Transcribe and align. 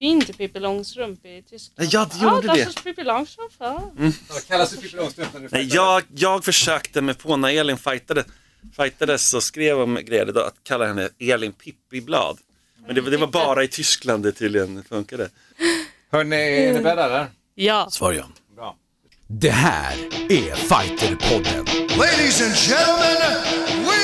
Inte 0.00 0.32
Pippi 0.32 0.60
Långstrump 0.60 1.26
i 1.26 1.42
Tyskland. 1.50 1.88
Ja, 1.92 2.08
det 2.12 2.24
gjorde 2.24 2.46
ja, 2.46 2.54
det. 2.54 2.60
ist 2.60 2.84
Pippi 2.84 3.04
Långstrump. 3.04 3.52
Ja. 3.58 3.90
Kallas 4.48 4.70
det 4.70 4.80
Pippi 4.80 4.96
Långstrump 4.96 5.32
när 5.34 5.40
du 5.40 5.48
Nej, 5.52 5.68
jag, 5.72 6.02
jag 6.14 6.44
försökte 6.44 7.00
mig 7.00 7.14
på 7.14 7.36
när 7.36 7.48
Elin 7.48 7.78
fightade, 7.78 8.24
fightades 8.76 9.34
och 9.34 9.42
skrev 9.42 9.80
om 9.80 9.94
grejer 9.94 10.26
då, 10.26 10.40
att 10.40 10.54
kalla 10.62 10.86
henne 10.86 11.08
Elin 11.18 11.52
Pippi-blad. 11.52 12.38
Men 12.86 12.94
det, 12.94 13.00
det 13.00 13.16
var 13.16 13.26
bara 13.26 13.64
i 13.64 13.68
Tyskland 13.68 14.22
det 14.22 14.32
tydligen 14.32 14.84
funkade. 14.88 15.28
Hörni, 16.12 16.36
är 16.36 16.72
ni 16.72 16.80
beredda 16.80 17.04
eller? 17.04 17.26
ja. 17.54 17.88
Svar 17.90 18.12
ja. 18.12 18.24
Bra. 18.56 18.76
Det 19.26 19.50
här 19.50 19.94
är 20.28 20.54
Fighterpodden. 20.54 21.64
Ladies 21.98 22.42
and 22.42 22.54
gentlemen, 22.54 23.32
we 23.84 24.00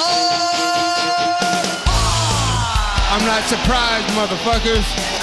are. 0.00 0.68
I'm 3.10 3.24
not 3.26 3.44
surprised, 3.48 4.14
motherfuckers. 4.16 5.17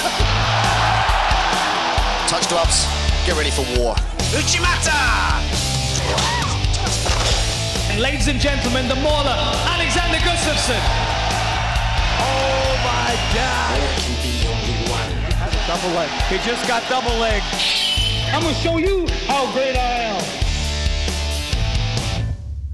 Touch 2.28 2.48
gloves. 2.48 2.86
Get 3.24 3.36
ready 3.36 3.50
for 3.50 3.64
war. 3.78 3.94
And 7.90 8.00
ladies 8.00 8.28
and 8.28 8.40
gentlemen, 8.40 8.88
the 8.88 8.96
mauler, 8.96 9.36
Alexander 9.74 10.18
Gustafsson. 10.18 10.80
Oh 12.18 12.76
my 12.84 13.12
God. 13.34 13.78
Double 15.68 15.94
leg. 15.94 16.10
He 16.28 16.38
just 16.50 16.66
got 16.68 16.82
double 16.88 17.16
leg. 17.20 17.42
I'm 18.34 18.42
gonna 18.42 18.54
show 18.54 18.78
you 18.78 19.06
how 19.28 19.52
great 19.52 19.76
I 19.76 20.02
am. 20.10 20.22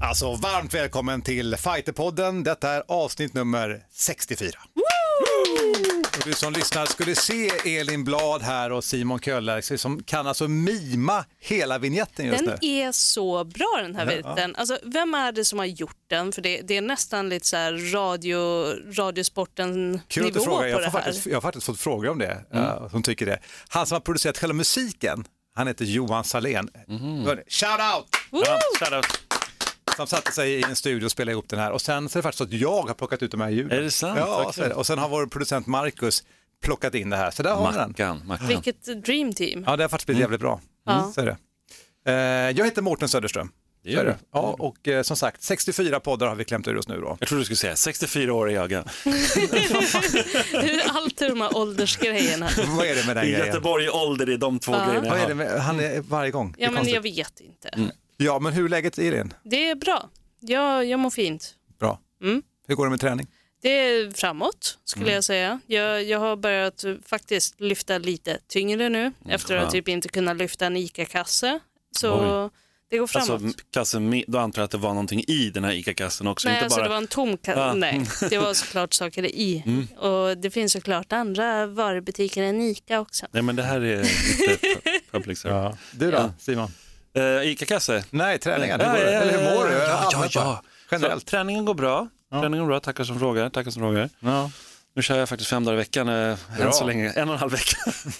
Alltså 0.01 0.35
varmt 0.35 0.73
välkommen 0.73 1.21
till 1.21 1.55
Fighterpodden. 1.57 2.43
Detta 2.43 2.69
är 2.69 2.83
avsnitt 2.87 3.33
nummer 3.33 3.83
64. 3.91 4.51
Och 6.17 6.23
du 6.25 6.33
som 6.33 6.53
lyssnar 6.53 6.85
skulle 6.85 7.15
se 7.15 7.49
Elin 7.79 8.03
Blad 8.03 8.41
här 8.41 8.71
och 8.71 8.83
Simon 8.83 9.19
Köhler 9.19 9.77
som 9.77 10.03
kan 10.03 10.27
alltså 10.27 10.47
mima 10.47 11.25
hela 11.39 11.77
vignetten 11.77 12.25
just 12.25 12.45
Den 12.45 12.57
nu. 12.61 12.67
är 12.67 12.91
så 12.91 13.43
bra 13.43 13.79
den 13.81 13.95
här 13.95 14.05
viten. 14.05 14.55
Alltså, 14.55 14.79
vem 14.83 15.13
är 15.13 15.31
det 15.31 15.45
som 15.45 15.59
har 15.59 15.65
gjort 15.65 15.97
den? 16.07 16.31
För 16.31 16.41
det, 16.41 16.61
det 16.61 16.77
är 16.77 16.81
nästan 16.81 17.29
lite 17.29 17.47
så 17.47 17.57
här 17.57 17.93
radio, 17.93 18.65
radiosporten 18.93 20.01
Kul 20.07 20.27
att 20.27 20.33
nivå 20.33 20.45
frågar. 20.45 20.61
på 20.61 20.67
Jag, 20.67 20.79
det 20.79 20.83
här. 20.83 20.91
faktiskt, 20.91 21.25
jag 21.25 21.35
har 21.35 21.41
faktiskt 21.41 21.65
fått 21.65 21.79
frågor 21.79 22.09
om 22.09 22.19
det, 22.19 22.45
mm. 22.53 22.89
som 22.89 23.03
tycker 23.03 23.25
det. 23.25 23.39
Han 23.67 23.85
som 23.87 23.95
har 23.95 23.99
producerat 23.99 24.37
själva 24.37 24.53
musiken, 24.53 25.25
han 25.55 25.67
heter 25.67 25.85
Johan 25.85 26.23
Salén. 26.23 26.69
Hörni, 27.25 27.41
Shout 27.47 27.79
out! 27.95 28.05
ja 28.31 28.59
shoutout. 28.79 29.19
Som 29.95 30.07
satte 30.07 30.31
sig 30.31 30.51
i 30.53 30.63
en 30.63 30.75
studio 30.75 31.05
och 31.05 31.11
spelade 31.11 31.31
ihop 31.31 31.49
den 31.49 31.59
här. 31.59 31.71
Och 31.71 31.81
sen 31.81 32.09
så 32.09 32.17
är 32.17 32.21
det 32.21 32.23
faktiskt 32.23 32.37
så 32.37 32.43
att 32.43 32.53
jag 32.53 32.81
har 32.87 32.93
plockat 32.93 33.23
ut 33.23 33.31
de 33.31 33.41
här 33.41 33.49
ljuden. 33.49 33.77
Är 33.77 33.81
det 33.81 33.91
sant? 33.91 34.19
Ja, 34.19 34.51
så 34.55 34.61
är 34.63 34.69
det. 34.69 34.75
och 34.75 34.87
sen 34.87 34.97
har 34.99 35.09
vår 35.09 35.25
producent 35.27 35.67
Marcus 35.67 36.23
plockat 36.63 36.95
in 36.95 37.09
det 37.09 37.17
här. 37.17 37.31
Så 37.31 37.43
där 37.43 37.51
har 37.55 37.71
vi 37.71 37.77
den. 37.77 37.89
Mackan, 37.89 38.21
Mackan. 38.27 38.47
Vilket 38.47 39.03
dream 39.05 39.33
team. 39.33 39.63
Ja, 39.67 39.75
det 39.77 39.83
har 39.83 39.89
faktiskt 39.89 40.05
blivit 40.05 40.21
jävligt 40.21 40.41
bra. 40.41 40.61
Ja. 40.85 41.11
Så 41.15 41.21
är 41.21 41.25
det. 41.25 41.37
Eh, 42.11 42.57
jag 42.57 42.65
heter 42.65 42.81
Mårten 42.81 43.09
Söderström. 43.09 43.51
Det 43.83 43.89
Så 43.93 43.99
är 43.99 44.03
gör 44.03 44.11
du. 44.11 44.15
Ja, 44.33 44.55
och 44.59 44.87
eh, 44.87 45.01
som 45.03 45.17
sagt, 45.17 45.43
64 45.43 45.99
poddar 45.99 46.27
har 46.27 46.35
vi 46.35 46.45
klämt 46.45 46.67
ur 46.67 46.77
oss 46.77 46.87
nu 46.87 47.01
då. 47.01 47.17
Jag 47.19 47.29
trodde 47.29 47.41
du 47.41 47.45
skulle 47.45 47.57
säga 47.57 47.75
64 47.75 48.33
år 48.33 48.49
är 48.51 48.53
jag. 48.53 48.71
ja. 48.71 48.83
Hur 50.61 50.81
allt 50.97 51.21
är 51.21 51.29
de 51.29 51.41
här 51.41 51.57
åldersgrejerna. 51.57 52.49
Vad 52.77 52.85
är 52.87 52.95
det 52.95 53.05
med 53.07 53.15
den 53.15 53.25
I 53.25 53.31
grejen? 53.31 53.47
Göteborg 53.47 53.89
ålder 53.89 54.29
är 54.29 54.37
de 54.37 54.59
två 54.59 54.71
Ja. 54.71 54.85
grejerna 54.87 55.09
Vad 55.09 55.19
är 55.19 55.27
det 55.27 55.35
med, 55.35 55.61
han 55.61 55.79
är 55.79 56.01
varje 56.01 56.31
gång. 56.31 56.51
Det 56.57 56.61
är 56.61 56.65
Ja, 56.65 56.71
men 56.71 56.75
konstigt. 56.77 56.95
jag 56.95 57.01
vet 57.01 57.39
inte. 57.39 57.91
Ja, 58.23 58.39
men 58.39 58.53
hur 58.53 58.65
är 58.65 58.69
läget 58.69 58.99
i 58.99 59.09
din? 59.09 59.33
Det 59.43 59.69
är 59.69 59.75
bra. 59.75 60.09
Jag, 60.39 60.85
jag 60.85 60.99
mår 60.99 61.09
fint. 61.09 61.55
Bra. 61.79 61.99
Mm. 62.23 62.41
Hur 62.67 62.75
går 62.75 62.85
det 62.85 62.89
med 62.89 62.99
träning? 62.99 63.27
Det 63.61 63.69
är 63.69 64.11
framåt 64.11 64.77
skulle 64.85 65.05
Mm. 65.05 65.15
jag 65.15 65.23
säga. 65.23 65.59
Jag, 65.67 66.03
jag 66.03 66.19
har 66.19 66.35
börjat 66.35 66.83
eh, 66.83 66.95
faktiskt 67.05 67.61
lyfta 67.61 67.97
lite 67.97 68.37
tyngre 68.47 68.89
nu 68.89 69.11
efter 69.29 69.55
att 69.55 69.61
skönt. 69.61 69.71
typ 69.73 69.87
inte 69.87 70.07
kunna 70.09 70.33
lyfta 70.33 70.65
en 70.65 70.77
ICA-kasse. 70.77 71.59
Så 71.97 72.49
det 72.89 72.97
går 72.97 73.07
framåt. 73.07 73.29
Alltså, 73.29 73.59
kassen, 73.73 74.09
med- 74.09 74.23
då 74.27 74.39
antar 74.39 74.61
jag 74.61 74.65
att 74.65 74.71
det 74.71 74.77
var 74.77 74.89
någonting 74.89 75.23
i 75.27 75.49
den 75.49 75.63
här 75.63 75.71
ICA-kassen 75.71 76.27
också. 76.27 76.47
Nej, 76.47 76.55
inte 76.57 76.65
alltså 76.65 76.79
bara... 76.79 76.83
det 76.83 76.89
var 76.89 76.97
en 76.97 77.07
tom 77.07 77.37
kasse. 77.37 77.59
Ja. 77.59 77.73
Nej, 77.73 78.01
det 78.29 78.37
var 78.37 78.53
såklart 78.53 78.93
saker 78.93 79.25
i. 79.25 79.63
Mm. 79.65 79.87
Och 79.87 80.37
det 80.37 80.51
finns 80.51 80.71
såklart 80.73 81.11
andra 81.13 81.65
varubutiker 81.67 82.43
än 82.43 82.61
ICA 82.61 82.99
också. 82.99 83.25
Nej 83.31 83.43
men 83.43 83.55
det 83.55 83.63
här 83.63 83.81
är 83.81 84.03
pu- 84.03 84.77
public 85.11 85.39
service. 85.39 85.75
Du 85.91 86.11
då, 86.11 86.17
Ja. 86.17 86.33
Simon? 86.39 86.71
Uh, 87.17 87.47
ICA-kasse? 87.47 88.03
Nej, 88.09 88.39
träningen. 88.39 88.79
Ja, 88.79 88.91
hur 88.91 88.97
går 88.99 89.05
det? 89.05 89.11
Eller 89.15 89.37
hur 89.37 89.55
mår 89.55 89.65
du? 89.65 89.71
ja, 89.73 90.09
ja, 90.11 90.27
ja. 90.31 90.61
Generellt. 90.91 91.21
Så, 91.21 91.29
träningen 91.29 91.65
går 91.65 91.73
bra. 91.73 92.07
Träningen 92.31 92.59
går 92.59 92.67
bra, 92.67 92.79
tackar 92.79 93.03
som 93.03 93.19
frågar. 93.19 93.49
Tackar 93.49 93.71
som 93.71 93.81
frågar. 93.81 94.09
Ja. 94.19 94.51
Nu 94.95 95.01
kör 95.01 95.17
jag 95.19 95.29
faktiskt 95.29 95.49
fem 95.49 95.63
dagar 95.65 95.73
i 95.73 95.77
veckan, 95.77 96.09
eh, 96.09 96.37
än 96.61 96.73
så 96.73 96.85
länge. 96.85 97.09
En 97.09 97.27
och 97.29 97.33
en 97.33 97.39
halv 97.39 97.51
vecka. 97.51 97.77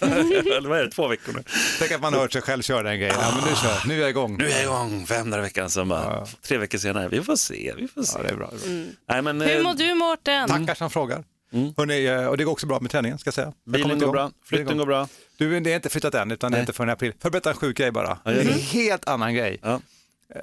Eller 0.56 0.68
vad 0.68 0.78
är 0.78 0.84
det, 0.84 0.90
två 0.90 1.08
veckor 1.08 1.32
nu. 1.32 1.42
Tänk 1.78 1.92
att 1.92 2.00
man 2.00 2.12
har 2.14 2.20
hört 2.20 2.32
sig 2.32 2.42
själv 2.42 2.62
köra 2.62 2.82
den 2.82 2.98
grejen. 2.98 3.14
Ja, 3.20 3.32
men 3.36 3.44
nu 3.50 3.56
kör 3.56 3.88
Nu 3.88 3.94
är 3.94 4.00
jag 4.00 4.10
igång. 4.10 4.38
Nu 4.38 4.44
är 4.46 4.50
jag 4.50 4.62
igång, 4.62 5.06
fem 5.06 5.30
dagar 5.30 5.42
i 5.42 5.46
veckan. 5.46 5.70
Sen 5.70 5.88
bara, 5.88 6.02
Ja. 6.04 6.26
tre 6.42 6.58
veckor 6.58 6.78
senare, 6.78 7.08
vi 7.08 7.22
får 7.22 7.36
se, 7.36 7.74
vi 7.76 7.88
får 7.88 8.02
se. 8.02 8.18
Ja, 8.18 8.22
det 8.22 8.28
är 8.28 8.36
bra. 8.36 8.50
Det 8.64 8.70
är 8.70 8.84
bra. 8.84 8.92
Nej, 9.08 9.22
men, 9.22 9.40
Hur 9.40 9.56
eh, 9.56 9.62
mår 9.62 9.74
du 9.74 9.94
Mårten? 9.94 10.48
Tackar 10.48 10.74
som 10.74 10.90
frågar. 10.90 11.24
Hörrni, 11.76 12.04
eh, 12.06 12.26
och 12.26 12.36
det 12.36 12.44
går 12.44 12.52
också 12.52 12.66
bra 12.66 12.80
med 12.80 12.90
träningen 12.90 13.18
ska 13.18 13.28
jag 13.28 13.34
säga. 13.34 13.52
Jag 13.64 13.72
Bilen 13.72 13.98
går 13.98 14.12
bra, 14.12 14.30
flytten 14.44 14.78
går 14.78 14.86
bra. 14.86 15.08
Du, 15.36 15.60
det 15.60 15.72
är 15.72 15.76
inte 15.76 15.88
flyttat 15.88 16.14
än, 16.14 16.30
utan 16.30 16.52
det 16.52 16.56
är 16.56 16.58
Nej. 16.58 16.62
inte 16.62 16.72
förrän 16.72 16.88
i 16.88 16.92
april. 16.92 17.12
Får 17.12 17.18
jag 17.22 17.32
berätta 17.32 17.50
en 17.50 17.56
sjuk 17.56 17.76
grej 17.76 17.90
bara? 17.90 18.18
Ja, 18.24 18.30
Det 18.30 18.40
är 18.40 18.48
en 18.52 18.58
helt 18.58 19.08
annan 19.08 19.34
grej. 19.34 19.58
Ja. 19.62 19.80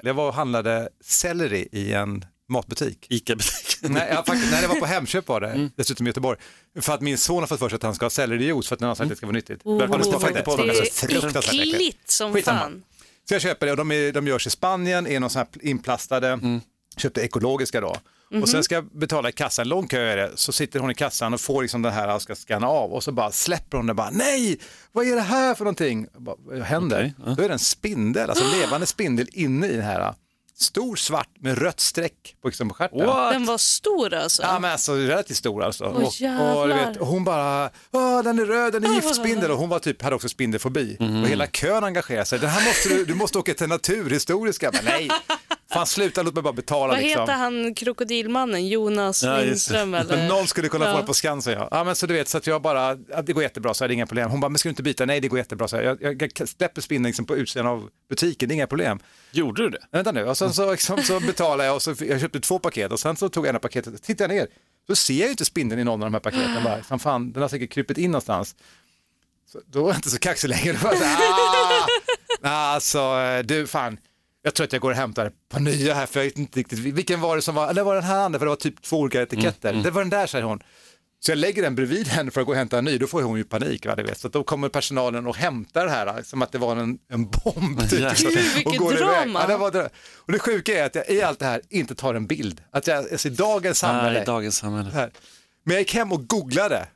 Jag 0.02 0.14
var 0.14 0.28
och 0.28 0.34
handlade 0.34 0.88
selleri 1.04 1.68
i 1.72 1.92
en 1.92 2.24
matbutik. 2.48 3.06
ICA-butiken. 3.08 3.92
Nej, 3.92 4.08
jag, 4.10 4.26
faktiskt, 4.26 4.50
nej, 4.52 4.62
det 4.62 4.68
var 4.68 4.74
på 4.74 4.86
Hemköp 4.94 5.28
var 5.28 5.40
det, 5.40 5.48
Mm. 5.50 5.70
dessutom 5.76 6.06
i 6.06 6.10
Göteborg. 6.10 6.38
För 6.80 6.92
att 6.94 7.00
min 7.00 7.18
son 7.18 7.40
har 7.42 7.46
fått 7.46 7.58
för 7.58 7.68
sig 7.68 7.76
att 7.76 7.82
han 7.82 7.94
ska 7.94 8.04
ha 8.04 8.10
sellerijuice 8.10 8.68
för 8.68 8.74
att 8.74 8.80
han 8.80 8.88
har 8.88 8.94
sagt 8.94 9.02
att 9.04 9.08
det 9.08 9.16
ska 9.16 9.26
vara 9.26 9.34
nyttigt. 9.34 9.60
Oh, 9.64 9.98
du 9.98 10.04
smakat 10.04 10.44
på 10.44 10.56
det 10.56 10.62
Det 10.66 10.78
är 10.78 10.82
är 10.82 10.84
så 10.84 11.06
fruktansvärt 11.06 11.44
äckligt. 11.44 11.74
äckligt 11.74 12.10
som 12.10 12.32
Skitsamma. 12.32 12.58
fan. 12.60 12.82
Så 13.28 13.34
jag 13.34 13.42
köper 13.42 13.66
det 13.66 13.72
och 13.72 13.78
de, 13.78 13.92
är, 13.92 14.12
de 14.12 14.26
görs 14.26 14.46
i 14.46 14.50
Spanien, 14.50 15.06
är 15.06 15.20
någon 15.20 15.30
sån 15.30 15.38
här 15.38 15.48
inplastade, 15.68 16.28
Mm. 16.28 16.60
köpte 16.96 17.20
ekologiska 17.20 17.80
då. 17.80 17.96
Och 18.40 18.48
sen 18.48 18.64
ska 18.64 18.74
jag 18.74 18.84
betala 18.84 19.28
i 19.28 19.32
kassan, 19.32 19.68
lång 19.68 19.88
kö 19.88 20.00
är 20.00 20.16
det, 20.16 20.30
så 20.34 20.52
sitter 20.52 20.80
hon 20.80 20.90
i 20.90 20.94
kassan 20.94 21.34
och 21.34 21.40
får 21.40 21.62
liksom 21.62 21.82
den 21.82 21.92
här 21.92 22.14
och 22.14 22.22
ska 22.22 22.34
scanna 22.34 22.68
av 22.68 22.92
och 22.92 23.04
så 23.04 23.12
bara 23.12 23.30
släpper 23.30 23.76
hon 23.76 23.86
det 23.86 23.94
bara, 23.94 24.10
nej, 24.10 24.58
vad 24.92 25.06
är 25.06 25.16
det 25.16 25.22
här 25.22 25.54
för 25.54 25.64
någonting? 25.64 26.06
Bara, 26.18 26.36
vad 26.38 26.58
händer? 26.58 27.12
Ja. 27.26 27.34
Då 27.36 27.42
är 27.42 27.48
det 27.48 27.54
en 27.54 27.58
spindel, 27.58 28.30
alltså 28.30 28.44
en 28.44 28.50
levande 28.60 28.86
spindel 28.86 29.28
inne 29.32 29.66
i 29.66 29.72
den 29.72 29.84
här, 29.84 30.14
stor 30.62 30.96
svart 30.96 31.28
med 31.40 31.58
rött 31.58 31.80
streck 31.80 32.36
på, 32.42 32.48
liksom, 32.48 32.68
på 32.68 32.74
stjärten. 32.74 32.98
Den 33.32 33.44
var 33.44 33.58
stor 33.58 34.14
alltså. 34.14 34.42
Ja 34.42 34.58
men 34.58 34.70
alltså 34.72 34.94
relativt 34.94 35.36
stor 35.36 35.62
alltså. 35.62 35.84
och, 35.84 35.96
och, 35.96 36.12
du 36.18 36.24
jävlar. 36.24 36.68
vet, 36.68 36.96
och 36.96 37.06
hon 37.06 37.24
bara, 37.24 37.70
Åh, 37.90 38.22
den 38.22 38.38
är 38.38 38.44
röd, 38.44 38.72
den 38.72 38.84
är 38.84 38.94
giftspindel 38.94 39.50
och 39.50 39.58
hon 39.58 39.68
var 39.68 39.78
typ, 39.78 40.02
hade 40.02 40.16
också 40.16 40.28
spindelfobi. 40.28 40.96
Och 41.00 41.28
hela 41.28 41.46
kön 41.46 41.84
engagerade 41.84 42.26
sig, 42.26 42.38
den 42.38 42.50
här 42.50 42.64
måste 42.64 42.88
du, 42.88 43.04
du 43.04 43.14
måste 43.14 43.38
åka 43.38 43.54
till 43.54 43.68
Naturhistoriska. 43.68 44.70
Men 44.72 44.84
nej, 44.84 45.08
fan 45.72 45.86
sluta 45.86 46.22
låt 46.22 46.34
mig 46.34 46.42
bara 46.42 46.52
betala 46.52 46.92
Vad 46.92 47.02
liksom. 47.02 47.20
heter 47.20 47.32
han 47.34 47.74
krokodilmannen? 47.74 48.68
Jonas 48.68 49.22
Ja. 49.22 49.36
Lindström 49.36 49.94
eller? 49.94 50.16
Men 50.16 50.28
någon 50.28 50.46
skulle 50.46 50.68
kunna 50.68 50.84
få 50.84 50.90
Ja. 50.90 51.00
det 51.00 51.06
på 51.06 51.14
Skansen 51.14 51.52
ja. 51.52 51.68
ja 51.70 51.84
men 51.84 51.96
så 51.96 52.06
du 52.06 52.14
vet, 52.14 52.28
så 52.28 52.38
att 52.38 52.46
jag 52.46 52.62
bara, 52.62 52.98
ja, 53.10 53.22
det 53.22 53.32
går 53.32 53.42
jättebra 53.42 53.74
så 53.74 53.84
är 53.84 53.88
det 53.88 53.94
inga 53.94 54.06
problem. 54.06 54.30
Hon 54.30 54.40
bara, 54.40 54.48
men 54.48 54.58
ska 54.58 54.68
du 54.68 54.70
inte 54.70 54.82
byta? 54.82 55.06
Nej 55.06 55.20
det 55.20 55.28
går 55.28 55.38
jättebra 55.38 55.68
så 55.68 55.76
här. 55.76 55.82
Jag, 56.00 56.22
jag, 56.22 56.48
släpper 56.48 56.80
spindeln 56.80 57.06
liksom 57.06 57.26
på 57.26 57.36
utsidan 57.36 57.66
av 57.66 57.88
butiken, 58.08 58.48
det 58.48 58.52
är 58.52 58.56
inga 58.56 58.66
problem. 58.66 58.98
Gjorde 59.30 59.62
du 59.62 59.70
det? 59.70 59.78
Men 59.90 59.98
Vänta 59.98 60.12
nu, 60.12 60.24
och 60.24 60.38
sen 60.38 60.52
så, 60.52 60.70
liksom, 60.70 61.02
så 61.02 61.20
betalade 61.20 61.64
jag 61.64 61.74
och 61.74 61.82
så, 61.82 61.94
jag 62.00 62.20
köpte 62.20 62.40
två 62.40 62.58
paket 62.58 62.92
och 62.92 63.00
sen 63.00 63.16
så 63.16 63.28
tog 63.28 63.44
jag 63.46 63.50
ena 63.50 63.58
paketet 63.58 64.02
tittade 64.02 64.34
jag 64.34 64.40
ner. 64.40 64.48
Så 64.86 64.96
ser 64.96 65.14
jag 65.14 65.24
ju 65.24 65.30
inte 65.30 65.44
spindeln 65.44 65.80
i 65.80 65.84
någon 65.84 66.02
av 66.02 66.06
de 66.10 66.14
här 66.14 66.20
paketen. 66.20 66.64
Bara, 66.64 66.82
som 66.82 66.98
fan, 66.98 67.32
den 67.32 67.42
har 67.42 67.48
säkert 67.48 67.70
krypit 67.72 67.98
in 67.98 68.10
någonstans. 68.10 68.56
Så, 69.52 69.60
då 69.66 69.82
var 69.82 69.88
jag 69.88 69.98
inte 69.98 70.10
så 70.10 70.18
kaxig 70.18 70.48
längre. 70.48 70.72
Då 70.72 70.78
var 70.78 70.92
jag 70.94 70.98
så 70.98 71.04
här, 71.04 71.18
ah! 71.22 71.86
Alltså, 72.74 73.16
du 73.44 73.66
fan, 73.66 73.98
jag 74.42 74.54
tror 74.54 74.64
att 74.64 74.72
jag 74.72 74.82
går 74.82 74.90
och 74.90 74.96
hämtar 74.96 75.26
ett 75.26 75.48
par 75.48 75.60
nya 75.60 75.94
här 75.94 76.06
för 76.06 76.20
jag 76.20 76.24
vet 76.24 76.38
inte 76.38 76.58
riktigt 76.60 76.78
vilken 76.78 77.20
var 77.20 77.36
det 77.36 77.42
som 77.42 77.54
var, 77.54 77.68
eller 77.70 77.82
var 77.82 77.94
den 77.94 78.04
här 78.04 78.18
andra 78.18 78.38
för 78.38 78.46
det 78.46 78.50
var 78.50 78.56
typ 78.56 78.82
två 78.82 78.98
olika 78.98 79.22
etiketter. 79.22 79.72
Det 79.72 79.90
var 79.90 80.00
den 80.02 80.10
där 80.10 80.26
säger 80.26 80.44
hon. 80.44 80.60
Så 81.24 81.30
jag 81.30 81.38
lägger 81.38 81.62
den 81.62 81.74
bredvid 81.74 82.08
henne 82.08 82.30
för 82.30 82.40
att 82.40 82.46
gå 82.46 82.52
och 82.52 82.58
hämta 82.58 82.78
en 82.78 82.84
ny, 82.84 82.98
då 82.98 83.06
får 83.06 83.22
hon 83.22 83.38
ju 83.38 83.44
panik. 83.44 83.86
Va, 83.86 83.94
du 83.96 84.02
vet. 84.02 84.18
Så 84.18 84.26
att 84.26 84.32
då 84.32 84.42
kommer 84.44 84.68
personalen 84.68 85.26
och 85.26 85.36
hämtar 85.36 85.84
det 85.84 85.90
här 85.90 86.22
som 86.22 86.42
att 86.42 86.52
det 86.52 86.58
var 86.58 86.76
en, 86.76 86.98
en 87.08 87.24
bomb. 87.30 87.90
Typ, 87.90 88.10
och 88.10 88.30
Vilket 88.56 88.78
går 88.78 88.92
iväg. 88.92 89.06
drama. 89.08 89.40
Ja, 89.40 89.46
det 89.46 89.56
var 89.56 89.70
dra- 89.70 89.88
och 90.16 90.32
det 90.32 90.38
sjuka 90.38 90.78
är 90.78 90.84
att 90.86 90.94
jag 90.94 91.10
i 91.10 91.22
allt 91.22 91.38
det 91.38 91.46
här 91.46 91.60
inte 91.68 91.94
tar 91.94 92.14
en 92.14 92.26
bild. 92.26 92.60
Att 92.70 92.86
jag, 92.86 92.98
alltså, 93.12 93.28
i 93.28 93.30
dagens 93.30 93.78
samhälle, 93.78 94.12
Nej, 94.16 94.26
dagens 94.26 94.56
samhälle. 94.56 94.90
här. 94.90 95.10
Men 95.64 95.72
jag 95.74 95.80
gick 95.80 95.94
hem 95.94 96.12
och 96.12 96.26
googlade 96.28 96.86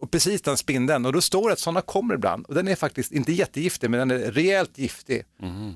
och 0.00 0.10
precis 0.10 0.42
den 0.42 0.56
spindeln 0.56 1.06
och 1.06 1.12
då 1.12 1.20
står 1.20 1.48
det 1.48 1.52
att 1.52 1.58
sådana 1.58 1.80
kommer 1.80 2.14
ibland 2.14 2.46
och 2.46 2.54
den 2.54 2.68
är 2.68 2.76
faktiskt 2.76 3.12
inte 3.12 3.32
jättegiftig 3.32 3.90
men 3.90 4.08
den 4.08 4.22
är 4.22 4.30
rejält 4.30 4.78
giftig 4.78 5.22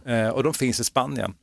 eh, 0.06 0.28
och 0.28 0.42
de 0.42 0.54
finns 0.54 0.80
i 0.80 0.84
Spanien. 0.84 1.34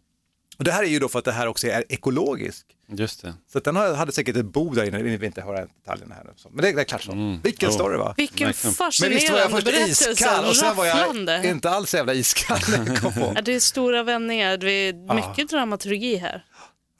Och 0.58 0.64
det 0.64 0.72
här 0.72 0.84
är 0.84 0.88
ju 0.88 1.00
då 1.00 1.10
för 1.10 1.20
att 1.20 1.26
det 1.26 1.32
här 1.32 1.48
också 1.48 1.68
är 1.68 1.84
ekologisk. 1.90 2.66
Just 2.90 3.22
det. 3.22 3.34
Så 3.54 3.60
den 3.60 3.76
hade 3.76 4.12
säkert 4.12 4.36
ett 4.36 4.46
bo 4.46 4.70
där 4.74 4.84
inne, 4.84 5.04
vi 5.04 5.18
vill 5.18 5.24
inte 5.24 5.42
höra 5.42 5.66
detaljerna 5.66 6.16
här. 6.16 6.34
så. 6.36 6.50
Men 6.50 6.66
det, 6.66 6.72
det 6.72 6.82
är 6.82 6.84
klart 6.84 7.04
så. 7.04 7.40
Vilken 7.44 7.70
Jo. 7.70 7.74
story 7.76 7.98
va? 7.98 8.14
Vilken 8.18 8.48
Verkligen. 8.48 8.74
Men 9.02 9.10
visst 9.10 9.32
var 9.32 9.38
jag 9.40 9.52
fascinerande 9.52 9.56
först 9.56 9.66
berättelse. 9.66 10.12
iskall 10.12 10.46
och 10.46 10.56
sen 10.56 10.76
var 10.76 10.86
jag 10.86 11.46
inte 11.46 11.70
alls 11.70 11.94
jävla 11.94 12.14
iskall 12.14 12.60
när 12.72 12.88
jag 12.88 12.98
kom 12.98 13.14
på. 13.14 13.20
Ja, 13.36 13.42
det 13.42 13.52
är 13.56 13.60
stora 13.60 14.04
vändningar, 14.04 14.58
det 14.58 14.72
är 14.72 15.16
mycket 15.16 15.50
dramaturgi 15.50 16.16
här. 16.16 16.46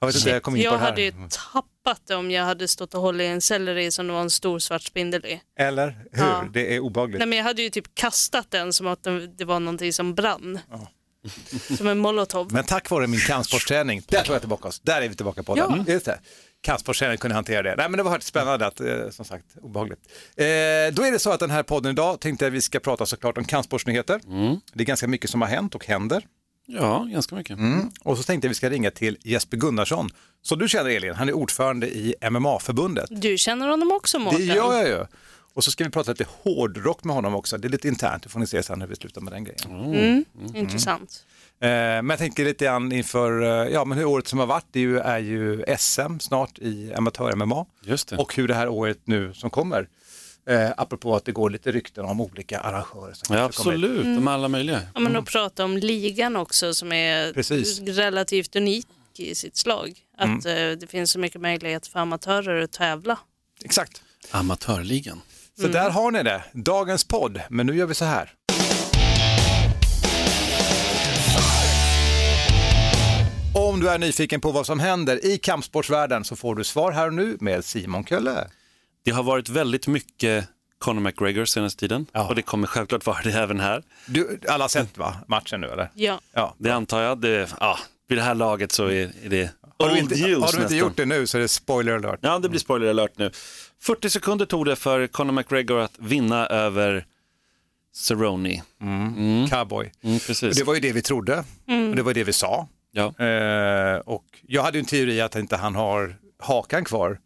Jag 0.00 0.06
vet 0.08 0.16
inte, 0.16 0.30
jag 0.30 0.42
kom 0.42 0.56
in 0.56 0.62
på 0.62 0.64
Jag 0.64 0.74
det 0.74 0.78
här. 0.78 0.84
hade 0.90 1.02
ju 1.02 1.12
tappat 1.52 2.00
det 2.06 2.14
om 2.14 2.30
jag 2.30 2.44
hade 2.44 2.68
stått 2.68 2.94
och 2.94 3.00
hållit 3.00 3.22
i 3.24 3.26
en 3.26 3.40
selleri 3.40 3.90
som 3.90 4.06
det 4.06 4.12
var 4.12 4.20
en 4.20 4.30
stor 4.30 4.58
svart 4.58 4.82
spindel 4.82 5.26
i. 5.26 5.40
Eller 5.58 5.86
hur? 6.12 6.24
Ja. 6.24 6.44
Det 6.52 6.74
är 6.74 6.80
obehagligt. 6.80 7.18
Nej, 7.18 7.28
men 7.28 7.38
jag 7.38 7.44
hade 7.44 7.62
ju 7.62 7.70
typ 7.70 7.94
kastat 7.94 8.50
den 8.50 8.72
som 8.72 8.86
att 8.86 9.06
det 9.38 9.44
var 9.44 9.60
någonting 9.60 9.92
som 9.92 10.14
brann. 10.14 10.58
Som 11.76 11.86
en 11.86 11.98
molotov. 11.98 12.52
Men 12.52 12.64
tack 12.64 12.90
vare 12.90 13.06
min 13.06 13.20
kampsportsträning, 13.20 14.02
där 14.08 14.22
tog 14.22 14.34
jag 14.34 14.42
tillbaka 14.42 14.68
oss. 14.68 14.80
Där 14.80 15.02
är 15.02 15.08
vi 15.08 15.14
tillbaka 15.14 15.42
på 15.42 15.58
Ja. 15.58 15.66
den. 15.68 15.84
Just 15.88 16.06
det. 16.06 16.18
Kampsportsträning 16.60 17.18
kunde 17.18 17.34
hantera 17.34 17.62
det. 17.62 17.74
Nej 17.76 17.88
men 17.88 17.96
det 17.96 18.02
var 18.02 18.18
spännande 18.20 18.66
att, 18.66 18.80
eh, 18.80 19.10
som 19.10 19.24
sagt, 19.24 19.44
obehagligt. 19.62 20.00
Eh, 20.36 20.44
då 20.92 21.02
är 21.02 21.12
det 21.12 21.18
så 21.18 21.30
att 21.32 21.40
den 21.40 21.50
här 21.50 21.62
podden 21.62 21.92
idag 21.92 22.20
tänkte 22.20 22.44
jag 22.46 22.50
vi 22.50 22.60
ska 22.60 22.80
prata 22.80 23.06
såklart 23.06 23.38
om 23.38 23.44
kampsportsnyheter. 23.44 24.20
Det 24.72 24.82
är 24.82 24.86
ganska 24.86 25.08
mycket 25.08 25.30
som 25.30 25.40
har 25.42 25.48
hänt 25.48 25.74
och 25.74 25.86
händer. 25.86 26.22
Ja, 26.70 27.06
ganska 27.10 27.34
mycket. 27.34 27.58
Och 28.02 28.16
så 28.16 28.22
tänkte 28.22 28.46
jag 28.46 28.50
vi 28.50 28.54
ska 28.54 28.70
ringa 28.70 28.90
till 28.90 29.16
Jesper 29.24 29.56
Gunnarsson. 29.56 30.10
Så 30.42 30.54
du 30.54 30.68
känner 30.68 30.90
Elin, 30.90 31.14
han 31.14 31.28
är 31.28 31.32
ordförande 31.32 31.86
i 31.88 32.14
MMA-förbundet. 32.30 33.06
Du 33.10 33.38
känner 33.38 33.68
honom 33.68 33.92
också 33.92 34.18
Det 34.18 34.24
Mårten? 34.24 34.46
gör 34.46 34.74
jag 34.74 34.88
ju. 34.88 35.04
Och 35.54 35.64
så 35.64 35.70
ska 35.70 35.84
vi 35.84 35.90
prata 35.90 36.10
lite 36.10 36.26
hårdrock 36.42 37.04
med 37.04 37.14
honom 37.16 37.34
också. 37.34 37.58
Det 37.58 37.68
är 37.68 37.70
lite 37.70 37.88
internt, 37.88 38.22
det 38.22 38.28
får 38.28 38.40
ni 38.40 38.46
se 38.46 38.62
sen 38.62 38.80
hur 38.80 38.88
vi 38.88 38.96
slutar 38.96 39.20
med 39.20 39.32
den 39.32 39.44
grejen. 39.44 39.60
Mm, 39.94 40.24
Intressant. 40.56 41.24
Eh, 41.60 41.68
men 41.68 42.10
jag 42.10 42.18
tänker 42.18 42.44
lite 42.44 42.64
grann 42.64 42.92
inför, 42.92 43.42
eh, 43.42 43.72
ja 43.72 43.84
men 43.84 43.98
hur 43.98 44.04
året 44.04 44.28
som 44.28 44.38
har 44.38 44.46
varit, 44.46 44.66
det 44.70 44.78
är 44.78 44.82
ju, 44.82 44.98
är 44.98 45.18
ju 45.18 45.64
SM 45.78 46.18
snart 46.20 46.58
i 46.58 46.92
amatör-MMA. 46.96 47.66
Just 47.84 48.08
det. 48.08 48.16
Och 48.16 48.34
hur 48.36 48.48
det 48.48 48.54
här 48.54 48.68
året 48.68 48.98
nu 49.04 49.34
som 49.34 49.50
kommer, 49.50 49.88
eh, 50.48 50.70
apropå 50.76 51.16
att 51.16 51.24
det 51.24 51.32
går 51.32 51.50
lite 51.50 51.72
rykten 51.72 52.04
om 52.04 52.20
olika 52.20 52.60
arrangörer. 52.60 53.12
Som 53.12 53.36
Ja, 53.36 53.42
absolut, 53.42 54.04
de 54.04 54.28
alla 54.28 54.48
möjliga. 54.48 54.80
Ja, 54.94 55.00
men 55.00 55.16
att 55.16 55.24
prata 55.26 55.64
om 55.64 55.76
ligan 55.76 56.36
också 56.36 56.74
som 56.74 56.92
är 56.92 57.32
Precis. 57.32 57.80
relativt 57.80 58.56
unik 58.56 58.86
i 59.16 59.34
sitt 59.34 59.56
slag. 59.56 59.98
Att 60.18 60.46
eh, 60.46 60.54
det 60.54 60.90
finns 60.90 61.10
så 61.10 61.18
mycket 61.18 61.40
möjlighet 61.40 61.86
för 61.86 62.00
amatörer 62.00 62.62
att 62.62 62.72
tävla. 62.72 63.18
Exakt. 63.64 64.02
Amatörligan. 64.30 65.20
Så 65.60 65.66
där 65.68 65.90
har 65.90 66.10
ni 66.10 66.22
det, 66.22 66.44
dagens 66.52 67.04
podd. 67.04 67.40
Men 67.50 67.66
nu 67.66 67.76
gör 67.76 67.86
vi 67.86 67.94
så 67.94 68.04
här. 68.04 68.34
Om 73.54 73.80
du 73.80 73.88
är 73.88 73.98
nyfiken 73.98 74.40
på 74.40 74.50
vad 74.52 74.66
som 74.66 74.80
händer 74.80 75.24
i 75.26 75.38
kampsportsvärlden 75.38 76.24
så 76.24 76.36
får 76.36 76.54
du 76.54 76.64
svar 76.64 76.92
här 76.92 77.06
och 77.06 77.14
nu 77.14 77.36
med 77.40 77.64
Simon 77.64 78.04
Kölle. 78.04 78.48
Det 79.04 79.10
har 79.10 79.22
varit 79.22 79.48
väldigt 79.48 79.86
mycket 79.86 80.48
Conor 80.78 81.00
McGregor 81.00 81.44
senaste 81.44 81.80
tiden 81.80 82.06
Ja. 82.12 82.28
och 82.28 82.34
det 82.34 82.42
kommer 82.42 82.66
självklart 82.66 83.06
vara 83.06 83.18
det 83.24 83.30
även 83.32 83.60
här. 83.60 83.82
Du, 84.06 84.40
alla 84.48 84.64
har 84.64 84.68
sett 84.68 84.98
va, 84.98 85.14
matchen 85.28 85.60
nu 85.60 85.66
eller? 85.66 85.90
Ja. 85.94 86.20
Ja. 86.32 86.54
Det 86.58 86.70
antar 86.70 87.00
jag. 87.02 87.20
Det, 87.20 87.48
ja, 87.60 87.78
vid 88.08 88.18
det 88.18 88.22
här 88.22 88.34
laget 88.34 88.72
så 88.72 88.84
är, 88.86 89.10
är 89.24 89.28
det 89.28 89.50
Har 89.78 89.88
du 89.90 89.98
inte, 89.98 90.14
news 90.14 90.24
har 90.24 90.38
du 90.40 90.44
inte 90.46 90.58
nästan. 90.60 90.78
gjort 90.78 90.96
det 90.96 91.04
nu 91.06 91.26
så 91.26 91.38
är 91.38 91.42
det 91.42 91.48
spoiler 91.48 91.92
alert. 91.92 92.18
Ja, 92.22 92.38
det 92.38 92.48
blir 92.48 92.60
spoiler 92.60 92.90
alert 92.90 93.12
nu. 93.18 93.30
40 93.82 94.10
sekunder 94.10 94.46
tog 94.46 94.64
det 94.66 94.76
för 94.76 95.06
Conor 95.06 95.32
McGregor 95.32 95.80
att 95.80 95.94
vinna 95.98 96.46
över 96.46 97.06
Cerrone. 97.94 98.62
Cowboy. 99.50 99.92
Mm, 100.02 100.16
Och 100.16 100.22
precis. 100.26 100.56
det 100.58 100.64
var 100.64 100.74
ju 100.74 100.80
det 100.80 100.92
vi 100.92 101.02
trodde 101.02 101.44
och 101.90 101.96
det 101.96 102.02
var 102.02 102.14
det 102.14 102.24
vi 102.24 102.32
sa. 102.32 102.68
Ja. 102.92 103.24
Eh, 103.24 103.96
och 103.98 104.24
jag 104.46 104.62
hade 104.62 104.78
en 104.78 104.84
teori 104.84 105.20
att 105.20 105.36
inte 105.36 105.56
han 105.56 105.74
har 105.74 106.16
hakan 106.38 106.84
kvar. 106.84 107.18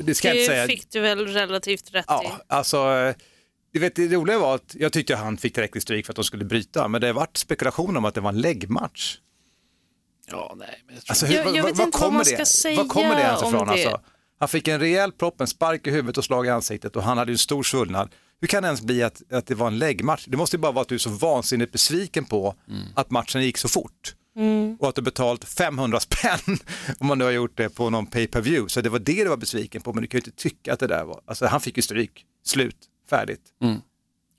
Det 0.00 0.14
ska 0.14 0.28
jag 0.28 0.36
inte 0.36 0.42
Det 0.52 0.56
säga. 0.56 0.66
fick 0.66 0.90
du 0.90 1.00
väl 1.00 1.26
relativt 1.26 1.94
rätt 1.94 2.04
i. 2.04 2.06
Ja, 2.08 2.40
alltså, 2.46 2.76
eh, 2.76 3.14
du 3.72 3.80
vet, 3.80 3.96
det 3.96 4.08
roliga 4.08 4.38
var 4.38 4.54
att 4.54 4.74
jag 4.78 4.92
tyckte 4.92 5.16
han 5.16 5.36
fick 5.36 5.54
tillräckligt 5.54 5.82
stryk 5.82 6.06
för 6.06 6.12
att 6.12 6.16
de 6.16 6.24
skulle 6.24 6.44
bryta, 6.44 6.88
men 6.88 7.00
det 7.00 7.06
har 7.06 7.14
varit 7.14 7.36
spekulation 7.36 7.96
om 7.96 8.04
att 8.04 8.14
det 8.14 8.20
var 8.20 8.30
en 8.30 8.40
läggmatch. 8.40 9.16
ja, 10.30 10.54
nej, 10.58 10.82
men 10.86 10.94
jag 10.94 11.04
tror... 11.04 11.10
Alltså, 11.12 11.26
Jag- 11.26 11.46
jag 11.56 11.62
vet 11.62 11.70
inte 11.70 11.82
vad 11.82 11.92
kommer 11.92 12.10
man 12.10 12.18
det? 12.18 12.24
ska 12.24 12.44
säga 12.44 12.76
Var 12.76 12.88
kommer 12.88 13.16
det 13.16 13.22
ens 13.22 13.42
ifrån? 13.42 13.66
det. 13.66 13.72
Alltså? 13.72 14.00
Han 14.38 14.48
fick 14.48 14.68
en 14.68 14.80
rejäl 14.80 15.12
propp, 15.12 15.40
en 15.40 15.46
spark 15.46 15.86
i 15.86 15.90
huvudet 15.90 16.18
och 16.18 16.24
slag 16.24 16.46
i 16.46 16.50
ansiktet 16.50 16.96
och 16.96 17.02
han 17.02 17.18
hade 17.18 17.30
ju 17.30 17.34
en 17.34 17.38
stor 17.38 17.62
svullnad. 17.62 18.10
Hur 18.40 18.48
kan 18.48 18.62
det 18.62 18.66
ens 18.66 18.82
bli 18.82 19.02
att, 19.02 19.32
att 19.32 19.46
det 19.46 19.54
var 19.54 19.66
en 19.66 19.78
läggmatch? 19.78 20.24
Det 20.28 20.36
måste 20.36 20.56
ju 20.56 20.60
bara 20.60 20.72
vara 20.72 20.82
att 20.82 20.88
du 20.88 20.94
är 20.94 20.98
så 20.98 21.10
vansinnigt 21.10 21.72
besviken 21.72 22.24
på 22.24 22.54
Mm. 22.68 22.82
att 22.94 23.10
matchen 23.10 23.42
gick 23.42 23.58
så 23.58 23.68
fort. 23.68 24.14
Mm. 24.38 24.76
Och 24.80 24.88
att 24.88 24.94
du 24.94 25.02
betalt 25.02 25.44
500 25.44 26.00
spänn 26.00 26.58
om 26.98 27.06
man 27.06 27.18
nu 27.18 27.24
har 27.24 27.32
gjort 27.32 27.56
det 27.56 27.68
på 27.68 27.90
någon 27.90 28.06
pay 28.06 28.26
per 28.26 28.40
view 28.40 28.68
Så 28.68 28.80
det 28.80 28.88
var 28.88 28.98
det 28.98 29.24
du 29.24 29.28
var 29.28 29.36
besviken 29.36 29.82
på, 29.82 29.92
men 29.92 30.02
du 30.02 30.08
kan 30.08 30.18
ju 30.18 30.24
inte 30.26 30.42
tycka 30.42 30.72
att 30.72 30.80
det 30.80 30.86
där 30.86 31.04
var, 31.04 31.20
alltså 31.26 31.46
han 31.46 31.60
fick 31.60 31.76
ju 31.76 31.82
stryk, 31.82 32.24
slut, 32.44 32.76
färdigt. 33.10 33.40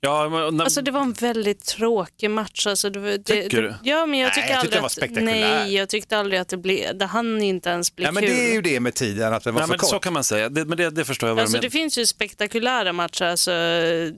Ja, 0.02 0.28
men, 0.28 0.56
när, 0.56 0.64
Alltså 0.64 0.82
det 0.82 0.90
var 0.90 1.00
en 1.00 1.12
väldigt 1.12 1.64
tråkig 1.64 2.30
match. 2.30 2.66
Alltså, 2.66 2.90
det, 2.90 3.00
det, 3.00 3.18
Tycker 3.24 3.62
det, 3.62 3.68
du? 3.68 3.74
Ja, 3.90 4.06
men 4.06 4.18
jag 4.20 4.26
Nej, 4.26 4.34
tycker 4.34 4.48
jag 4.54 4.60
tyckte 4.60 4.60
aldrig 4.60 4.72
den 4.72 4.82
var 4.82 4.86
att, 4.86 4.92
spektakulär. 4.92 5.32
Nej, 5.64 5.74
jag 5.74 5.88
tyckte 5.88 6.18
aldrig 6.18 6.40
att 6.40 6.48
det 6.48 6.56
blev, 6.56 6.98
det 6.98 7.06
hann 7.06 7.42
inte 7.42 7.70
ens 7.70 7.96
bli 7.96 8.04
Ja, 8.04 8.12
men 8.12 8.22
kul. 8.22 8.32
det 8.32 8.50
är 8.50 8.52
ju 8.54 8.62
det 8.62 8.80
med 8.80 8.94
tiden, 8.94 9.32
att 9.34 9.44
det 9.44 9.50
var 9.50 9.60
nej, 9.60 9.66
för 9.66 9.72
men 9.72 9.78
kort. 9.78 9.90
så 9.90 9.98
kan 9.98 10.12
man 10.12 10.24
säga. 10.24 10.48
Det, 10.48 10.64
men 10.64 10.78
det, 10.78 10.90
det 10.90 11.04
förstår 11.04 11.28
jag 11.28 11.34
vad 11.34 11.42
Alltså 11.42 11.56
du 11.56 11.60
det 11.60 11.74
menar. 11.74 11.82
finns 11.82 11.98
ju 11.98 12.06
spektakulära 12.06 12.92
matcher, 12.92 13.24
alltså 13.24 13.50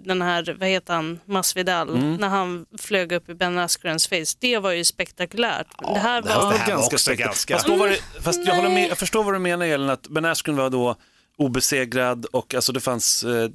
den 0.05 0.23
här, 0.23 0.57
vad 0.61 0.69
heter 0.69 0.95
han, 0.95 1.21
Masvidal, 1.25 1.89
Mm. 1.89 2.15
när 2.15 2.29
han 2.29 2.67
flög 2.79 3.13
upp 3.13 3.29
i 3.29 3.35
Ben 3.35 3.59
Askrens 3.59 4.09
face. 4.09 4.37
Det 4.41 4.59
var 4.59 4.71
ju 4.73 4.85
spektakulärt. 4.85 5.67
det 5.95 5.99
här 5.99 6.23
Det 6.23 6.29
här 6.29 6.41
var... 6.41 6.53
det 6.53 6.59
här 6.59 6.67
var 6.67 6.69
ganska 6.69 6.77
också 6.95 6.99
spektakulärt. 6.99 7.49
Fast, 7.51 7.67
då 7.67 7.77
var 7.77 7.89
det, 7.89 7.99
fast 8.23 8.47
jag, 8.47 8.55
håller 8.55 8.69
med, 8.69 8.75
Nej. 8.79 8.89
jag 8.89 8.99
förstår 8.99 9.25
vad 9.25 9.35
du 9.35 9.39
menar 9.39 9.67
Elin, 9.67 9.89
att 9.91 10.09
Ben 10.09 10.25
Askren 10.25 10.57
var 10.57 10.71
då 10.71 10.97
obesegrad 11.39 12.27
och 12.27 12.55
alltså 12.55 12.73
det 12.73 12.81
fanns 12.81 13.25
eh, 13.25 13.49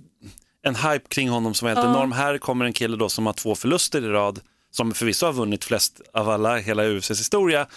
en 0.68 0.76
hype 0.76 1.08
kring 1.10 1.30
honom 1.30 1.54
som 1.54 1.68
var 1.68 1.76
helt 1.76 1.88
enorm. 1.88 2.12
Här 2.12 2.38
kommer 2.38 2.66
en 2.66 2.74
kille 2.74 2.98
då 2.98 3.10
som 3.10 3.26
har 3.26 3.34
två 3.34 3.56
förluster 3.56 4.02
i 4.06 4.08
rad, 4.08 4.40
som 4.72 4.94
förvisso 4.94 5.26
har 5.26 5.34
vunnit 5.34 5.66
flest 5.66 6.02
av 6.14 6.30
alla 6.30 6.58
hela 6.58 6.84
UFCs 6.84 7.20
historia 7.20 7.68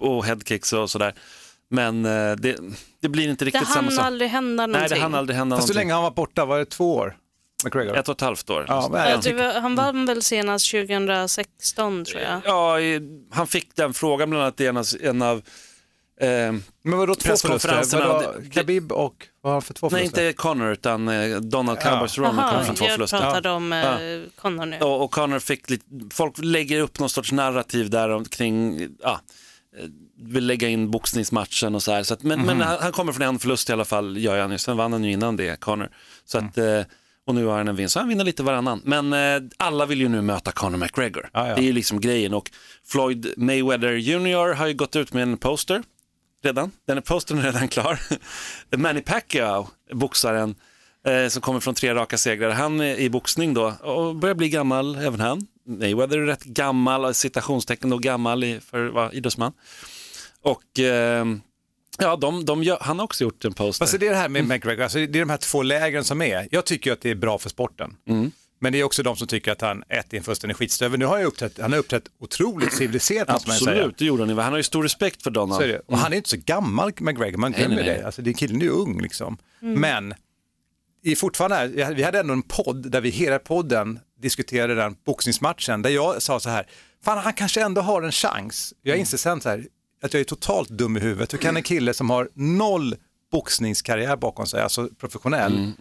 och 0.00 0.24
headkicks 0.24 0.72
och 0.72 0.90
sådär. 0.90 1.14
Men 1.70 2.04
eh, 2.04 2.32
det, 2.36 2.56
det 3.02 3.08
blir 3.08 3.28
inte 3.28 3.44
Det 3.44 3.46
riktigt 3.46 3.68
samma 3.68 3.80
hann 3.88 3.96
sak. 3.96 4.06
aldrig 4.06 4.30
hända 4.30 4.66
någonting. 4.66 4.80
Nej, 4.90 4.98
det 4.98 5.02
hann 5.02 5.14
aldrig 5.14 5.36
hända 5.38 5.56
Fast 5.56 5.68
hur 5.68 5.74
någonting. 5.74 5.80
länge 5.88 5.94
han 5.94 6.02
var 6.02 6.10
borta, 6.10 6.44
var 6.44 6.58
det 6.58 6.64
två 6.64 6.94
år? 6.96 7.16
McGregor? 7.64 7.96
Ett 7.96 8.08
och 8.08 8.14
ett 8.14 8.20
halvt 8.20 8.50
år. 8.50 8.64
Ja, 8.68 8.90
Ja, 8.92 9.16
det 9.16 9.22
tycker- 9.22 9.60
han 9.60 9.74
vann 9.74 10.06
väl 10.06 10.22
senast 10.22 10.70
2016 10.70 12.04
tror 12.04 12.22
jag. 12.22 12.40
Ja, 12.44 12.76
han 13.30 13.46
fick 13.46 13.76
den 13.76 13.94
frågan 13.94 14.30
bland 14.30 14.42
annat 14.42 14.60
i 14.60 14.66
en 14.66 14.76
av, 14.76 14.84
en 15.02 15.22
av 15.22 15.42
Men 16.20 16.98
vadå 16.98 17.14
två 17.14 17.36
förluster? 17.36 17.98
Vadå, 18.08 18.32
Khabib 18.52 18.92
och 18.92 19.26
vad 19.40 19.50
har 19.50 19.54
han 19.54 19.62
för 19.62 19.74
två 19.74 19.88
Nej, 19.92 20.00
förluster? 20.00 20.26
inte 20.28 20.36
Connor 20.36 20.72
utan 20.72 21.08
eh, 21.08 21.36
Donald 21.40 21.78
Cowboy 21.80 22.08
Cerrone 22.08 22.28
kom 22.30 22.38
Jaha, 22.38 22.64
från 22.64 22.74
två 22.74 22.84
jag 22.84 22.94
förluster. 22.94 23.18
pratade 23.18 23.50
om 23.50 23.72
eh, 23.72 23.88
Connor 24.40 24.66
nu. 24.66 24.78
Och, 24.78 25.04
och 25.04 25.10
Connor 25.10 25.38
fick 25.38 25.70
lite, 25.70 25.84
folk 26.12 26.34
lägger 26.38 26.80
upp 26.80 26.98
någon 26.98 27.10
sorts 27.10 27.32
narrativ 27.32 27.90
där 27.90 28.08
om- 28.10 28.24
kring, 28.24 28.88
ja, 29.02 29.20
eh, 29.78 29.84
vill 30.22 30.46
lägga 30.46 30.68
in 30.68 30.90
boxningsmatchen 30.90 31.74
och 31.74 31.82
så 31.82 31.92
här. 31.92 32.02
Så 32.02 32.14
att, 32.14 32.22
men, 32.22 32.40
men 32.42 32.60
han, 32.60 32.76
han 32.80 32.92
kommer 32.92 33.12
från 33.12 33.26
en 33.26 33.38
förlust 33.38 33.70
i 33.70 33.72
alla 33.72 33.84
fall, 33.84 34.16
gör 34.18 34.40
han 34.40 34.50
ju. 34.52 34.58
Sen 34.58 34.76
vann 34.76 34.92
han 34.92 35.04
ju 35.04 35.12
innan 35.12 35.36
det, 35.36 35.60
Connor. 35.60 35.88
Så 36.24 36.38
att, 36.38 36.58
eh, 36.58 36.80
och 37.26 37.34
nu 37.34 37.44
har 37.46 37.56
han 37.58 37.68
en 37.68 37.76
vinst, 37.76 37.92
så 37.92 37.98
han 37.98 38.08
vinner 38.08 38.24
lite 38.24 38.42
varannan. 38.42 38.80
Men 38.84 39.12
eh, 39.12 39.42
alla 39.56 39.86
vill 39.86 40.00
ju 40.00 40.08
nu 40.08 40.22
möta 40.22 40.52
Conor 40.52 40.76
McGregor. 40.78 41.30
Ja, 41.32 41.48
ja. 41.48 41.54
Det 41.54 41.60
är 41.60 41.64
ju 41.64 41.72
liksom 41.72 42.00
grejen 42.00 42.34
och 42.34 42.50
Floyd 42.86 43.34
Mayweather 43.36 43.92
Jr 43.92 44.54
har 44.54 44.66
ju 44.66 44.74
gått 44.74 44.96
ut 44.96 45.12
med 45.12 45.22
en 45.22 45.36
poster 45.36 45.82
redan. 46.42 46.70
Den 46.86 46.96
är 46.96 47.00
postern 47.00 47.38
är 47.38 47.42
redan 47.42 47.68
klar. 47.68 48.00
Manny 48.76 49.00
Pacquiao, 49.00 49.68
boxaren, 49.92 50.54
eh, 51.06 51.28
som 51.28 51.42
kommer 51.42 51.60
från 51.60 51.74
tre 51.74 51.94
raka 51.94 52.18
segrar. 52.18 52.50
Han 52.50 52.80
är 52.80 52.96
i 52.96 53.10
boxning 53.10 53.54
då 53.54 53.66
och 53.80 54.16
börjar 54.16 54.34
bli 54.34 54.48
gammal, 54.48 54.96
även 54.96 55.20
han. 55.20 55.46
Mayweather 55.66 56.18
är 56.18 56.26
rätt 56.26 56.44
gammal, 56.44 57.14
citationstecken 57.14 57.90
då 57.90 57.98
gammal 57.98 58.44
i, 58.44 58.60
för 58.60 58.86
att 58.86 58.94
vara 58.94 59.12
idrottsman. 59.12 59.52
Och 60.42 60.78
eh, 60.78 61.26
ja, 61.98 62.16
de, 62.16 62.44
de 62.44 62.62
gör, 62.62 62.78
han 62.80 62.98
har 62.98 63.04
också 63.04 63.24
gjort 63.24 63.44
en 63.44 63.52
poster. 63.52 63.84
Fast 63.84 64.00
det 64.00 64.06
är 64.06 64.10
det 64.10 64.16
här 64.16 64.28
med 64.28 64.44
McGregor, 64.44 64.82
alltså 64.82 64.98
det 64.98 65.04
är 65.18 65.20
de 65.20 65.30
här 65.30 65.36
två 65.36 65.62
lägren 65.62 66.04
som 66.04 66.22
är. 66.22 66.48
Jag 66.50 66.66
tycker 66.66 66.92
att 66.92 67.00
det 67.00 67.10
är 67.10 67.14
bra 67.14 67.38
för 67.38 67.48
sporten. 67.48 67.96
Mm. 68.08 68.30
Men 68.62 68.72
det 68.72 68.80
är 68.80 68.84
också 68.84 69.02
de 69.02 69.16
som 69.16 69.26
tycker 69.26 69.52
att 69.52 69.60
han 69.60 69.84
ett 69.88 70.12
är 70.12 70.16
en 70.16 70.22
fullständig 70.22 70.56
skitstövel. 70.56 70.98
Nu 70.98 71.04
har 71.04 71.16
han 71.16 71.26
uppträtt, 71.26 71.58
han 71.60 71.72
har 71.72 71.78
uppträtt 71.78 72.04
otroligt 72.18 72.72
civiliserat 72.72 73.28
måste 73.28 73.48
man 73.48 73.56
säga. 73.56 73.70
Absolut, 73.70 73.98
det 73.98 74.04
gjorde 74.04 74.22
han. 74.22 74.38
Han 74.38 74.52
har 74.52 74.56
ju 74.56 74.62
stor 74.62 74.82
respekt 74.82 75.22
för 75.22 75.30
Donald. 75.30 75.62
Så 75.62 75.68
är 75.68 75.68
det. 75.68 75.82
Och 75.86 75.98
han 75.98 76.12
är 76.12 76.16
inte 76.16 76.30
så 76.30 76.36
gammal, 76.44 76.92
McGregor, 77.00 77.38
man 77.38 77.52
glömmer 77.52 77.76
nej, 77.76 77.84
nej. 77.84 77.98
det. 77.98 78.06
Alltså, 78.06 78.22
det 78.22 78.32
killen 78.32 78.60
är 78.60 78.64
ju 78.64 78.70
ung 78.70 79.00
liksom. 79.00 79.38
Men 79.60 80.14
i 81.02 81.16
fortfarande, 81.16 81.66
vi 81.94 82.02
hade 82.02 82.20
ändå 82.20 82.32
en 82.32 82.42
podd 82.42 82.90
där 82.90 83.00
vi 83.00 83.10
hela 83.10 83.38
podden 83.38 83.98
diskuterade 84.20 84.74
den 84.74 84.96
boxningsmatchen 85.06 85.82
där 85.82 85.90
jag 85.90 86.22
sa 86.22 86.40
så 86.40 86.50
här, 86.50 86.66
fan 87.04 87.18
han 87.18 87.32
kanske 87.32 87.62
ändå 87.62 87.80
har 87.80 88.02
en 88.02 88.12
chans. 88.12 88.74
Jag 88.82 88.96
inser 88.96 89.18
sen 89.18 89.40
så 89.40 89.48
här, 89.48 89.66
att 90.02 90.14
jag 90.14 90.20
är 90.20 90.24
totalt 90.24 90.68
dum 90.68 90.96
i 90.96 91.00
huvudet. 91.00 91.32
Hur 91.32 91.38
kan 91.38 91.56
en 91.56 91.62
kille 91.62 91.94
som 91.94 92.10
har 92.10 92.28
noll 92.34 92.94
boxningskarriär 93.32 94.16
bakom 94.16 94.46
sig, 94.46 94.62
alltså 94.62 94.88
professionell, 94.98 95.72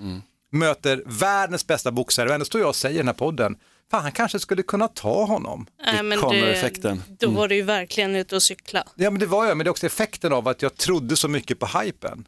möter 0.50 1.04
världens 1.06 1.68
bästa 1.68 1.92
boxare 1.92 2.30
och 2.30 2.34
ändå 2.34 2.46
står 2.46 2.62
jag 2.62 2.70
och 2.70 2.76
säger 2.76 2.96
i 2.96 2.98
den 2.98 3.08
här 3.08 3.14
podden, 3.14 3.58
fan 3.92 4.04
han 4.04 4.12
kanske 4.12 4.40
skulle 4.40 4.64
kunna 4.64 4.88
ta 4.88 5.24
honom. 5.24 5.66
Nej, 5.86 6.04
men 6.04 6.20
Connor-effekten. 6.20 7.04
Då 7.08 7.30
var 7.30 7.48
det 7.48 7.56
ju 7.56 7.62
verkligen 7.62 8.16
ute 8.16 8.36
och 8.36 8.44
cykla. 8.44 8.84
Ja 8.96 9.10
men 9.10 9.20
det 9.20 9.26
var 9.26 9.46
jag, 9.46 9.58
men 9.58 9.64
det 9.64 9.68
är 9.68 9.72
också 9.72 9.86
effekten 9.86 10.34
av 10.34 10.48
att 10.48 10.62
jag 10.62 10.76
trodde 10.76 11.16
så 11.16 11.28
mycket 11.28 11.60
på 11.60 11.66
hypen. 11.80 12.26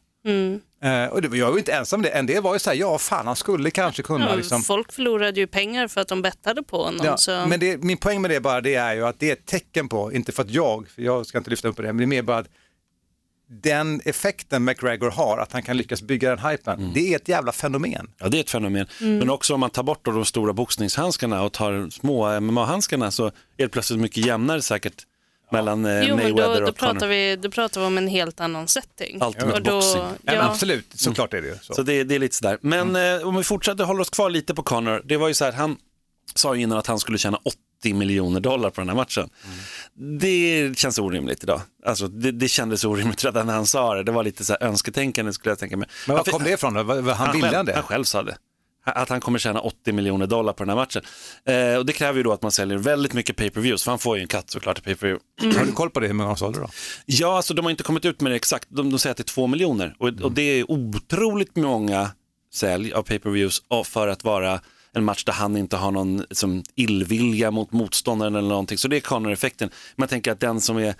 Eh, 0.82 1.06
och 1.06 1.22
det, 1.22 1.36
jag 1.38 1.46
var 1.46 1.52
ju 1.52 1.58
inte 1.58 1.72
ensam 1.72 1.98
om 1.98 2.02
det, 2.02 2.08
en 2.08 2.26
del 2.26 2.42
var 2.42 2.52
ju 2.52 2.58
så 2.58 2.70
här, 2.70 2.76
ja 2.76 2.98
fan 2.98 3.26
han 3.26 3.36
skulle 3.36 3.70
kanske 3.70 4.02
kunna 4.02 4.28
Ja, 4.28 4.34
liksom. 4.34 4.62
Folk 4.62 4.92
förlorade 4.92 5.40
ju 5.40 5.46
pengar 5.46 5.88
för 5.88 6.00
att 6.00 6.08
de 6.08 6.22
bettade 6.22 6.62
på 6.62 6.84
honom. 6.84 7.06
Ja, 7.06 7.16
så... 7.16 7.46
men 7.46 7.60
det, 7.60 7.82
min 7.82 7.98
poäng 7.98 8.22
med 8.22 8.30
det 8.30 8.40
bara 8.40 8.60
det 8.60 8.74
är 8.74 8.94
ju 8.94 9.06
att 9.06 9.18
det 9.18 9.28
är 9.28 9.32
ett 9.32 9.46
tecken 9.46 9.88
på, 9.88 10.12
inte 10.12 10.32
för 10.32 10.42
att 10.42 10.50
jag, 10.50 10.88
för 10.88 11.02
jag 11.02 11.26
ska 11.26 11.38
inte 11.38 11.50
lyfta 11.50 11.68
upp 11.68 11.76
det, 11.76 11.82
men 11.82 11.96
det 11.96 12.04
är 12.04 12.06
mer 12.06 12.22
bara 12.22 12.38
att 12.38 12.48
den 13.62 14.00
effekten 14.04 14.64
McGregor 14.64 15.10
har, 15.10 15.38
att 15.38 15.52
han 15.52 15.62
kan 15.62 15.76
lyckas 15.76 16.02
bygga 16.02 16.30
den 16.36 16.38
hypen, 16.50 16.78
Mm. 16.80 16.92
det 16.94 17.12
är 17.12 17.16
ett 17.16 17.28
jävla 17.28 17.52
fenomen. 17.52 18.10
Ja, 18.18 18.28
det 18.28 18.36
är 18.38 18.40
ett 18.40 18.50
fenomen. 18.50 18.86
Men 19.00 19.30
också 19.30 19.54
om 19.54 19.60
man 19.60 19.70
tar 19.70 19.82
bort 19.82 20.04
de 20.04 20.24
stora 20.24 20.52
boxningshandskarna 20.52 21.42
och 21.42 21.52
tar 21.52 21.90
små 21.90 22.40
MMA-handskarna 22.40 23.10
så 23.10 23.26
är 23.26 23.32
det 23.56 23.68
plötsligt 23.68 24.00
mycket 24.00 24.26
jämnare 24.26 24.62
säkert 24.62 24.94
mellan 25.50 25.84
eh, 25.86 26.02
Jo, 26.08 26.16
Mayweather 26.16 26.54
då, 26.54 26.60
då, 26.60 26.68
och 26.70 26.78
Conor. 26.78 26.92
pratar 26.92 27.06
vi, 27.08 27.36
då 27.36 27.50
pratar 27.50 27.80
vi 27.80 27.86
om 27.86 27.98
en 27.98 28.08
helt 28.08 28.40
annan 28.40 28.68
setting. 28.68 29.22
Ultimate 29.22 29.52
Och 29.56 29.62
då, 29.62 29.70
boxing. 29.72 30.02
Ja. 30.24 30.42
Absolut, 30.42 30.86
såklart 30.94 31.34
är 31.34 31.42
det 31.42 31.48
ju 31.48 31.56
så. 31.62 31.74
Så 31.74 31.82
det, 31.82 32.04
det 32.04 32.14
är 32.14 32.18
lite 32.18 32.36
sådär. 32.36 32.58
Men 32.60 32.96
eh, 32.96 33.26
om 33.28 33.36
vi 33.36 33.42
fortsätter 33.44 33.84
hålla 33.84 34.02
oss 34.02 34.10
kvar 34.10 34.30
lite 34.30 34.54
på 34.54 34.62
Conor. 34.62 35.02
Det 35.04 35.16
var 35.16 35.28
ju 35.28 35.34
så 35.34 35.44
här, 35.44 35.52
han 35.52 35.76
sa 36.34 36.54
ju 36.54 36.62
innan 36.62 36.78
att 36.78 36.86
han 36.86 36.98
skulle 36.98 37.18
tjäna 37.18 37.40
80 37.82 37.94
miljoner 37.94 38.40
dollar 38.40 38.70
på 38.70 38.80
den 38.80 38.88
här 38.88 38.96
matchen. 38.96 39.28
Det 40.20 40.78
känns 40.78 40.98
orimligt 40.98 41.42
idag. 41.42 41.60
Alltså, 41.86 42.08
det, 42.08 42.32
det 42.32 42.48
kändes 42.48 42.84
orimligt 42.84 43.24
redan 43.24 43.46
när 43.46 43.54
han 43.54 43.66
sa 43.66 43.94
det. 43.94 44.02
Det 44.02 44.12
var 44.12 44.24
lite 44.24 44.44
så 44.44 44.52
här 44.52 44.62
önsketänkande 44.68 45.32
skulle 45.32 45.50
jag 45.50 45.58
tänka 45.58 45.76
mig. 45.76 45.88
Men 46.06 46.16
var 46.16 46.24
kom 46.24 46.44
det 46.44 46.50
ifrån 46.50 46.74
då? 46.74 46.80
Han, 46.82 47.04
han 47.04 47.32
ville 47.32 47.50
själv, 47.50 47.66
det? 47.66 47.74
Han 47.74 47.82
själv 47.82 48.04
sa 48.04 48.22
det. 48.22 48.36
Att 48.84 49.08
han 49.08 49.20
kommer 49.20 49.38
tjäna 49.38 49.60
80 49.60 49.92
miljoner 49.92 50.26
dollar 50.26 50.52
på 50.52 50.64
den 50.64 50.68
här 50.68 50.76
matchen. 50.76 51.02
Eh, 51.44 51.78
och 51.78 51.86
det 51.86 51.92
kräver 51.92 52.16
ju 52.16 52.22
då 52.22 52.32
att 52.32 52.42
man 52.42 52.52
säljer 52.52 52.78
väldigt 52.78 53.12
mycket 53.12 53.36
pay-per-views, 53.36 53.84
för 53.84 53.90
han 53.90 53.98
får 53.98 54.16
ju 54.16 54.22
en 54.22 54.28
katt 54.28 54.50
såklart 54.50 54.78
i 54.78 54.82
pay-per-view. 54.82 55.58
Har 55.58 55.66
du 55.66 55.72
koll 55.72 55.90
på 55.90 56.00
det, 56.00 56.06
hur 56.06 56.14
många 56.14 56.28
de 56.28 56.36
sålde 56.36 56.60
då? 56.60 56.68
Ja, 57.06 57.36
alltså 57.36 57.54
de 57.54 57.64
har 57.64 57.70
inte 57.70 57.82
kommit 57.82 58.04
ut 58.04 58.20
med 58.20 58.32
det 58.32 58.36
exakt. 58.36 58.66
De, 58.70 58.90
de 58.90 58.98
säger 58.98 59.10
att 59.10 59.16
det 59.16 59.22
är 59.22 59.34
två 59.34 59.46
miljoner 59.46 59.94
och, 59.98 60.08
och 60.08 60.32
det 60.32 60.42
är 60.42 60.70
otroligt 60.70 61.56
många 61.56 62.10
sälj 62.54 62.92
av 62.92 63.02
pay-per-views 63.02 63.62
för 63.84 64.08
att 64.08 64.24
vara 64.24 64.60
en 64.94 65.04
match 65.04 65.24
där 65.24 65.32
han 65.32 65.56
inte 65.56 65.76
har 65.76 65.90
någon 65.90 66.24
som, 66.30 66.62
illvilja 66.74 67.50
mot 67.50 67.72
motståndaren 67.72 68.34
eller 68.34 68.48
någonting. 68.48 68.78
Så 68.78 68.88
det 68.88 68.96
är 68.96 69.00
Conor-effekten. 69.00 69.70
Man 69.96 70.08
tänker 70.08 70.32
att 70.32 70.40
den 70.40 70.60
som 70.60 70.76
är 70.76 70.94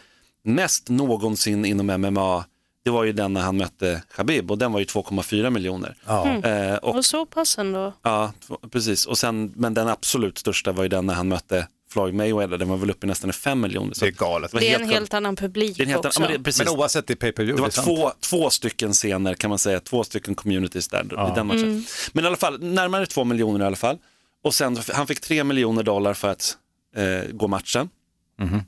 mest 0.45 0.89
någonsin 0.89 1.65
inom 1.65 1.87
MMA, 1.87 2.45
det 2.85 2.91
var 2.91 3.05
ju 3.05 3.13
den 3.13 3.33
när 3.33 3.41
han 3.41 3.57
mötte 3.57 4.03
Khabib 4.17 4.51
och 4.51 4.59
den 4.59 4.73
var 4.73 4.79
ju 4.79 4.85
2,4 4.85 5.51
miljoner. 5.51 5.97
Eh, 6.45 6.77
och, 6.77 6.97
och 6.97 7.05
så 7.05 7.27
pass 7.27 7.59
ändå. 7.59 7.93
ja, 8.03 8.33
precis. 8.71 9.07
Och 9.07 9.19
sen, 9.19 9.53
men 9.57 9.75
den 9.75 9.89
absolut 9.89 10.39
största 10.39 10.73
var 10.73 10.83
ju 10.83 10.89
den 10.89 11.07
när 11.07 11.15
han 11.15 11.29
mötte 11.29 11.67
Floyd 11.93 12.15
Mayweather, 12.15 12.59
den 12.59 12.69
var 12.69 12.77
väl 12.77 12.91
uppe 12.91 13.07
i 13.07 13.09
nästan 13.09 13.33
5 13.33 13.61
miljoner. 13.61 13.95
Så 13.95 14.05
Det 14.05 14.11
är 14.11 14.13
galet. 14.13 14.53
var 14.53 14.61
Det 14.61 14.71
är 14.71 14.75
en 14.75 14.81
helt 14.81 14.93
helt 14.93 15.15
annan 15.15 15.37
publik 15.37 15.77
det 15.77 15.83
är 15.83 15.85
en 15.85 15.91
helt, 15.91 16.05
också. 16.05 16.21
ja, 16.21 16.27
men 16.29 16.37
det, 16.39 16.45
precis. 16.45 16.65
Men 16.65 16.79
oavsett, 16.79 17.07
det 17.07 17.13
är 17.13 17.17
pay-per-view. 17.17 17.57
Det 17.57 17.63
var 17.63 17.69
det 17.69 17.73
är 17.73 18.11
sant. 18.11 18.21
två, 18.21 18.39
två 18.39 18.51
stycken 18.51 18.93
scener 18.93 19.35
kan 19.35 19.51
man 19.51 19.59
säga, 19.59 19.81
två 19.81 20.05
stycken 20.05 20.35
communities 20.35 20.89
där 20.89 21.03
i 21.05 21.35
den 21.35 21.47
matchen. 21.47 21.85
Men 22.13 22.25
i 22.25 22.27
alla 22.27 22.37
fall, 22.37 22.63
närmare 22.63 23.07
två 23.07 23.25
miljoner 23.25 23.61
i 23.61 23.67
alla 23.67 23.77
fall. 23.77 23.99
Och 24.45 24.55
sen, 24.55 24.79
han 24.93 25.07
fick 25.07 25.21
tre 25.21 25.45
miljoner 25.45 25.83
dollar 25.83 26.15
för 26.15 26.29
att 26.29 26.57
eh, 26.97 27.31
gå 27.33 27.49
matchen. 27.49 27.89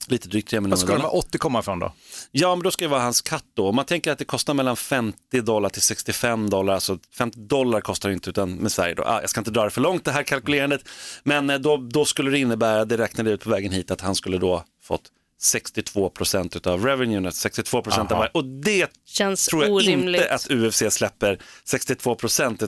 Lite 0.09 0.29
drygt 0.29 0.49
tre 0.51 0.59
Vad 0.59 0.63
miljoner 0.63 0.77
ska 0.77 0.87
de 0.87 0.93
dollar. 0.93 1.05
här 1.11 1.17
80 1.19 1.39
komma 1.39 1.59
ifrån 1.61 1.79
då? 1.79 1.93
Ja, 2.31 2.55
men 2.55 2.63
då 2.63 2.71
ska 2.71 2.85
det 2.85 2.89
vara 2.89 3.01
hans 3.03 3.21
katt 3.21 3.45
då. 3.55 3.69
Om 3.69 3.77
man 3.77 3.85
tänker 3.85 4.13
att 4.13 4.19
det 4.19 4.25
kostar 4.25 4.55
mellan 4.55 4.77
50 4.77 5.41
dollar 5.41 5.69
till 5.69 5.83
65 5.83 6.51
dollar, 6.51 6.75
alltså 6.75 6.99
50 7.19 7.39
dollar 7.41 7.81
kostar 7.81 8.09
det 8.09 8.13
inte 8.13 8.31
utan 8.31 8.55
med 8.55 8.73
Sverige 8.73 8.95
då. 8.95 9.03
Ah, 9.03 9.21
jag 9.21 9.31
ska 9.31 9.41
inte 9.41 9.51
dra 9.51 9.65
det 9.65 9.71
för 9.71 9.81
långt 9.81 10.05
det 10.05 10.13
här 10.13 10.23
kalkylerandet, 10.23 10.81
men 11.23 11.51
eh, 11.51 11.59
då, 11.59 11.77
då 11.77 12.05
skulle 12.05 12.31
det 12.31 12.39
innebära, 12.39 12.85
det 12.85 12.97
räknade 12.99 13.31
ut 13.31 13.45
på 13.45 13.51
vägen 13.51 13.73
hit, 13.73 13.91
att 13.91 14.01
han 14.01 14.15
skulle 14.15 14.39
då 14.39 14.65
fått 14.83 15.03
62 15.41 16.11
procent 16.11 16.67
av 16.67 16.85
revenuen, 16.85 17.33
62 17.33 17.83
procent 17.83 18.13
av 18.13 18.19
varje. 18.19 18.31
Och 18.35 18.45
det 18.45 18.91
Känns 19.07 19.47
tror 19.47 19.65
jag 19.65 19.73
orimligt. 19.73 20.21
inte 20.21 20.35
att 20.35 20.51
UFC 20.51 20.83
släpper 20.95 21.39
62 21.65 22.15
procent 22.15 22.59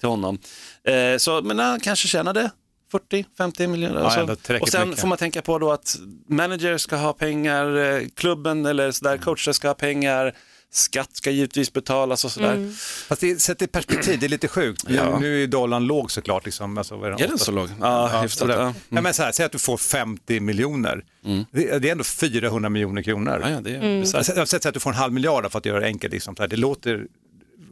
till 0.00 0.08
honom. 0.08 0.38
Eh, 0.84 1.16
så, 1.18 1.42
men 1.42 1.58
han 1.58 1.80
kanske 1.80 2.08
tjänade 2.08 2.50
40-50 2.92 3.66
miljoner. 3.66 4.00
Ja, 4.00 4.22
alltså. 4.24 4.56
och 4.60 4.68
sen 4.68 4.88
mycket. 4.88 5.00
får 5.00 5.08
man 5.08 5.18
tänka 5.18 5.42
på 5.42 5.58
då 5.58 5.72
att 5.72 5.96
manager 6.28 6.78
ska 6.78 6.96
ha 6.96 7.12
pengar, 7.12 7.76
eh, 7.76 8.08
klubben 8.14 8.66
eller 8.66 8.90
sådär, 8.90 9.16
coacher 9.16 9.52
ska 9.52 9.68
ha 9.68 9.74
pengar, 9.74 10.34
skatt 10.70 11.16
ska 11.16 11.30
givetvis 11.30 11.72
betalas 11.72 12.24
och 12.24 12.32
sådär. 12.32 12.52
Mm. 12.54 12.72
Fast 13.08 13.20
det, 13.20 13.42
sett 13.42 13.62
i 13.62 13.66
perspektiv, 13.66 14.18
det 14.20 14.26
är 14.26 14.28
lite 14.28 14.48
sjukt. 14.48 14.84
Ja. 14.88 15.18
Nu 15.18 15.42
är 15.42 15.46
dollarn 15.46 15.84
låg 15.86 16.10
såklart. 16.10 16.44
Liksom, 16.44 16.78
alltså, 16.78 16.94
är 16.94 17.10
Är 17.10 17.28
den 17.28 17.38
så 17.38 17.52
låg? 17.52 17.68
Ja, 17.80 18.20
hyfsat. 18.22 18.38
sådär. 18.38 18.54
Ja. 18.54 18.60
Mm. 18.62 18.74
Ja, 18.88 19.00
men 19.00 19.14
så 19.14 19.22
här, 19.22 19.32
säg 19.32 19.46
att 19.46 19.52
du 19.52 19.58
får 19.58 19.76
50 19.76 20.40
miljoner. 20.40 21.04
Det, 21.50 21.78
det 21.78 21.88
är 21.88 21.92
ändå 21.92 22.04
400 22.04 22.68
miljoner 22.70 23.02
kronor. 23.02 23.40
Ja, 23.42 23.50
ja, 23.50 23.60
det 23.60 23.70
är 23.70 23.76
Mm. 23.82 24.00
bisarrt. 24.00 24.28
Jag 24.28 24.36
har 24.36 24.46
sett 24.46 24.66
att 24.66 24.74
du 24.74 24.80
får 24.80 24.90
en 24.90 24.96
halv 24.96 25.12
miljard 25.12 25.52
för 25.52 25.58
att 25.58 25.66
göra 25.66 25.80
det 25.80 25.86
enkelt. 25.86 26.12
Liksom. 26.12 26.36
Så 26.36 26.42
här, 26.42 26.48
Det 26.48 26.56
låter, 26.56 27.06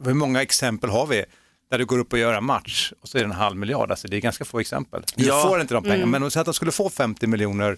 hur 0.05 0.13
många 0.13 0.41
exempel 0.41 0.89
har 0.89 1.07
vi 1.07 1.25
där 1.71 1.77
du 1.77 1.85
går 1.85 1.99
upp 1.99 2.13
och 2.13 2.19
gör 2.19 2.33
en 2.33 2.43
match 2.45 2.93
och 3.01 3.07
så 3.09 3.17
är 3.17 3.21
det 3.21 3.25
en 3.25 3.31
halv 3.31 3.55
miljard? 3.57 3.91
Alltså, 3.91 4.07
det 4.07 4.17
är 4.17 4.21
ganska 4.21 4.45
få 4.45 4.59
exempel. 4.59 5.03
Du 5.15 5.25
Ja. 5.25 5.41
får 5.47 5.61
inte 5.61 5.73
de 5.73 5.83
pengarna, 5.83 6.05
men 6.05 6.23
om 6.23 6.29
de 6.45 6.53
skulle 6.53 6.71
få 6.71 6.89
50 6.89 7.27
miljoner 7.27 7.77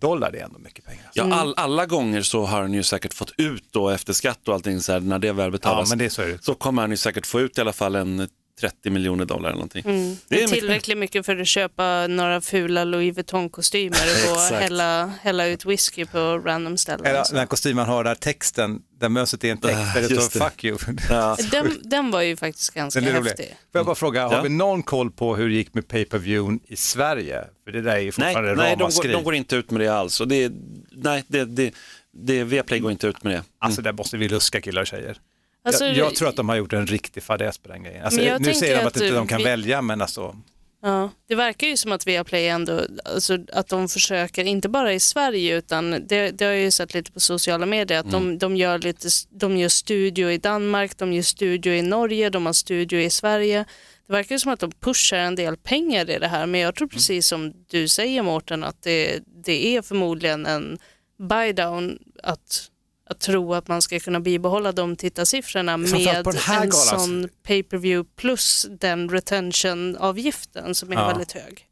dollar, 0.00 0.32
det 0.32 0.38
är 0.38 0.44
ändå 0.44 0.58
mycket 0.58 0.84
pengar. 0.84 1.02
Alltså. 1.06 1.20
Ja, 1.28 1.34
all, 1.34 1.54
alla 1.56 1.86
gånger 1.86 2.22
så 2.22 2.44
har 2.44 2.60
han 2.60 2.72
ju 2.72 2.82
säkert 2.82 3.14
fått 3.14 3.32
ut 3.36 3.64
då 3.70 3.88
efter 3.90 4.12
skatt 4.12 4.48
och 4.48 4.54
allting 4.54 4.80
så 4.80 4.92
här, 4.92 5.00
när 5.00 5.18
det 5.18 5.32
väl 5.32 5.50
betalas. 5.50 5.88
Ja, 5.88 5.92
men 5.92 5.98
det 5.98 6.04
är 6.04 6.08
så 6.08 6.22
är 6.22 6.26
det. 6.26 6.44
Så 6.44 6.54
kommer 6.54 6.82
han 6.82 6.90
ju 6.90 6.96
säkert 6.96 7.26
få 7.26 7.40
ut 7.40 7.58
i 7.58 7.60
alla 7.60 7.72
fall 7.72 7.94
en 7.94 8.28
30 8.60 8.90
miljoner 8.90 9.24
dollar 9.24 9.48
eller 9.48 9.56
någonting. 9.56 9.82
Mm. 9.86 10.16
Det 10.28 10.42
är 10.42 10.48
tillräckligt 10.48 10.98
mycket 10.98 11.26
för 11.26 11.36
att 11.36 11.46
köpa 11.48 12.06
några 12.06 12.40
fula 12.40 12.84
Louis 12.84 13.16
Vuitton-kostymer 13.16 14.32
och 14.32 14.40
hälla, 14.60 15.06
hälla 15.22 15.46
ut 15.46 15.64
whisky 15.64 16.04
på 16.06 16.18
random 16.38 16.76
ställen. 16.76 17.06
Eller 17.06 17.24
den 17.30 17.38
här 17.38 17.46
kostymen 17.46 17.86
har 17.86 18.04
där 18.04 18.14
texten, 18.14 18.82
där 19.00 19.08
mösset 19.08 19.44
är 19.44 19.50
en 19.50 19.58
text 19.58 19.94
där 19.94 20.00
det 20.08 20.20
står 20.20 20.40
fuck 20.40 20.64
you. 20.64 20.78
Ja. 21.08 21.36
Den, 21.50 21.78
den 21.82 22.10
var 22.10 22.22
ju 22.22 22.36
faktiskt 22.36 22.74
ganska 22.74 23.00
Den 23.00 23.08
är 23.08 23.18
rolig. 23.18 23.28
häftig. 23.30 23.46
Får 23.46 23.78
jag 23.78 23.86
bara 23.86 23.94
fråga, 23.94 24.26
har 24.28 24.34
Ja. 24.34 24.42
vi 24.42 24.48
någon 24.48 24.82
koll 24.82 25.10
på 25.10 25.36
hur 25.36 25.48
det 25.48 25.54
gick 25.54 25.74
med 25.74 25.88
pay-per-viewn 25.88 26.60
i 26.66 26.76
Sverige? 26.76 27.44
För 27.64 27.72
det 27.72 27.82
där 27.82 27.90
är 27.92 27.98
ju 27.98 28.02
Nej, 28.04 28.12
fortfarande 28.12 28.54
nej 28.54 28.76
de, 28.78 28.90
går, 28.90 29.12
de 29.12 29.24
går 29.24 29.34
inte 29.34 29.56
ut 29.56 29.70
med 29.70 29.80
det 29.80 29.88
alls. 29.88 30.20
Och 30.20 30.28
det, 30.28 30.52
nej, 30.90 31.24
det, 31.28 31.44
det, 31.44 31.74
det, 32.12 32.44
Viaplay 32.44 32.78
går 32.80 32.90
inte 32.92 33.06
ut 33.06 33.22
med 33.24 33.32
det. 33.32 33.42
Alltså 33.58 33.82
där 33.82 33.92
måste 33.92 34.16
vi 34.16 34.28
luska 34.28 34.60
killar 34.60 34.80
och 34.82 34.86
tjejer. 34.86 35.16
Alltså, 35.64 35.84
jag, 35.84 35.96
jag 35.96 36.14
tror 36.14 36.28
att 36.28 36.36
de 36.36 36.48
har 36.48 36.56
gjort 36.56 36.72
en 36.72 36.86
riktig 36.86 37.22
fadäs 37.22 37.58
på 37.58 37.68
den 37.68 37.82
grejen. 37.82 38.04
Alltså, 38.04 38.20
nu 38.38 38.54
säger 38.54 38.76
de 38.76 38.80
att, 38.80 38.86
att 38.96 39.02
inte 39.02 39.14
de 39.14 39.26
kan 39.26 39.38
vi- 39.38 39.44
välja, 39.44 39.82
men 39.82 40.00
alltså, 40.02 40.36
Ja, 40.82 41.10
det 41.28 41.34
verkar 41.34 41.66
ju 41.66 41.76
som 41.76 41.92
att 41.92 42.06
Viaplay 42.06 42.48
ändå, 42.48 42.80
alltså, 43.04 43.38
att 43.52 43.68
de 43.68 43.88
försöker, 43.88 44.44
inte 44.44 44.68
bara 44.68 44.92
i 44.92 45.00
Sverige 45.00 45.56
utan 45.56 45.90
det, 45.90 46.30
det 46.30 46.44
har 46.44 46.52
jag 46.52 46.62
ju 46.62 46.70
sett 46.70 46.94
lite 46.94 47.12
på 47.12 47.20
sociala 47.20 47.66
medier, 47.66 48.00
att 48.00 48.10
de, 48.10 48.38
de, 48.38 48.56
gör 48.56 48.78
lite, 48.78 49.08
de 49.30 49.56
gör 49.56 49.68
studio 49.68 50.30
i 50.30 50.38
Danmark, 50.38 50.98
de 50.98 51.12
gör 51.12 51.22
studio 51.22 51.72
i 51.72 51.82
Norge, 51.82 52.30
de 52.30 52.46
har 52.46 52.52
studio 52.52 53.00
i 53.00 53.10
Sverige. 53.10 53.64
Det 54.06 54.12
verkar 54.12 54.34
ju 54.34 54.38
som 54.38 54.52
att 54.52 54.60
de 54.60 54.72
pushar 54.72 55.16
en 55.16 55.34
del 55.34 55.56
pengar 55.56 56.10
i 56.10 56.18
det 56.18 56.28
här 56.28 56.46
men 56.46 56.60
jag 56.60 56.74
tror 56.74 56.88
precis 56.88 57.26
som 57.26 57.52
du 57.70 57.88
säger 57.88 58.22
Mårten 58.22 58.64
att 58.64 58.82
det, 58.82 59.20
det 59.44 59.76
är 59.76 59.82
förmodligen 59.82 60.46
en 60.46 60.78
buy 61.18 61.52
down 61.52 61.98
att, 62.22 62.69
att 63.10 63.20
tro 63.20 63.54
att 63.54 63.68
man 63.68 63.82
ska 63.82 63.98
kunna 64.00 64.20
bibehålla 64.20 64.72
de 64.72 64.96
tittarsiffrorna 64.96 65.76
med 65.76 66.24
på 66.24 66.30
den 66.30 66.40
här 66.40 66.64
en 66.64 66.72
sån 66.72 67.28
pay-per-view 67.46 68.08
plus 68.16 68.66
den 68.80 69.08
retention-avgiften 69.10 70.74
som 70.74 70.90
är 70.92 70.96
Ja. 70.96 71.06
väldigt 71.08 71.32
hög. 71.32 71.64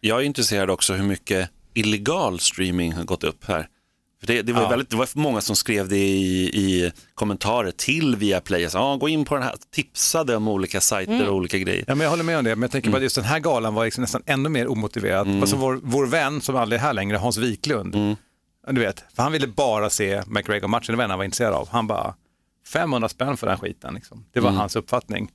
Jag 0.00 0.20
är 0.20 0.24
intresserad 0.24 0.70
också 0.70 0.92
hur 0.94 1.04
mycket 1.04 1.50
illegal 1.74 2.40
streaming 2.40 2.92
har 2.92 3.04
gått 3.04 3.24
upp 3.24 3.44
här. 3.44 3.68
För 4.20 4.26
det, 4.26 4.42
det, 4.42 4.52
var 4.52 4.62
Ja. 4.62 4.68
väldigt, 4.68 4.90
det 4.90 4.96
var 4.96 5.08
många 5.14 5.40
som 5.40 5.56
skrev 5.56 5.88
det 5.88 5.96
i, 5.96 6.42
i 6.44 6.92
kommentarer 7.14 7.70
till 7.70 8.16
Viaplay. 8.16 8.70
Så, 8.70 8.78
ah, 8.78 8.96
gå 8.96 9.08
in 9.08 9.24
på 9.24 9.34
den 9.34 9.42
här, 9.44 9.54
tipsade 9.74 10.36
om 10.36 10.48
olika 10.48 10.80
sajter 10.80 11.28
och 11.28 11.34
olika 11.36 11.58
grejer. 11.58 11.84
ja, 11.88 11.94
men 11.94 12.04
jag 12.04 12.10
håller 12.10 12.24
med 12.24 12.38
om 12.38 12.44
det. 12.44 12.56
Men 12.56 12.62
jag 12.62 12.70
tänker 12.70 12.88
Mm. 12.88 12.92
på 12.92 12.96
att 12.96 13.02
just 13.02 13.16
den 13.16 13.24
här 13.24 13.38
galan 13.38 13.74
var 13.74 13.84
liksom 13.84 14.02
nästan 14.02 14.22
ännu 14.26 14.48
mer 14.48 14.68
omotiverad. 14.68 15.28
Alltså 15.40 15.56
vår, 15.56 15.80
vår 15.82 16.06
vän 16.06 16.40
som 16.40 16.56
aldrig 16.56 16.78
är 16.80 16.82
här 16.84 16.92
längre, 16.92 17.16
Hans 17.16 17.36
Wiklund, 17.36 17.94
Mm. 17.94 18.16
Du 18.66 18.80
vet, 18.80 19.04
för 19.14 19.22
han 19.22 19.32
ville 19.32 19.46
bara 19.46 19.90
se 19.90 20.22
McGregor-matchen, 20.26 20.92
det 20.92 20.96
var 20.96 21.04
en 21.04 21.10
han 21.10 21.18
var 21.18 21.24
intresserad 21.24 21.54
av. 21.54 21.68
Han 21.68 21.86
bara, 21.86 22.14
500 22.72 23.08
spänn 23.08 23.36
för 23.36 23.46
den 23.46 23.58
skiten. 23.58 23.94
Liksom. 23.94 24.24
Det 24.32 24.40
var 24.40 24.48
Mm. 24.48 24.58
hans 24.60 24.76
uppfattning. 24.76 25.30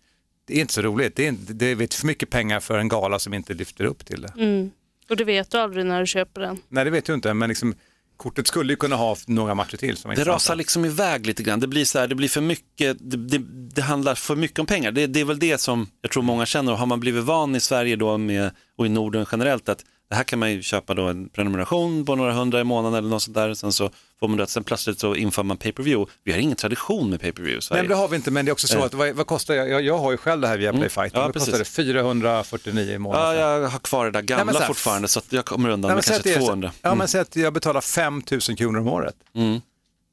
Det 0.48 0.58
är 0.58 0.62
inte 0.62 0.74
så 0.74 0.82
roligt, 0.82 1.16
det 1.16 1.28
är, 1.28 1.36
det 1.48 1.66
är 1.66 1.96
för 2.00 2.08
mycket 2.08 2.30
pengar 2.30 2.60
för 2.60 2.78
en 2.78 2.88
gala 2.88 3.20
som 3.20 3.34
inte 3.34 3.54
lyfter 3.54 3.84
upp 3.84 4.06
till 4.06 4.22
det. 4.22 4.34
Mm. 4.38 4.72
Och 5.10 5.18
det 5.18 5.24
vet 5.24 5.52
du 5.52 5.58
aldrig 5.58 5.86
när 5.86 6.00
du 6.00 6.08
köper 6.08 6.42
den. 6.42 6.58
Nej, 6.70 6.86
det 6.86 6.92
vet 6.92 7.08
jag 7.08 7.18
inte, 7.18 7.34
men 7.34 7.50
liksom, 7.50 7.76
kortet 8.18 8.48
skulle 8.48 8.74
ju 8.74 8.78
kunna 8.78 8.96
ha 8.96 9.16
några 9.28 9.56
matcher 9.56 9.78
till. 9.78 9.98
Som 9.98 10.16
Det 10.16 10.24
rasar 10.24 10.56
liksom 10.56 10.86
iväg 10.86 11.26
lite 11.26 11.44
grann. 11.44 11.60
Det 11.60 11.68
blir, 11.68 11.86
så 11.86 12.00
här, 12.00 12.08
det 12.08 12.16
blir 12.16 12.28
för 12.30 12.42
mycket, 12.42 12.98
det, 13.00 13.18
det, 13.18 13.38
det 13.76 13.82
handlar 13.82 14.16
för 14.16 14.36
mycket 14.36 14.60
om 14.60 14.66
pengar. 14.66 14.92
Det, 14.92 15.08
det 15.08 15.20
är 15.20 15.26
väl 15.26 15.40
det 15.40 15.58
som 15.58 15.88
jag 16.02 16.12
tror 16.12 16.24
många 16.24 16.46
känner. 16.46 16.72
Och 16.72 16.78
har 16.78 16.86
man 16.86 17.00
blivit 17.00 17.24
van 17.24 17.56
i 17.56 17.60
Sverige 17.60 17.96
då 17.96 18.18
med, 18.18 18.52
och 18.78 18.86
i 18.86 18.90
Norden 18.90 19.26
generellt 19.32 19.70
att 19.70 19.86
det 20.10 20.16
här 20.16 20.24
kan 20.24 20.40
man 20.40 20.52
ju 20.52 20.62
köpa 20.62 20.94
då 20.94 21.04
en 21.08 21.30
prenumeration 21.30 22.06
på 22.06 22.16
några 22.16 22.34
hundra 22.34 22.60
i 22.62 22.64
månaden 22.64 22.98
eller 22.98 23.10
något 23.10 23.24
sånt 23.24 23.36
där. 23.36 23.54
Sen 23.54 23.72
så 23.72 23.90
får 24.20 24.28
man 24.28 24.38
det, 24.38 24.48
sen 24.48 24.64
plötsligt 24.64 25.00
så 25.00 25.16
inför 25.16 25.44
man 25.44 25.58
pay-per-view. 25.58 26.12
Vi 26.24 26.32
har 26.32 26.40
ingen 26.40 26.56
tradition 26.56 27.10
med 27.10 27.22
pay-per-view 27.22 27.68
Nej, 27.72 27.88
det 27.88 27.96
har 27.96 28.08
vi 28.08 28.16
inte, 28.16 28.32
men 28.32 28.46
det 28.46 28.50
är 28.50 28.54
också 28.54 28.68
så 28.68 28.84
att 28.84 28.94
vad, 28.94 29.16
vad 29.16 29.28
kostar 29.28 29.54
jag? 29.54 29.84
jag? 29.84 29.98
Har 29.98 30.12
ju 30.12 30.18
själv 30.18 30.42
det 30.42 30.48
här 30.48 30.58
via 30.58 30.74
Play 30.74 30.90
Fight. 30.90 31.12
Ja, 31.14 31.22
vad 31.22 31.34
precis. 31.34 31.46
kostar 31.50 31.60
det? 31.60 31.66
449 31.66 32.94
i 32.94 32.98
månaden. 32.98 33.40
Ja, 33.40 33.60
jag 33.60 33.68
har 33.70 33.80
kvar 33.80 34.06
det 34.06 34.12
där 34.12 34.22
gamla 34.22 34.44
Nej, 34.46 34.54
så 34.54 34.60
här- 34.60 34.68
fortfarande 34.68 35.08
så 35.08 35.20
att 35.20 35.26
jag 35.34 35.46
kommer 35.46 35.70
undan 35.70 35.90
Nej, 35.90 35.96
med 35.96 36.06
kanske 36.06 36.30
är 36.30 36.34
så- 36.40 36.46
200. 36.46 36.72
Ja, 36.82 36.96
men 36.96 37.08
säg 37.08 37.22
att 37.22 37.36
jag 37.36 37.54
betalar 37.54 37.82
5 37.82 38.22
000 38.32 38.58
kronor 38.58 38.80
om 38.80 38.88
året. 38.88 39.16
Mm. 39.36 39.62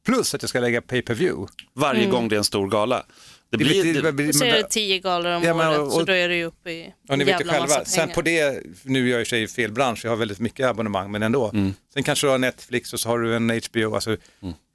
Plus 0.06 0.34
att 0.34 0.42
jag 0.42 0.48
ska 0.48 0.60
lägga 0.60 0.80
pay-per-view. 0.82 1.52
Varje 1.74 2.06
gång 2.06 2.28
det 2.28 2.36
är 2.36 2.38
en 2.38 2.44
stor 2.44 2.68
gala. 2.68 3.02
Det 3.52 3.58
Det 3.58 3.64
blir, 3.64 4.02
det, 4.02 4.12
men- 4.12 4.32
Så 4.34 4.44
är 4.44 4.52
det 4.52 4.68
tio 4.70 4.98
galor 4.98 5.32
om 5.32 5.42
Ja, 5.42 5.54
men- 5.54 5.68
året 5.80 5.92
så 5.92 6.00
och- 6.00 6.06
då 6.06 6.12
är 6.12 6.28
du 6.28 6.34
ju 6.36 6.44
uppe 6.44 6.70
i 6.70 6.92
Och 7.08 7.18
ni 7.18 7.24
vet 7.24 7.40
ju 7.40 7.44
själva, 7.44 7.84
sen 7.84 8.08
på 8.08 8.22
det, 8.22 8.62
nu 8.82 9.12
är 9.12 9.18
jag 9.18 9.26
sig 9.26 9.42
i 9.42 9.48
fel 9.48 9.72
bransch, 9.72 10.00
jag 10.04 10.10
har 10.10 10.16
väldigt 10.16 10.38
mycket 10.40 10.66
abonnemang, 10.66 11.10
men 11.10 11.22
ändå. 11.22 11.50
Sen 11.94 12.02
kanske 12.02 12.26
du 12.26 12.30
har 12.30 12.38
Netflix 12.38 12.92
och 12.92 13.00
så 13.00 13.08
har 13.08 13.18
du 13.18 13.36
en 13.36 13.50
HBO, 13.50 13.94
alltså, 13.94 14.16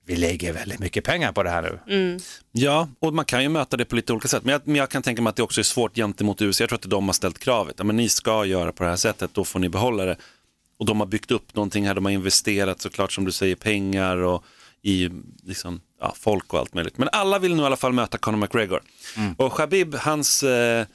vi 0.06 0.16
lägger 0.16 0.54
väldigt 0.54 0.80
mycket 0.80 1.04
pengar 1.04 1.32
på 1.32 1.44
det 1.44 1.50
här 1.50 1.80
nu. 1.88 2.20
Ja, 2.52 2.90
och 3.00 3.14
man 3.14 3.26
kan 3.26 3.44
ju 3.44 3.50
möta 3.50 3.78
det 3.78 3.86
på 3.86 3.96
lite 3.96 4.14
olika 4.14 4.28
sätt. 4.28 4.44
Men 4.44 4.52
jag, 4.52 4.62
men 4.66 4.76
jag 4.76 4.90
kan 4.90 5.02
tänka 5.04 5.22
mig 5.22 5.30
att 5.30 5.36
det 5.36 5.44
också 5.44 5.62
är 5.62 5.64
svårt 5.64 5.96
gentemot 5.96 6.42
USA. 6.42 6.62
Jag 6.64 6.70
tror 6.70 6.78
att 6.78 6.82
det 6.84 6.90
de 6.90 7.06
har 7.06 7.14
ställt 7.14 7.40
kravet. 7.40 7.76
Ja, 7.78 7.84
men 7.84 7.96
ni 7.96 8.10
ska 8.10 8.46
göra 8.46 8.72
på 8.72 8.84
det 8.84 8.90
här 8.90 8.96
sättet, 8.98 9.30
då 9.34 9.44
får 9.44 9.60
ni 9.60 9.70
behålla 9.70 10.06
det. 10.06 10.18
Och 10.80 10.86
de 10.86 11.00
har 11.00 11.08
byggt 11.08 11.32
upp 11.32 11.56
någonting 11.56 11.88
här, 11.88 11.94
de 11.94 12.06
har 12.06 12.12
investerat 12.12 12.82
såklart 12.82 13.12
som 13.12 13.26
du 13.26 13.32
säger 13.32 13.56
pengar 13.56 14.18
och 14.18 14.44
i 14.88 15.10
liksom, 15.44 15.82
ja, 16.02 16.14
folk 16.20 16.54
och 16.54 16.60
allt 16.60 16.74
möjligt. 16.74 16.98
Men 16.98 17.10
alla 17.12 17.40
vill 17.40 17.56
nu 17.56 17.64
i 17.64 17.66
alla 17.66 17.76
fall 17.76 17.94
möta 17.94 18.18
Conor 18.18 18.38
McGregor. 18.38 18.82
Och 19.38 19.54
Khabib, 19.58 19.96
hans, 19.96 20.44
eh, 20.44 20.86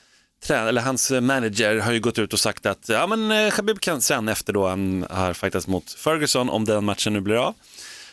trän- 0.46 0.66
eller 0.68 0.82
hans 0.82 1.10
eh, 1.10 1.20
manager 1.20 1.78
har 1.80 1.92
ju 1.92 2.00
gått 2.00 2.18
ut 2.18 2.32
och 2.32 2.40
sagt 2.40 2.66
att 2.66 2.88
ja, 2.88 3.06
men, 3.06 3.30
eh, 3.30 3.50
Khabib 3.50 3.80
kan 3.80 4.00
sen 4.00 4.28
efter 4.28 4.52
då 4.52 4.68
han 4.68 5.06
har 5.10 5.32
fightats 5.32 5.66
mot 5.66 5.90
Ferguson, 5.92 6.50
om 6.50 6.64
den 6.64 6.84
matchen 6.84 7.12
nu 7.12 7.20
blir 7.20 7.36
av, 7.36 7.54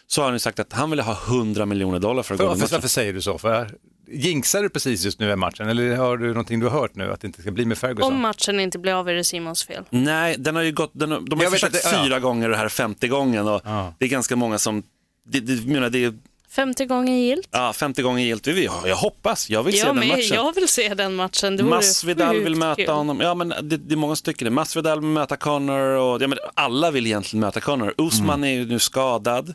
så 0.08 0.22
har 0.22 0.26
han 0.28 0.36
ju 0.36 0.40
sagt 0.40 0.60
att 0.60 0.74
han 0.74 0.90
vill 0.90 1.00
ha 1.00 1.14
100 1.28 1.66
miljoner 1.66 2.00
dollar 2.00 2.24
för 2.24 2.34
att 2.34 2.40
gå 2.40 2.46
För, 2.46 2.52
in 2.52 2.58
i 2.58 2.60
för, 2.60 2.66
matchen. 2.66 2.76
varför 2.78 2.88
säger 2.88 3.14
du 3.14 3.22
så? 3.22 3.38
För 3.38 3.72
jinxar 4.12 4.62
du 4.64 4.70
precis 4.70 5.04
just 5.06 5.20
nu 5.20 5.32
i 5.32 5.36
matchen 5.36 5.70
eller 5.70 5.96
har 5.96 6.18
du 6.18 6.28
någonting 6.28 6.60
du 6.60 6.68
har 6.68 6.80
hört 6.82 6.96
nu 6.96 7.12
att 7.14 7.22
det 7.22 7.28
inte 7.28 7.42
ska 7.42 7.52
bli 7.52 7.66
med 7.66 7.78
Ferguson? 7.78 8.14
Om 8.14 8.22
matchen 8.22 8.60
inte 8.60 8.80
blir 8.80 8.94
av 8.94 9.10
är 9.10 9.14
det 9.14 9.24
Simons 9.24 9.64
fel. 9.64 9.84
Nej, 9.90 10.36
den 10.40 10.56
har 10.56 10.64
ju 10.64 10.72
gått, 10.72 10.92
den 10.94 11.10
de 11.10 11.36
har 11.40 11.44
Jag 11.44 11.52
försökt 11.52 11.74
det- 11.74 11.92
ja. 11.92 12.04
fyra 12.04 12.20
gånger 12.20 12.46
och 12.46 12.52
det 12.52 12.58
här 12.58 12.66
är 12.66 12.70
femte 12.70 13.08
gången 13.08 13.48
och 13.48 13.62
Ja. 13.66 13.94
det 14.00 14.06
är 14.06 14.10
ganska 14.10 14.36
många 14.36 14.58
som, 14.58 14.84
det, 15.32 15.40
det, 15.40 15.68
menar, 15.68 15.90
det 15.90 16.04
är 16.06 16.14
50 16.52 16.86
gånger 16.86 17.14
gilt. 17.18 17.48
ja, 17.52 17.74
femte 17.74 18.02
gången 18.02 18.24
gillt. 18.24 18.48
Vi- 18.48 18.66
Jag, 18.66 18.88
jag 18.88 18.96
hoppas, 18.96 19.50
jag 19.50 19.64
vill 19.64 19.74
se 19.74 19.80
Jag, 19.80 19.88
den 19.88 19.96
med, 20.00 20.08
matchen. 20.08 20.36
jag 20.36 20.56
vill 20.56 20.68
se 20.68 20.94
den 20.94 21.16
matchen. 21.16 21.58
Det 21.58 21.64
Masvidal 21.64 22.40
vill 22.44 22.56
möta 22.56 22.76
kul. 22.76 22.90
honom. 22.94 23.20
Ja, 23.20 23.34
men 23.36 23.50
det, 23.50 23.78
det 23.78 23.94
är 23.94 23.98
många 23.98 24.16
som 24.16 24.26
tycker 24.26 24.46
det. 24.46 24.52
Masvidal 24.52 25.00
vill 25.00 25.10
möta 25.10 25.38
Connor 25.38 25.80
och 25.82 26.22
ja, 26.22 26.28
men 26.28 26.38
alla 26.54 26.92
vill 26.92 27.06
egentligen 27.06 27.42
möta 27.42 27.60
Connor. 27.62 27.94
Usman 27.98 28.44
är 28.44 28.50
ju 28.54 28.66
nu 28.66 28.80
skadad, 28.80 29.54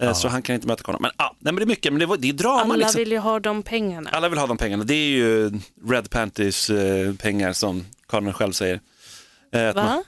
eh, 0.00 0.12
så 0.12 0.28
han 0.28 0.42
kan 0.42 0.54
inte 0.54 0.66
möta 0.66 0.82
Connor. 0.82 0.98
Men, 1.00 1.10
ja, 1.18 1.36
nej, 1.38 1.52
men 1.52 1.56
det 1.56 1.62
är 1.64 1.66
mycket, 1.66 1.92
men 1.92 2.00
det, 2.00 2.06
var- 2.06 2.16
det 2.16 2.28
är 2.28 2.32
drama. 2.32 2.60
Alla 2.60 2.74
liksom. 2.76 2.98
vill 2.98 3.12
ju 3.12 3.18
ha 3.18 3.40
de 3.40 3.62
pengarna. 3.62 4.10
Alla 4.10 4.28
vill 4.28 4.38
ha 4.38 4.46
de 4.46 4.56
pengarna. 4.56 4.84
Det 4.84 4.94
är 4.94 5.08
ju 5.08 5.52
Red 5.88 6.10
Panthers 6.10 6.70
eh, 6.70 7.14
pengar 7.14 7.52
som 7.52 7.84
Connor 8.06 8.32
själv 8.32 8.52
säger. 8.52 8.80
Eh, 9.54 9.74
Va? 9.74 9.74
man- 9.74 10.04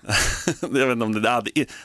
jag 0.81 0.87
vet 0.87 0.93
inte 0.93 1.05
om 1.05 1.23
det, 1.23 1.29
ja, 1.29 1.43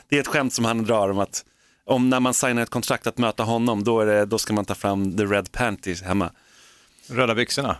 det 0.08 0.16
är 0.16 0.20
ett 0.20 0.26
skämt 0.26 0.52
som 0.52 0.64
han 0.64 0.84
drar 0.84 1.08
om 1.10 1.18
att 1.18 1.44
om 1.86 2.10
när 2.10 2.20
man 2.20 2.34
signar 2.34 2.62
ett 2.62 2.70
kontrakt 2.70 3.06
att 3.06 3.18
möta 3.18 3.42
honom, 3.42 3.84
då, 3.84 4.00
är 4.00 4.06
det, 4.06 4.24
då 4.26 4.38
ska 4.38 4.52
man 4.52 4.64
ta 4.64 4.74
fram 4.74 5.16
the 5.16 5.24
Red 5.24 5.52
Panties 5.52 6.02
hemma. 6.02 6.30
Röda 7.08 7.34
byxorna? 7.34 7.76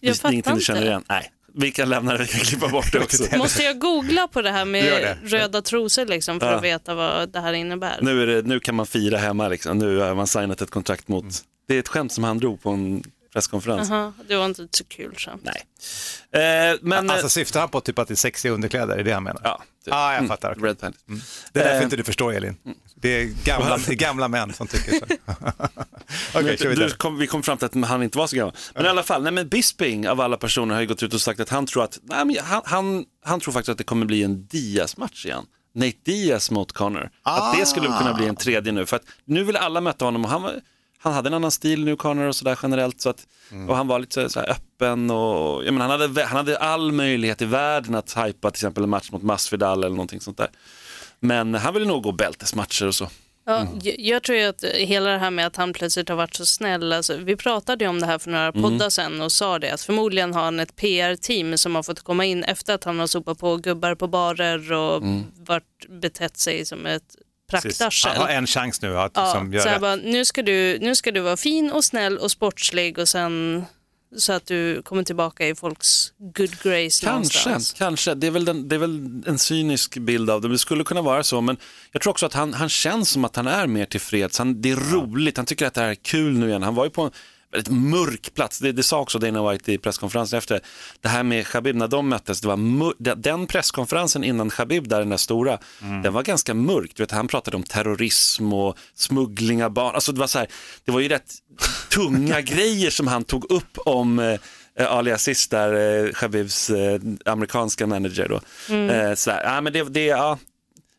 Jag 0.00 0.10
är 0.24 0.32
ingenting 0.32 0.42
fattar 0.42 0.54
du 0.56 0.60
känner 0.64 0.80
inte. 0.80 0.88
igen? 0.88 1.04
Nej, 1.08 1.32
vi 1.54 1.70
kan 1.70 1.88
lämna 1.88 2.12
det, 2.12 2.18
vi 2.18 2.26
kan 2.26 2.40
klippa 2.40 2.68
bort 2.68 2.92
det 2.92 2.98
också. 3.00 3.36
Måste 3.36 3.62
jag 3.62 3.78
googla 3.78 4.28
på 4.28 4.42
det 4.42 4.50
här 4.50 4.64
med 4.64 4.84
det. 4.84 5.18
röda 5.36 5.62
trosor 5.62 6.06
liksom, 6.06 6.40
för 6.40 6.46
Ja. 6.50 6.56
att 6.56 6.64
veta 6.64 6.94
vad 6.94 7.28
det 7.32 7.40
här 7.40 7.52
innebär? 7.52 7.98
Nu, 8.02 8.22
är 8.22 8.26
det, 8.26 8.42
nu 8.42 8.60
kan 8.60 8.74
man 8.74 8.86
fira 8.86 9.18
hemma, 9.18 9.48
liksom. 9.48 9.78
nu 9.78 9.98
har 9.98 10.14
man 10.14 10.26
signat 10.26 10.60
ett 10.62 10.70
kontrakt 10.70 11.08
mot, 11.08 11.24
det 11.68 11.74
är 11.74 11.78
ett 11.78 11.88
skämt 11.88 12.12
som 12.12 12.24
han 12.24 12.38
drog 12.38 12.62
på 12.62 12.70
en 12.70 13.02
presskonferens. 13.34 13.90
Aha, 13.90 14.12
det 14.28 14.36
var 14.36 14.46
inte 14.46 14.68
så 14.70 14.84
kul 14.84 15.14
skämt. 15.16 15.42
Nej. 15.44 15.64
Eh, 16.72 16.78
men, 16.82 17.10
Alltså 17.10 17.28
syftar 17.28 17.60
han 17.60 17.68
på 17.68 17.80
typ 17.80 17.98
att 17.98 18.08
det 18.08 18.14
är 18.14 18.16
sexiga 18.16 18.52
underkläder, 18.52 18.96
är 18.96 19.04
det 19.04 19.12
han 19.12 19.22
menar? 19.22 19.40
ja, 19.44 19.62
typ. 19.84 19.94
Ah, 19.94 20.14
jag 20.14 20.28
fattar. 20.28 20.52
Mm, 20.52 20.64
Red 20.64 20.80
Panties. 20.80 21.02
Det 21.52 21.60
är 21.60 21.64
därför 21.64 21.78
Eh. 21.78 21.84
inte 21.84 21.96
du 21.96 22.04
förstår 22.04 22.32
Elin. 22.34 22.56
Det 22.96 23.08
är 23.08 23.24
gamla, 23.44 23.76
det 23.76 23.92
är 23.92 23.94
gamla 23.96 24.28
män 24.28 24.52
som 24.52 24.66
tycker 24.66 24.92
så. 24.92 25.04
Okej, 26.38 26.56
kör 26.58 26.74
du, 26.76 26.90
kom, 26.90 27.18
vi 27.18 27.26
kom 27.26 27.42
fram 27.42 27.58
till 27.58 27.66
att 27.66 27.88
han 27.88 28.02
inte 28.02 28.18
var 28.18 28.26
så 28.26 28.36
gammal. 28.36 28.54
Men 28.74 28.84
i 28.86 28.88
alla 28.88 29.02
fall, 29.02 29.22
nej, 29.22 29.32
men 29.32 29.48
Bisping 29.48 30.08
av 30.08 30.20
alla 30.20 30.36
personer 30.36 30.74
har 30.74 30.80
ju 30.80 30.86
gått 30.86 31.02
ut 31.02 31.14
och 31.14 31.20
sagt 31.20 31.40
att 31.40 31.48
han 31.48 31.66
tror 31.66 31.84
att, 31.84 31.98
nej, 32.02 32.24
men 32.24 32.36
han, 32.44 32.62
han, 32.64 33.04
han 33.24 33.40
tror 33.40 33.52
faktiskt 33.52 33.68
att 33.68 33.78
det 33.78 33.84
kommer 33.84 34.06
bli 34.06 34.22
en 34.22 34.46
Diaz-match 34.46 35.26
igen. 35.26 35.44
Nate 35.74 35.96
Diaz 36.04 36.50
mot 36.50 36.72
Connor. 36.72 37.10
Att 37.22 37.58
det 37.58 37.66
skulle 37.66 37.86
kunna 37.86 38.14
bli 38.14 38.26
en 38.28 38.36
tredje 38.36 38.72
nu. 38.72 38.86
För 38.86 38.96
att 38.96 39.02
nu 39.24 39.44
vill 39.44 39.56
alla 39.56 39.80
möta 39.80 40.04
honom 40.04 40.24
och 40.24 40.30
han, 40.30 40.42
var, 40.42 40.54
han 41.04 41.12
hade 41.12 41.28
en 41.28 41.34
annan 41.34 41.50
stil 41.50 41.84
nu, 41.84 41.96
Connor, 41.96 42.24
och 42.26 42.36
sådär 42.36 42.58
generellt. 42.62 43.00
Så 43.00 43.08
att, 43.10 43.26
Och 43.68 43.76
han 43.76 43.86
var 43.88 43.98
lite 43.98 44.28
så, 44.30 44.40
öppen 44.40 45.10
och 45.10 45.64
jag 45.64 45.74
menar, 45.74 45.88
han, 45.88 46.00
hade, 46.00 46.24
han 46.24 46.36
hade 46.36 46.58
all 46.58 46.92
möjlighet 46.92 47.42
i 47.42 47.44
världen 47.44 47.94
att 47.94 48.16
hypa 48.16 48.50
till 48.50 48.56
exempel 48.56 48.84
en 48.84 48.90
match 48.90 49.10
mot 49.12 49.22
Masvidal 49.22 49.78
eller 49.84 49.96
någonting 49.96 50.20
sånt 50.20 50.36
där. 50.36 50.48
Men 51.20 51.54
han 51.54 51.74
ville 51.74 51.86
nog 51.86 52.02
gå 52.02 52.12
bältesmatcher 52.12 52.86
och 52.86 52.94
så. 52.94 53.08
Ja, 53.46 53.56
Mm. 53.60 53.78
jag, 53.82 54.22
tror 54.22 54.38
ju 54.38 54.44
att 54.44 54.64
hela 54.64 55.10
det 55.10 55.18
här 55.18 55.30
med 55.30 55.46
att 55.46 55.56
han 55.56 55.72
plötsligt 55.72 56.08
har 56.08 56.16
varit 56.16 56.34
så 56.34 56.46
snäll, 56.46 56.92
alltså, 56.92 57.16
vi 57.16 57.36
pratade 57.36 57.84
ju 57.84 57.88
om 57.88 58.00
det 58.00 58.06
här 58.06 58.18
för 58.18 58.30
några 58.30 58.48
Mm. 58.48 58.62
poddar 58.62 58.90
sedan 58.90 59.20
och 59.20 59.32
sa 59.32 59.58
det 59.58 59.70
att 59.70 59.80
förmodligen 59.80 60.34
har 60.34 60.42
han 60.44 60.60
ett 60.60 60.76
PR-team 60.76 61.58
som 61.58 61.74
har 61.74 61.82
fått 61.82 62.00
komma 62.02 62.24
in 62.24 62.44
efter 62.44 62.74
att 62.74 62.84
han 62.84 62.98
har 62.98 63.06
sopat 63.06 63.38
på 63.38 63.56
gubbar 63.56 63.94
på 63.94 64.06
barer 64.06 64.72
och 64.72 64.96
Mm. 65.02 65.22
varit 65.36 65.86
betett 66.00 66.36
sig 66.36 66.64
som 66.66 66.86
ett 66.86 67.16
Han 68.04 68.16
har 68.16 68.28
en 68.28 68.46
chans 68.46 68.82
nu 68.82 68.98
att 68.98 69.12
Ja, 69.14 69.24
liksom, 69.24 69.52
göra 69.52 69.78
bara, 69.78 69.96
nu, 69.96 70.24
ska 70.24 70.42
du, 70.42 70.78
nu 70.80 70.94
ska 70.94 71.12
du 71.12 71.20
vara 71.20 71.36
fin 71.36 71.70
och 71.70 71.84
snäll 71.84 72.18
och 72.18 72.30
sportslig 72.30 72.98
och 72.98 73.08
sen 73.08 73.64
så 74.16 74.32
att 74.32 74.46
du 74.46 74.82
kommer 74.82 75.02
tillbaka 75.02 75.48
i 75.48 75.54
folks 75.54 76.12
good 76.18 76.50
grace 76.62 77.04
Kanske, 77.04 77.08
någonstans. 77.10 77.72
kanske. 77.72 78.14
Det 78.14 78.26
är, 78.26 78.30
väl 78.30 78.44
den, 78.44 78.68
det 78.68 78.74
är 78.74 78.78
väl 78.78 79.22
en 79.26 79.38
cynisk 79.38 79.98
bild 79.98 80.30
av 80.30 80.40
det. 80.40 80.48
Det 80.48 80.58
skulle 80.58 80.84
kunna 80.84 81.02
vara 81.02 81.22
så, 81.22 81.40
men 81.40 81.56
jag 81.92 82.02
tror 82.02 82.10
också 82.10 82.26
att 82.26 82.32
han, 82.32 82.54
han 82.54 82.68
känns 82.68 83.10
som 83.10 83.24
att 83.24 83.36
han 83.36 83.46
är 83.46 83.66
mer 83.66 83.86
tillfreds. 83.86 84.38
Han, 84.38 84.60
det 84.62 84.70
är 84.70 84.76
roligt, 84.76 85.36
han 85.36 85.46
tycker 85.46 85.66
att 85.66 85.74
det 85.74 85.80
här 85.80 85.88
är 85.88 85.94
kul 85.94 86.38
nu 86.38 86.48
igen. 86.48 86.62
Han 86.62 86.74
var 86.74 86.84
ju 86.84 86.90
på 86.90 87.10
väldigt 87.54 87.72
mörk 87.72 88.34
plats, 88.34 88.58
det, 88.58 88.72
det 88.72 88.82
sa 88.82 89.00
också 89.00 89.18
Dana 89.18 89.50
White 89.50 89.72
i 89.72 89.78
presskonferensen 89.78 90.38
efter. 90.38 90.60
Det 91.00 91.08
här 91.08 91.22
med 91.22 91.46
Khabib, 91.46 91.76
när 91.76 91.88
de 91.88 92.08
möttes, 92.08 92.40
det 92.40 92.48
var 92.48 92.56
mör- 92.56 93.14
den 93.16 93.46
presskonferensen 93.46 94.24
innan 94.24 94.50
Khabib, 94.50 94.88
där 94.88 94.98
den 94.98 95.08
där 95.08 95.16
stora, 95.16 95.58
den 96.02 96.12
var 96.12 96.22
ganska 96.22 96.54
mörk. 96.54 96.90
Du 96.96 97.02
vet, 97.02 97.10
han 97.10 97.28
pratade 97.28 97.56
om 97.56 97.62
terrorism 97.62 98.52
och 98.52 98.78
smuggling 98.94 99.64
av 99.64 99.70
barn. 99.70 99.94
Alltså 99.94 100.12
det 100.12 100.20
var 100.20 100.26
så 100.26 100.38
här, 100.38 100.48
det 100.84 100.92
var 100.92 101.00
ju 101.00 101.08
rätt 101.08 101.32
tunga 101.90 102.40
grejer 102.40 102.90
som 102.90 103.06
han 103.06 103.24
tog 103.24 103.50
upp 103.50 103.78
om 103.84 104.18
eh, 104.18 104.38
eh, 104.78 104.92
Ali 104.92 105.12
Aziz 105.12 105.48
där, 105.48 106.04
eh, 106.06 106.12
Khabibs 106.12 106.70
eh, 106.70 107.00
amerikanska 107.24 107.86
manager 107.86 108.28
då. 108.28 108.40
Eh, 108.74 109.14
så 109.14 109.30
här, 109.30 109.44
ja, 109.44 109.60
men 109.60 109.72
det, 109.72 109.82
det, 109.82 110.04
ja, 110.04 110.38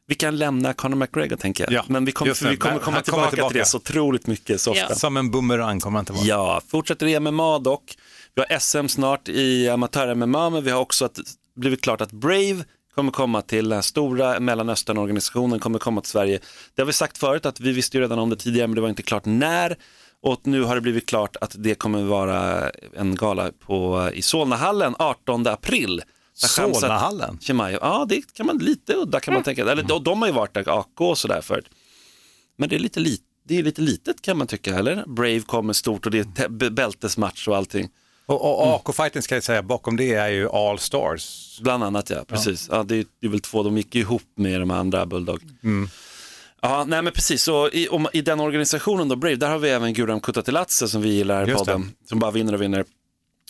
vi 0.08 0.16
kan 0.16 0.38
lämna 0.38 0.74
Conor 0.74 0.96
McGregor 0.96 1.36
tänker 1.36 1.64
jag. 1.64 1.74
Ja, 1.74 1.84
men 1.88 2.06
vi 2.06 2.12
kommer, 2.12 2.44
det. 2.44 2.50
vi 2.50 2.58
kommer 2.58 2.80
komma 2.80 2.82
kommer 2.82 3.02
tillbaka, 3.02 3.30
tillbaka. 3.30 3.50
till 3.50 3.60
det 3.60 3.66
så 3.66 3.78
otroligt 3.78 4.28
mycket 4.28 4.62
så 4.62 4.72
ofta. 4.72 4.86
Ja. 4.90 4.96
Som 4.96 5.18
en 5.18 5.32
boomerang 5.32 5.80
kommer 5.80 5.98
han 5.98 6.06
tillbaka. 6.06 6.28
Ja, 6.28 6.62
fortsätter 6.68 7.08
i 7.08 7.20
MMA 7.20 7.60
dock. 7.60 7.98
Vi 8.36 8.44
har 8.50 8.60
SM 8.60 8.88
snart 8.88 9.30
i 9.30 9.70
amatör-MMA, 9.70 10.50
men 10.50 10.64
vi 10.64 10.72
har 10.72 10.80
också 10.80 11.06
att, 11.06 11.20
blivit 11.56 11.82
klart 11.82 12.02
att 12.02 12.12
Brave 12.12 12.64
kommer 12.96 13.12
komma 13.12 13.42
till 13.42 13.70
den 13.70 13.84
stora 13.84 14.40
Mellanöstern-organisationen, 14.40 15.60
kommer 15.60 15.80
komma 15.80 16.02
till 16.02 16.12
Sverige. 16.12 16.40
Det 16.76 16.82
har 16.82 16.88
vi 16.88 16.94
sagt 16.94 17.18
förut 17.18 17.46
att 17.46 17.60
vi 17.60 17.72
visste 17.72 17.98
ju 17.98 18.04
redan 18.04 18.20
om 18.20 18.30
det 18.30 18.36
tidigare, 18.36 18.68
men 18.68 18.76
det 18.76 18.82
var 18.82 18.90
inte 18.90 19.04
klart 19.04 19.26
när. 19.26 19.76
Och 20.22 20.42
nu 20.44 20.64
har 20.64 20.76
det 20.76 20.82
blivit 20.82 21.06
klart 21.06 21.36
att 21.42 21.56
det 21.58 21.76
kommer 21.76 22.04
vara 22.04 22.70
en 22.96 23.16
gala 23.16 23.52
på, 23.60 24.10
i 24.14 24.22
Solnahallen 24.22 24.96
18 25.00 25.48
april. 25.48 26.02
Solnahallen? 26.36 27.40
Ja 27.82 28.06
det 28.10 28.34
kan 28.34 28.46
man 28.46 28.58
lite 28.58 28.94
udda 28.94 29.20
kan 29.20 29.34
man 29.34 29.44
tänka. 29.44 29.62
Eller 29.62 29.84
de, 29.84 30.04
de 30.04 30.22
har 30.22 30.28
ju 30.28 30.34
varit 30.34 30.54
där, 30.54 30.80
AK 30.80 31.02
och 31.02 31.18
sådär 31.18 31.42
förut. 31.42 31.66
Men 32.58 32.70
det 32.70 32.76
är 32.76 32.80
lite, 32.80 33.00
lit, 33.00 33.22
det 33.48 33.60
är 33.60 33.64
lite 33.64 33.82
litet 33.82 34.22
kan 34.22 34.38
man 34.38 34.48
tycka, 34.48 34.76
eller? 34.76 35.04
Brave 35.08 35.40
kommer 35.40 35.74
stort 35.74 36.06
och 36.06 36.12
det 36.12 36.40
är 36.40 36.70
bältesmatch 36.70 37.48
och 37.48 37.58
allting. 37.58 37.90
Och, 38.26 38.62
och 38.62 38.76
AK-fighten 38.76 39.22
ska 39.22 39.36
jag 39.36 39.44
säga, 39.44 39.64
bakom 39.64 39.98
det 39.98 40.14
är 40.14 40.30
ju 40.30 40.50
All 40.50 40.80
Stars. 40.80 41.60
Bland 41.62 41.84
annat 41.84 42.10
ja, 42.10 42.24
precis. 42.28 42.68
Ja. 42.72 42.84
det, 42.84 42.96
är, 42.96 43.06
det 43.22 43.28
är 43.28 43.32
väl 43.32 43.40
två, 43.40 43.64
de 43.64 43.78
gick 43.78 43.96
ihop 43.96 44.24
med 44.36 44.60
de 44.60 44.72
andra 44.72 45.06
Bulldog. 45.06 45.42
Ja, 46.62 46.84
nej 46.88 47.02
men 47.02 47.14
precis. 47.14 47.44
Så 47.44 47.70
i, 47.70 47.88
om, 47.88 48.08
I 48.14 48.22
den 48.22 48.40
organisationen 48.40 49.08
då, 49.08 49.16
Brave, 49.16 49.36
där 49.36 49.50
har 49.50 49.60
vi 49.60 49.70
även 49.70 49.94
Guram 49.94 50.20
Kutatelatse 50.20 50.88
som 50.88 51.02
vi 51.02 51.10
gillar 51.10 51.50
i 51.50 51.54
podden. 51.54 51.92
Som 52.10 52.20
bara 52.20 52.32
vinner 52.32 52.54
och 52.54 52.62
vinner. 52.62 52.86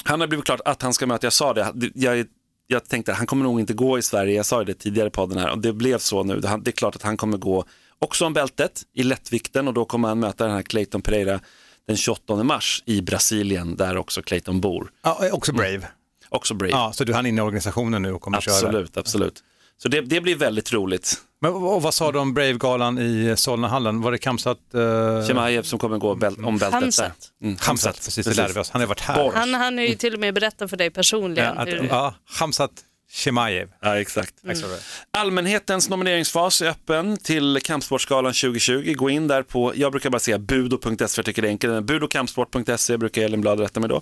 Han 0.04 0.20
har 0.20 0.28
blivit 0.28 0.46
klart 0.46 0.62
att 0.66 0.82
han 0.82 0.94
ska 0.94 1.08
möta, 1.08 1.26
jag 1.26 1.34
sa 1.34 1.54
det, 1.54 1.74
jag, 1.96 2.26
jag 2.68 2.90
tänkte 2.90 3.12
att 3.12 3.18
han 3.18 3.28
kommer 3.28 3.44
nog 3.44 3.60
inte 3.60 3.74
gå 3.74 3.98
i 3.98 4.02
Sverige, 4.02 4.36
jag 4.36 4.46
sa 4.46 4.64
det 4.64 4.74
tidigare 4.74 5.08
i 5.08 5.12
podden 5.12 5.38
här 5.38 5.52
och 5.52 5.58
det 5.58 5.74
blev 5.74 5.98
så 5.98 6.24
nu. 6.24 6.40
Det, 6.40 6.48
är 6.48 6.72
klart 6.72 6.96
att 6.96 7.02
han 7.02 7.18
kommer 7.18 7.38
gå 7.38 7.66
också 8.00 8.26
om 8.26 8.34
bältet 8.34 8.84
i 8.94 9.04
lättvikten 9.04 9.68
och 9.68 9.74
då 9.74 9.86
kommer 9.86 10.08
han 10.08 10.20
möta 10.20 10.46
den 10.46 10.54
här 10.54 10.62
Clayton 10.62 11.02
Pereira 11.02 11.40
den 11.88 11.98
28 11.98 12.44
mars 12.44 12.84
i 12.86 13.02
Brasilien 13.02 13.76
där 13.76 13.98
också 13.98 14.22
Clayton 14.22 14.62
bor. 14.62 14.92
Ja, 15.04 15.30
också 15.32 15.54
Brave. 15.54 15.88
Också 16.30 16.54
Brave. 16.54 16.72
Ja, 16.72 16.92
så 16.94 17.04
du 17.04 17.14
han 17.14 17.26
är 17.26 17.30
inne 17.30 17.42
i 17.42 17.44
organisationen 17.44 18.02
nu 18.02 18.14
och 18.14 18.22
kommer 18.22 18.42
köra. 18.42 18.56
absolut, 18.56 18.98
absolut. 18.98 19.44
Så 19.78 19.90
det, 19.90 20.02
det 20.02 20.22
blir 20.22 20.36
väldigt 20.36 20.74
roligt. 20.74 21.22
Men 21.46 21.54
och 21.54 21.82
vad 21.82 21.94
sa 21.94 22.12
du 22.12 22.20
om 22.20 22.34
Brave-galan 22.34 23.00
i 23.00 23.34
Solnahallen? 23.38 24.02
Var 24.02 24.12
det 24.12 24.18
Kamsat? 24.18 24.58
Uh... 24.76 25.28
Chimaev 25.28 25.64
som 25.64 25.80
kommer 25.80 25.98
gå 25.98 26.16
bäl- 26.16 26.46
om 26.46 26.58
bältet 26.58 26.82
Hamzat. 26.82 27.32
där. 27.40 27.48
Mm, 27.48 27.58
Hamsat, 27.62 27.96
precis, 27.96 28.26
det 28.26 28.34
lärde 28.34 28.54
vi 28.54 28.60
oss. 28.60 28.70
Han 28.70 28.82
har 28.82 28.88
varit 28.88 29.00
här. 29.00 29.32
Han, 29.36 29.54
han 29.54 29.78
har 29.78 29.86
ju 29.86 29.96
till 29.96 30.14
och 30.14 30.20
med 30.20 30.34
berättat 30.34 30.70
för 30.70 30.78
dig 30.78 30.90
personligen. 30.90 31.54
Ja, 31.56 31.62
att, 31.62 31.68
hur, 31.68 31.88
ja, 31.90 32.14
Hamsat 32.40 32.72
Shemaev. 33.16 33.68
Ja, 33.82 34.00
exakt. 34.00 34.34
Mycket. 34.44 34.66
Allmänhetens 35.12 35.90
nomineringsfas 35.90 36.62
är 36.62 36.66
öppen 36.70 37.18
till 37.18 37.60
Kampsportsgalan 37.64 38.34
2020. 38.34 38.94
Gå 38.94 39.10
in 39.10 39.28
där 39.28 39.44
på, 39.44 39.74
jag 39.76 39.92
brukar 39.92 40.10
bara 40.10 40.20
säga 40.20 40.38
budo.se 40.40 41.08
för 41.08 41.20
jag 41.20 41.26
tycker 41.26 41.42
det 41.42 41.48
är 41.48 41.50
enkelt. 41.50 41.84
Budokampsport.se 41.86 42.98
brukar 42.98 43.22
Elin 43.22 43.42
Blad 43.42 43.60
rätta 43.60 43.80
mig 43.80 43.90
då. 43.90 44.02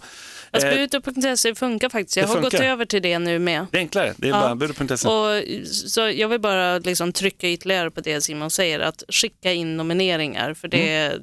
Alltså, 0.52 0.68
Eh, 0.70 0.76
Budo.se 0.76 1.56
funkar 1.56 1.90
faktiskt. 1.90 2.18
Jag 2.18 2.28
har 2.28 2.36
gått 2.42 2.52
funkar. 2.54 2.70
över 2.70 2.86
till 2.86 3.02
det 3.02 3.20
nu 3.20 3.40
med. 3.40 3.66
det 3.72 3.78
är 3.78 3.82
enklare, 3.82 4.14
det 4.18 4.28
är 4.28 4.32
Ja. 4.32 4.40
bara 4.42 4.56
budo.se. 4.56 5.08
Och, 5.08 5.44
så 5.66 6.02
jag 6.02 6.28
vill 6.28 6.40
bara 6.42 6.78
liksom 6.80 7.14
trycka 7.14 7.50
ytterligare 7.50 7.92
på 7.92 8.02
det 8.02 8.22
Simon 8.22 8.52
säger, 8.52 8.80
att 8.80 9.04
skicka 9.10 9.52
in 9.54 9.78
nomineringar 9.78 10.54
för 10.54 10.68
det, 10.68 10.78
Mm. 11.06 11.22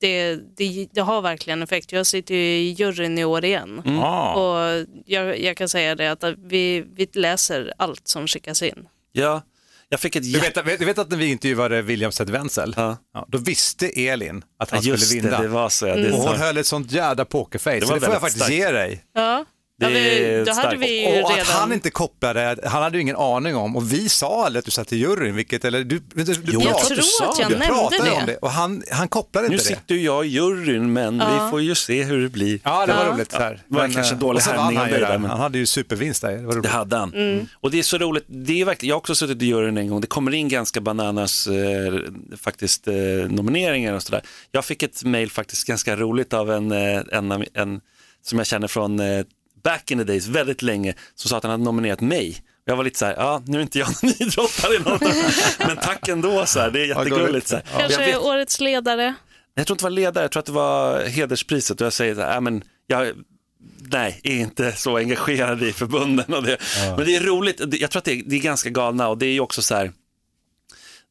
Det, 0.00 0.34
det, 0.56 0.88
det 0.92 1.00
har 1.00 1.22
verkligen 1.22 1.62
effekt. 1.62 1.92
Jag 1.92 2.06
sitter 2.06 2.34
ju 2.34 2.40
i 2.40 2.70
juryn 2.72 3.18
i 3.18 3.24
år 3.24 3.44
igen 3.44 3.82
Mm. 3.84 3.98
Ah. 3.98 4.34
och 4.34 4.86
jag, 5.04 5.40
jag 5.40 5.56
kan 5.56 5.68
säga 5.68 5.94
det 5.94 6.08
att 6.12 6.24
vi, 6.44 6.84
vi 6.94 7.08
läser 7.14 7.72
allt 7.78 8.08
som 8.08 8.26
skickas 8.26 8.62
in. 8.62 8.88
Ja, 9.12 9.42
jag 9.88 10.00
fick 10.00 10.16
ett 10.16 10.32
Du 10.32 10.38
vet, 10.40 10.78
du 10.78 10.84
vet 10.84 10.98
att 10.98 11.10
när 11.10 11.16
vi 11.18 11.26
intervjuade 11.26 11.82
William 11.82 12.12
Zed 12.12 12.30
Wenzel, 12.30 12.74
Ja. 12.76 12.96
ja, 13.14 13.26
då 13.28 13.38
visste 13.38 13.88
Elin 13.88 14.44
att 14.58 14.70
han 14.70 14.82
Just 14.82 15.06
skulle 15.08 15.22
det, 15.22 15.28
vinna. 15.28 15.42
det 15.42 15.48
var 15.48 15.68
så. 15.68 15.86
Ja, 15.86 15.94
det 15.96 16.12
Och 16.12 16.18
hon 16.18 16.36
höll 16.36 16.56
ett 16.56 16.66
sånt 16.66 16.92
jädra 16.92 17.24
pokerface, 17.24 17.80
Det 17.80 17.86
så 17.86 17.94
det 17.94 18.00
får 18.00 18.12
jag 18.12 18.20
faktiskt 18.20 18.44
starkt. 18.44 18.54
ge 18.58 18.70
dig. 18.70 19.04
Ja, 19.14 19.44
Det 19.78 19.84
ja 19.86 19.90
vi, 19.90 20.44
då 20.46 20.52
hade 20.52 20.76
vi 20.76 21.00
ju 21.00 21.06
Och 21.22 21.30
redan... 21.30 21.40
att 21.40 21.46
han 21.48 21.72
inte 21.72 21.90
kopplade, 21.90 22.56
han 22.64 22.82
hade 22.82 22.96
ju 22.96 23.02
ingen 23.02 23.16
aning 23.16 23.56
om, 23.56 23.76
och 23.76 23.92
vi 23.92 24.08
sa 24.08 24.44
aldrig 24.46 24.58
att 24.58 24.64
du 24.64 24.70
satt 24.70 24.92
i 24.92 24.96
juryn, 24.96 25.34
vilket, 25.36 25.64
eller 25.64 25.84
du, 25.84 25.98
du, 26.14 26.24
du, 26.24 26.34
Jo, 26.44 26.60
jag 26.60 26.70
jag 26.70 26.78
tror 26.84 26.98
att 27.30 27.38
jag 27.38 27.50
nämnde 27.50 27.66
pratade 27.66 28.04
det. 28.04 28.16
om 28.16 28.26
det, 28.26 28.36
och 28.36 28.50
han, 28.50 28.82
han 28.90 29.08
kopplade 29.08 29.48
Nu 29.48 29.54
inte 29.54 29.64
det. 29.68 29.74
sitter 29.76 29.94
ju 29.94 30.00
jag 30.02 30.26
i 30.26 30.28
juryn, 30.28 30.92
men 30.92 31.18
vi 31.18 31.50
får 31.50 31.60
ju 31.60 31.74
se 31.74 32.02
hur 32.02 32.22
det 32.22 32.28
blir. 32.28 32.60
Ja, 32.64 32.86
det 32.86 32.92
var 32.92 33.04
Ja. 33.04 33.12
roligt. 33.12 33.34
Här. 33.34 33.62
det 33.68 33.76
var 33.76 33.88
kanske 33.88 34.14
eh, 34.14 34.18
dålig 34.20 34.42
och 34.46 34.52
härmning 34.52 34.78
av 34.78 34.86
dig 34.88 35.00
där. 35.00 35.18
men- 35.18 35.30
Han 35.30 35.40
hade 35.40 35.58
ju 35.58 35.66
supervinst 35.66 36.22
där. 36.22 36.32
Det. 36.54 36.60
Det 36.60 36.68
hade 36.68 36.96
han. 36.96 37.14
Mm. 37.14 37.46
Och 37.60 37.70
det 37.70 37.78
är 37.78 37.82
så 37.82 37.98
roligt, 37.98 38.24
det 38.28 38.60
är 38.60 38.64
verkligen, 38.64 38.88
jag 38.88 38.94
har 38.94 38.98
också 39.00 39.14
suttit 39.14 39.42
i 39.42 39.46
juryn 39.46 39.76
en 39.76 39.88
gång, 39.88 40.00
det 40.00 40.06
kommer 40.06 40.34
in 40.34 40.48
ganska 40.48 40.80
bananas 40.80 41.46
eh, 41.46 41.94
faktiskt 42.36 42.88
eh, 42.88 42.94
nomineringar 43.28 43.94
och 43.94 44.02
sådär. 44.02 44.22
Jag 44.52 44.64
fick 44.64 44.82
ett 44.82 45.04
mail 45.04 45.30
faktiskt 45.30 45.66
ganska 45.66 45.96
roligt 45.96 46.32
av 46.32 46.50
en, 46.52 46.72
eh, 46.72 47.00
en, 47.12 47.32
av- 47.32 47.44
en 47.54 47.80
som 48.22 48.38
jag 48.38 48.46
känner 48.46 48.68
från 48.68 49.00
eh, 49.00 49.24
back 49.66 49.90
in 49.90 49.98
the 49.98 50.04
days, 50.04 50.26
väldigt 50.26 50.62
länge, 50.62 50.94
som 51.14 51.28
sa 51.28 51.36
att 51.36 51.42
han 51.42 51.50
hade 51.50 51.64
nominerat 51.64 52.00
mig. 52.00 52.42
Jag 52.64 52.76
var 52.76 52.84
lite 52.84 52.98
så 52.98 53.04
här, 53.04 53.14
ja 53.16 53.42
nu 53.46 53.58
är 53.58 53.62
inte 53.62 53.78
jag 53.78 53.88
någon 54.02 54.12
idrottare, 54.22 54.78
något, 54.78 55.02
men 55.58 55.76
tack 55.76 56.08
ändå, 56.08 56.46
så 56.46 56.60
här, 56.60 56.70
det 56.70 56.80
är 56.80 56.86
jättegulligt. 56.86 57.48
Så 57.48 57.56
här. 57.56 57.64
Jag, 57.72 57.80
Kanske 57.80 58.06
vet, 58.06 58.18
årets 58.18 58.60
ledare. 58.60 59.14
jag 59.54 59.66
tror 59.66 59.74
inte 59.74 59.82
det 59.82 59.86
var 59.86 59.90
ledare, 59.90 60.24
jag 60.24 60.30
tror 60.30 60.40
att 60.40 60.46
det 60.46 60.52
var 60.52 61.04
hederspriset 61.04 61.80
och 61.80 61.86
jag 61.86 61.92
säger 61.92 62.14
så 62.14 62.20
här, 62.20 62.34
ja, 62.34 62.40
men 62.40 62.62
jag, 62.86 63.12
nej, 63.78 64.20
är 64.22 64.36
inte 64.36 64.72
så 64.72 64.96
engagerad 64.96 65.62
i 65.62 65.72
förbunden. 65.72 66.34
Och 66.34 66.42
det. 66.42 66.56
Men 66.96 67.06
det 67.06 67.16
är 67.16 67.20
roligt, 67.20 67.60
jag 67.80 67.90
tror 67.90 67.98
att 67.98 68.04
det 68.04 68.12
är, 68.12 68.22
det 68.26 68.36
är 68.36 68.40
ganska 68.40 68.70
galna 68.70 69.08
och 69.08 69.18
det 69.18 69.26
är 69.26 69.32
ju 69.32 69.40
också 69.40 69.62
så 69.62 69.74
här, 69.74 69.92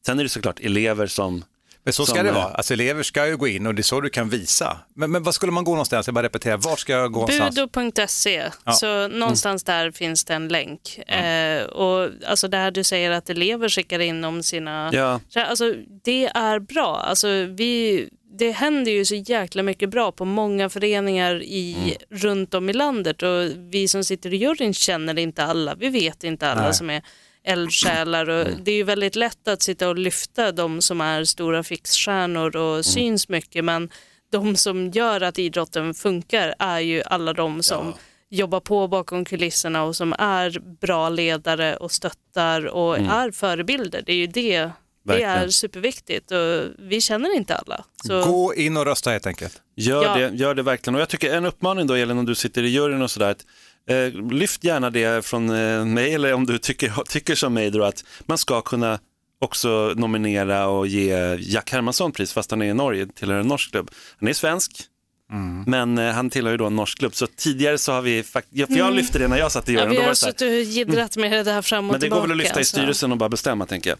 sen 0.06 0.18
är 0.18 0.22
det 0.22 0.28
såklart 0.28 0.60
elever 0.60 1.06
som, 1.06 1.44
Men 1.86 1.92
så 1.92 2.06
ska 2.06 2.14
som, 2.16 2.26
det 2.26 2.32
vara. 2.32 2.44
Alltså 2.44 2.72
elever 2.72 3.02
ska 3.02 3.26
ju 3.26 3.36
gå 3.36 3.48
in 3.48 3.66
och 3.66 3.74
det 3.74 3.80
är 3.80 3.82
så 3.82 4.00
du 4.00 4.08
kan 4.08 4.28
visa. 4.28 4.78
Men, 4.94 5.10
men 5.10 5.22
vad 5.22 5.34
skulle 5.34 5.52
man 5.52 5.64
gå 5.64 5.70
någonstans? 5.70 6.06
Jag 6.06 6.14
bara 6.14 6.24
repeterar, 6.24 6.56
vart 6.56 6.78
ska 6.78 6.92
jag 6.92 7.12
gå 7.12 7.20
någonstans? 7.20 7.54
Budo.se, 7.54 8.50
så 8.72 9.08
någonstans 9.08 9.64
där 9.64 9.90
finns 9.90 10.24
det 10.24 10.34
en 10.34 10.48
länk. 10.48 10.98
Eh, 10.98 11.64
och 11.64 12.10
alltså 12.26 12.48
det 12.48 12.56
här 12.56 12.70
du 12.70 12.84
säger 12.84 13.10
att 13.10 13.30
elever 13.30 13.68
skickar 13.68 13.98
in 13.98 14.24
om 14.24 14.42
sina... 14.42 14.90
ja, 14.92 15.20
Alltså, 15.34 15.74
det 16.04 16.26
är 16.26 16.58
bra. 16.58 16.96
Alltså, 16.96 17.28
vi, 17.28 18.08
det 18.38 18.50
händer 18.50 18.92
ju 18.92 19.04
så 19.04 19.14
jäkla 19.14 19.62
mycket 19.62 19.90
bra 19.90 20.12
på 20.12 20.24
många 20.24 20.68
föreningar 20.68 21.42
i, 21.42 21.96
runt 22.10 22.54
om 22.54 22.68
i 22.68 22.72
landet 22.72 23.22
och 23.22 23.50
vi 23.56 23.88
som 23.88 24.04
sitter 24.04 24.34
i 24.34 24.36
juryn 24.36 24.74
känner 24.74 25.18
inte 25.18 25.44
alla. 25.44 25.74
Vi 25.74 25.88
vet 25.88 26.24
inte 26.24 26.48
alla 26.48 26.62
Nej. 26.62 26.74
som 26.74 26.90
är 26.90 27.02
eldsjälar 27.46 28.28
och 28.30 28.46
det 28.62 28.70
är 28.70 28.76
ju 28.76 28.82
väldigt 28.82 29.16
lätt 29.16 29.48
att 29.48 29.62
sitta 29.62 29.88
och 29.88 29.98
lyfta 29.98 30.52
de 30.52 30.80
som 30.82 31.00
är 31.00 31.24
stora 31.24 31.62
fixstjärnor 31.62 32.56
och 32.56 32.84
syns 32.84 33.28
mycket 33.28 33.64
men 33.64 33.90
de 34.32 34.56
som 34.56 34.90
gör 34.90 35.20
att 35.20 35.38
idrotten 35.38 35.94
funkar 35.94 36.54
är 36.58 36.80
ju 36.80 37.02
alla 37.06 37.32
de 37.32 37.62
som 37.62 37.94
jobbar 38.30 38.60
på 38.60 38.88
bakom 38.88 39.24
kulisserna 39.24 39.82
och 39.84 39.96
som 39.96 40.12
är 40.18 40.58
bra 40.80 41.08
ledare 41.08 41.76
och 41.76 41.92
stöttar 41.92 42.66
och 42.66 42.98
är 42.98 43.30
förebilder. 43.30 44.02
Det 44.06 44.12
är 44.12 44.16
ju 44.16 44.26
det. 44.26 44.70
Det 45.08 45.22
är 45.22 45.28
Verkligen. 45.28 45.52
superviktigt 45.52 46.30
och 46.30 46.62
vi 46.78 47.00
känner 47.00 47.36
inte 47.36 47.54
alla. 47.56 47.84
Så, 48.06 48.22
Gå 48.24 48.54
in 48.54 48.76
och 48.76 48.84
rösta 48.84 49.10
helt 49.10 49.26
enkelt. 49.26 49.62
gör, 49.76 50.02
Ja. 50.02 50.14
det, 50.28 50.36
gör 50.36 50.54
det 50.54 50.62
verkligen. 50.62 50.94
Och 50.94 51.00
jag 51.00 51.08
tycker 51.08 51.34
en 51.34 51.46
uppmaning 51.46 51.86
då 51.86 51.94
Elin, 51.94 52.18
om 52.18 52.26
du 52.26 52.34
sitter 52.34 52.62
i 52.62 52.68
juryn 52.68 53.02
och 53.02 53.10
sådär, 53.10 53.30
att, 53.30 53.46
lyft 54.30 54.64
gärna 54.64 54.90
det 54.90 55.26
från 55.26 55.50
eh, 55.50 55.84
mig 55.84 56.14
eller 56.14 56.32
om 56.32 56.46
du 56.46 56.58
tycker, 56.58 56.92
tycker 57.08 57.34
som 57.34 57.54
mig 57.54 57.70
då 57.70 57.84
att 57.84 58.04
man 58.26 58.38
ska 58.38 58.60
kunna 58.60 58.98
också 59.38 59.92
nominera 59.96 60.66
och 60.68 60.86
ge 60.86 61.36
Jack 61.40 61.72
Hermansson 61.72 62.12
pris 62.12 62.32
fast 62.32 62.50
han 62.50 62.62
är 62.62 62.66
i 62.66 62.74
Norge, 62.74 63.06
tillhör 63.06 63.40
en 63.40 63.46
norsk 63.46 63.70
klubb. 63.70 63.90
Han 64.20 64.28
är 64.28 64.32
svensk, 64.32 64.72
men 65.66 65.98
eh, 65.98 66.12
han 66.12 66.30
tillhör 66.30 66.52
ju 66.52 66.56
då 66.56 66.66
en 66.66 66.76
norsk 66.76 66.98
klubb. 66.98 67.14
Så 67.14 67.26
tidigare 67.26 67.78
så 67.78 67.92
har 67.92 68.02
vi, 68.02 68.22
fakt- 68.22 68.48
ja, 68.50 68.66
för 68.66 68.74
jag 68.74 68.94
lyfte 68.94 69.18
det 69.18 69.28
när 69.28 69.38
jag 69.38 69.52
satt 69.52 69.68
i 69.68 69.72
ja, 69.72 69.80
juryn. 69.80 69.90
vi 69.90 69.96
då 69.96 70.00
var 70.00 70.06
har 70.06 70.10
det 70.12 70.16
så 70.16 70.26
här, 70.26 70.32
suttit 70.32 70.48
och 70.68 70.72
jiddrat 70.72 71.16
med 71.16 71.32
det 71.32 71.42
där 71.42 71.62
fram 71.62 71.78
och 71.78 71.84
men 71.84 72.00
det 72.00 72.04
tillbaka. 72.04 72.20
går 72.20 72.28
väl 72.28 72.40
att 72.40 72.44
lyfta 72.44 72.60
i 72.60 72.64
styrelsen 72.64 73.12
och 73.12 73.18
bara 73.18 73.28
bestämma 73.28 73.66
tänker 73.66 73.90
jag. 73.90 73.98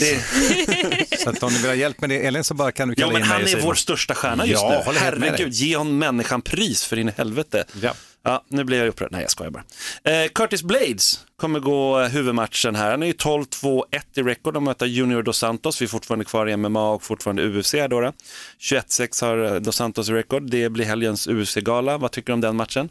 Det, 0.00 1.18
Så 1.18 1.30
att 1.30 1.42
om 1.42 1.52
ni 1.52 1.58
vill 1.58 1.70
ha 1.70 1.74
hjälp 1.74 2.00
med 2.00 2.10
det, 2.10 2.26
Elin, 2.26 2.44
så 2.44 2.54
bara 2.54 2.72
kan 2.72 2.88
du 2.88 2.94
ja, 2.96 3.00
kalla 3.06 3.12
men 3.12 3.22
in 3.22 3.28
mig 3.28 3.52
han 3.52 3.60
är 3.60 3.66
vår 3.66 3.74
största 3.74 4.14
stjärna 4.14 4.46
just 4.46 4.62
Ja, 4.62 4.82
nu. 4.86 4.98
Herregud, 4.98 5.52
ge 5.52 5.76
hon 5.76 5.98
människan 5.98 6.42
pris 6.42 6.84
för 6.84 6.98
in 6.98 7.08
i 7.08 7.12
helvete. 7.16 7.64
Ja. 7.82 7.94
Ja, 8.24 8.44
nu 8.48 8.64
blir 8.64 8.78
jag 8.78 8.88
upprörd. 8.88 9.12
Nej, 9.12 9.20
jag 9.20 9.30
skojar 9.30 9.50
bara. 9.50 9.64
Eh, 10.04 10.28
Curtis 10.28 10.62
Blades 10.62 11.26
kommer 11.36 11.60
gå 11.60 12.00
eh, 12.00 12.08
huvudmatchen 12.08 12.74
här. 12.74 12.90
Han 12.90 13.02
är 13.02 13.06
ju 13.06 13.12
12-2-1 13.12 13.82
i 14.14 14.22
rekord. 14.22 14.54
De 14.54 14.64
möter 14.64 14.86
Junior 14.86 15.22
Dos 15.22 15.38
Santos. 15.38 15.80
Vi 15.82 15.84
är 15.84 15.88
fortfarande 15.88 16.24
kvar 16.24 16.48
i 16.48 16.56
MMA 16.56 16.90
och 16.90 17.02
fortfarande 17.02 17.48
UFC 17.48 17.72
då. 17.72 18.00
då. 18.00 18.12
21-6 18.60 19.24
har 19.24 19.54
eh, 19.54 19.60
Dos 19.60 19.76
Santos 19.76 20.08
i 20.08 20.12
rekord. 20.12 20.50
Det 20.50 20.68
blir 20.68 20.84
helgens 20.84 21.28
UFC-gala. 21.28 21.98
Vad 21.98 22.10
tycker 22.10 22.26
du 22.26 22.32
om 22.32 22.40
den 22.40 22.56
matchen? 22.56 22.88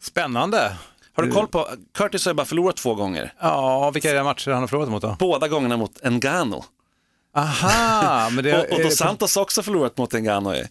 Spännande. 0.00 0.76
Har 1.14 1.22
du 1.22 1.32
koll 1.32 1.48
på, 1.48 1.68
Curtis 1.94 2.24
har 2.24 2.32
ju 2.32 2.36
bara 2.36 2.46
förlorat 2.46 2.76
två 2.76 2.94
gånger. 2.94 3.32
Ja, 3.40 3.90
vilka 3.90 4.10
är 4.10 4.14
det 4.14 4.22
matcher 4.24 4.50
han 4.50 4.60
har 4.60 4.68
förlorat 4.68 4.88
mot 4.88 5.02
då? 5.02 5.16
Båda 5.18 5.48
gångerna 5.48 5.76
mot 5.76 6.04
Ngannou. 6.04 6.64
Aha, 7.36 8.30
men 8.30 8.44
det 8.44 8.58
Och, 8.58 8.72
och 8.76 8.82
Dos 8.82 8.96
Santos 8.96 9.34
har 9.34 9.42
också 9.42 9.62
förlorat 9.62 9.98
mot 9.98 10.12
Ngannou. 10.12 10.54
ju. 10.54 10.64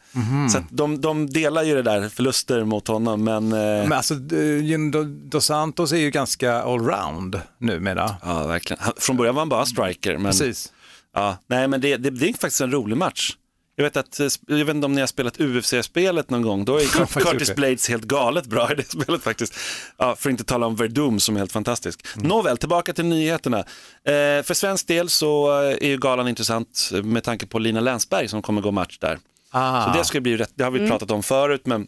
Så 0.51 0.57
att 0.57 0.63
de, 0.69 1.01
de 1.01 1.29
delar 1.29 1.63
ju 1.63 1.75
det 1.75 1.81
där, 1.81 2.09
förluster 2.09 2.63
mot 2.63 2.87
honom. 2.87 3.23
Men, 3.23 3.53
eh, 3.53 3.59
Men 3.59 3.93
alltså, 3.93 4.13
eh, 4.13 4.17
Do- 4.17 5.29
Dos 5.29 5.45
Santos 5.45 5.91
är 5.91 5.97
ju 5.97 6.09
ganska 6.11 6.53
allround 6.61 7.41
numera. 7.57 8.15
ja, 8.23 8.47
verkligen. 8.47 8.83
Från 8.97 9.17
början 9.17 9.35
var 9.35 9.41
han 9.41 9.49
bara 9.49 9.65
striker. 9.65 10.17
Men, 10.17 10.31
Precis. 10.31 10.71
Ja, 11.15 11.37
nej, 11.47 11.67
men 11.67 11.81
det, 11.81 11.97
det, 11.97 12.09
det 12.09 12.29
är 12.29 12.33
faktiskt 12.33 12.61
en 12.61 12.71
rolig 12.71 12.97
match. 12.97 13.31
Jag 13.79 13.83
vet, 13.83 13.97
att, 13.97 14.19
jag 14.47 14.65
vet 14.65 14.75
inte 14.75 14.85
om 14.85 14.93
ni 14.93 14.99
har 15.01 15.07
spelat 15.07 15.39
UFC-spelet 15.39 16.29
någon 16.29 16.41
gång, 16.41 16.65
då 16.65 16.77
är 16.77 17.05
Curtis. 17.31 17.55
Blades 17.55 17.89
helt 17.89 18.03
galet 18.03 18.45
bra 18.45 18.71
i 18.71 18.75
det 18.75 18.83
spelet 18.83 19.23
faktiskt. 19.23 19.55
Ja, 19.97 20.15
för 20.15 20.29
att 20.29 20.31
inte 20.31 20.43
tala 20.43 20.65
om 20.65 20.75
Verdum 20.75 21.19
som 21.19 21.35
är 21.35 21.39
helt 21.39 21.51
fantastisk. 21.51 22.05
Mm. 22.15 22.27
Nåväl, 22.27 22.57
tillbaka 22.57 22.93
till 22.93 23.05
nyheterna. 23.05 23.57
Eh, 23.59 24.43
för 24.43 24.53
svensk 24.53 24.87
del 24.87 25.09
så 25.09 25.61
eh, 25.61 25.77
är 25.81 25.87
ju 25.87 25.97
galan 25.97 26.27
intressant 26.27 26.89
med 27.03 27.23
tanke 27.23 27.45
på 27.45 27.59
Lina 27.59 27.79
Länsberg 27.79 28.27
som 28.27 28.41
kommer 28.41 28.61
gå 28.61 28.71
match 28.71 28.97
där. 28.99 29.19
Ah. 29.51 29.93
Så 29.93 29.97
det, 29.99 30.05
ska 30.05 30.21
bli 30.21 30.37
rätt, 30.37 30.51
det 30.55 30.63
har 30.63 30.71
vi 30.71 30.79
Mm. 30.79 30.89
pratat 30.89 31.11
om 31.11 31.23
förut, 31.23 31.61
men 31.65 31.87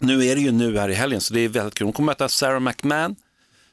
nu 0.00 0.24
är 0.26 0.34
det 0.34 0.40
ju 0.40 0.52
nu 0.52 0.78
här 0.78 0.88
i 0.88 0.94
helgen, 0.94 1.20
så 1.20 1.34
det 1.34 1.40
är 1.40 1.48
väldigt 1.48 1.74
kul. 1.74 1.84
Hon 1.84 1.92
kommer 1.92 2.06
möta 2.06 2.28
Sarah 2.28 2.60
McMahon. 2.60 3.16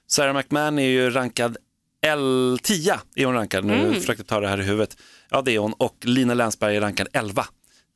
Sarah 0.08 0.36
McMahon 0.36 0.80
är 0.80 0.88
ju 0.90 1.10
rankad 1.10 1.58
L10, 2.04 3.00
är 3.16 3.26
hon 3.26 3.36
rankad, 3.36 3.66
nu 3.66 3.74
Mm. 3.74 3.94
försökte 4.02 4.24
ta 4.24 4.40
det 4.40 4.48
här 4.48 4.60
i 4.62 4.64
huvudet. 4.64 4.98
Ja, 5.30 5.42
det 5.42 5.52
är 5.56 5.60
hon, 5.60 5.74
och 5.74 5.98
Lina 6.02 6.34
Länsberg 6.34 6.76
är 6.78 6.82
rankad 6.82 7.08
11. 7.14 7.46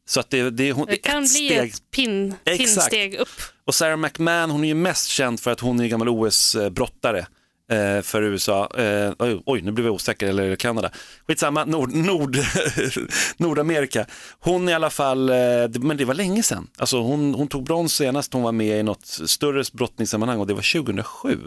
Så 0.10 0.20
att 0.20 0.30
det, 0.30 0.50
det, 0.50 0.72
hon, 0.72 0.86
Det 0.89 0.98
kan 0.98 1.24
ett 1.24 1.30
bli 1.38 1.48
steg. 1.48 1.70
ett 1.70 1.91
pin, 1.91 2.34
Exakt. 2.46 2.58
pinnsteg 2.76 3.15
upp. 3.15 3.30
Och 3.65 3.76
Sarah 3.76 3.98
McMahon, 3.98 4.50
hon 4.50 4.63
är 4.63 4.67
ju 4.67 4.74
mest 4.76 5.08
känd 5.08 5.39
för 5.39 5.52
att 5.52 5.60
hon 5.60 5.80
är 5.80 5.88
gammal 5.88 6.10
OS-brottare 6.10 7.26
eh, 7.72 8.02
för 8.02 8.22
USA. 8.22 8.70
Eh, 8.78 9.12
oj, 9.20 9.41
oj, 9.46 9.62
nu 9.62 9.72
blev 9.72 9.86
jag 9.88 9.96
osäker, 9.96 10.28
eller 10.28 10.56
Kanada. 10.56 10.91
Skitsamma, 11.28 11.65
Nord, 11.65 11.93
Nord, 11.93 12.38
Nordamerika. 13.38 14.06
Hon 14.39 14.70
i 14.70 14.74
alla 14.74 14.89
fall, 14.89 15.30
eh, 15.30 15.36
det- 15.70 15.80
men 15.80 15.98
det 15.98 16.06
var 16.06 16.13
länge 16.13 16.43
sedan. 16.43 16.67
Alltså 16.78 17.02
hon, 17.02 17.34
hon 17.34 17.48
tog 17.48 17.63
brons 17.63 17.93
senast 17.96 18.34
hon 18.34 18.43
var 18.43 18.52
med 18.52 18.80
i 18.80 18.84
något 18.84 19.06
större 19.06 19.63
brottningssammanhang 19.74 20.39
och 20.39 20.48
det 20.48 20.54
var 20.54 20.62
2007. 20.82 21.38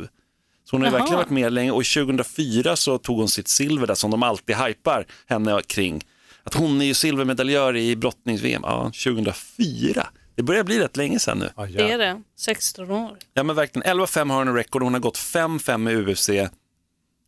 Så 0.71 0.77
hon 0.77 0.83
har 0.83 0.89
ju 0.89 0.97
verkligen 0.97 1.17
varit 1.17 1.31
med 1.31 1.53
länge 1.53 1.71
och 1.71 1.85
2004 1.85 2.77
så 2.77 2.99
tog 2.99 3.19
hon 3.19 3.29
sitt 3.29 3.49
silver 3.49 3.87
där 3.87 3.95
som 3.95 4.11
de 4.11 4.23
alltid 4.23 4.57
hypar 4.57 5.07
henne 5.27 5.61
kring. 5.67 6.05
Att 6.43 6.55
hon 6.55 6.81
är 6.81 6.85
ju 6.85 6.95
silvermedaljör 6.95 7.77
i 7.77 7.97
brottnings-VM, 7.97 8.63
ja 8.65 8.85
2004. 8.85 10.07
Det 10.35 10.43
börjar 10.43 10.65
bli 10.65 10.79
rätt 10.79 10.97
länge 10.97 11.19
sedan 11.19 11.39
nu. 11.39 11.51
Ja, 11.57 11.67
Det 11.67 11.93
är 11.93 11.99
det. 11.99 12.23
16 12.37 12.91
år. 12.91 13.17
Ja 13.35 13.43
men 13.43 13.57
verkligen, 13.57 13.99
11-5 14.01 14.31
har 14.31 14.39
hon 14.39 14.49
en 14.49 14.55
record, 14.55 14.83
hon 14.83 14.93
har 14.95 15.01
gått 15.01 15.19
5-5 15.19 15.91
i 15.91 16.13
UFC. 16.13 16.31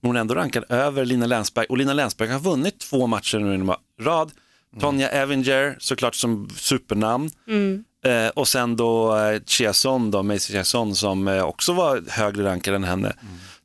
Hon 0.03 0.17
är 0.17 0.21
ändå 0.21 0.35
rankad 0.35 0.65
över 0.69 1.05
Lina 1.05 1.27
Länsberg 1.27 1.67
och 1.69 1.79
Lina 1.79 1.93
Länsberg 1.93 2.29
har 2.29 2.41
vunnit 2.41 2.81
två 2.81 3.07
matcher 3.07 3.39
nu 3.39 3.55
i 3.55 4.05
rad. 4.05 4.33
Tonja 4.81 5.09
Evinger, 5.09 5.77
såklart 5.79 6.15
som 6.15 6.49
supernamn. 6.57 7.31
Eh, 8.05 8.29
och 8.29 8.49
sen 8.49 8.77
då 8.77 9.17
eh, 9.19 9.41
Chiasson, 9.47 10.11
då, 10.11 10.23
Macy 10.23 10.53
Chiasson 10.53 10.97
som 10.97 11.29
eh, 11.29 11.43
också 11.45 11.73
var 11.73 12.03
högre 12.09 12.45
rankad 12.45 12.75
än 12.75 12.85
henne. 12.85 13.13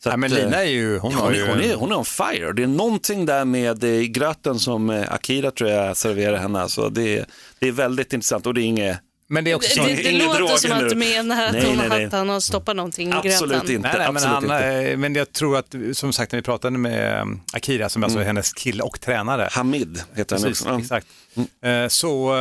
Så 0.03 0.09
Ja, 0.09 0.13
att, 0.13 0.19
men 0.19 0.31
eh, 0.31 0.37
Lina 0.37 0.57
är 0.63 0.69
ju, 0.69 0.97
hon 0.97 1.11
Ja, 1.11 1.17
har 1.17 1.25
hon, 1.25 1.35
ju... 1.35 1.41
är, 1.43 1.47
hon, 1.47 1.61
är, 1.61 1.75
hon 1.75 1.91
är 1.91 1.97
on 1.97 2.05
fire. 2.05 2.53
Det 2.53 2.63
är 2.63 2.67
någonting 2.67 3.25
där 3.25 3.45
med 3.45 3.83
eh, 3.83 4.01
gröten 4.01 4.59
som 4.59 4.89
eh, 4.89 5.13
Akira 5.13 5.51
tror 5.51 5.69
jag 5.69 5.97
serverar 5.97 6.37
henne. 6.37 6.61
Alltså 6.61 6.89
det, 6.89 7.17
är, 7.17 7.25
det 7.59 7.67
är 7.67 7.71
väldigt 7.71 8.13
intressant 8.13 8.45
och 8.45 8.53
det 8.53 8.61
är 8.61 8.63
inget 8.65 8.97
Men 9.29 9.43
det 9.43 9.51
är 9.51 9.55
också 9.55 9.83
Det, 9.83 9.95
så... 9.97 10.01
det, 10.03 10.11
det 10.11 10.39
låter 10.39 10.57
som 10.57 10.71
att 10.71 10.89
du 10.89 10.95
menar 10.95 11.45
att, 11.45 11.53
Nej, 11.53 11.65
hon, 11.65 11.77
nej, 11.77 11.89
nej. 11.89 12.05
att 12.05 12.13
han 12.13 12.29
har 12.29 12.39
stoppat 12.39 12.75
någonting 12.75 13.09
i 13.09 13.13
Absolut 13.13 13.69
inte. 13.69 13.79
Nej, 13.79 13.95
nej, 13.97 14.07
men, 14.13 14.23
absolut 14.23 14.51
han, 14.61 14.83
inte. 14.83 14.97
men 14.97 15.15
jag 15.15 15.31
tror 15.33 15.57
att, 15.57 15.75
som 15.93 16.13
sagt, 16.13 16.31
när 16.31 16.39
vi 16.39 16.43
pratade 16.43 16.77
med 16.77 17.27
Akira, 17.53 17.89
som 17.89 18.03
alltså 18.03 18.19
är 18.19 18.23
hennes 18.23 18.53
kille 18.53 18.83
och 18.83 18.99
tränare, 19.01 19.47
Hamid 19.51 20.01
heter 20.15 20.37
han 20.39 20.49
också. 20.49 20.69
Ja. 20.69 20.79
exakt. 20.79 21.07
Eh, 21.63 21.87
Så, 21.87 22.35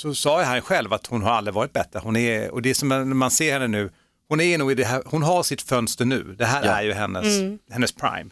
så 0.00 0.14
sa 0.14 0.42
han 0.42 0.60
själv 0.60 0.92
att 0.92 1.06
hon 1.06 1.22
har 1.22 1.30
aldrig 1.30 1.54
varit 1.54 1.72
bättre. 1.72 2.00
Hon 2.02 2.16
är, 2.16 2.50
och 2.50 2.62
det 2.62 2.74
som 2.74 2.88
när 2.88 3.04
man 3.04 3.30
ser 3.30 3.52
henne 3.52 3.66
nu, 3.68 3.90
hon 4.28 4.40
är 4.40 4.58
nog 4.58 4.72
i 4.72 4.74
det 4.74 4.84
här, 4.84 5.02
hon 5.06 5.22
har 5.22 5.42
sitt 5.42 5.62
fönster 5.62 6.04
nu. 6.04 6.34
Det 6.38 6.44
här 6.44 6.64
Ja. 6.64 6.70
är 6.70 6.82
ju 6.82 6.92
hennes, 6.92 7.26
hennes 7.70 7.92
prime. 7.92 8.30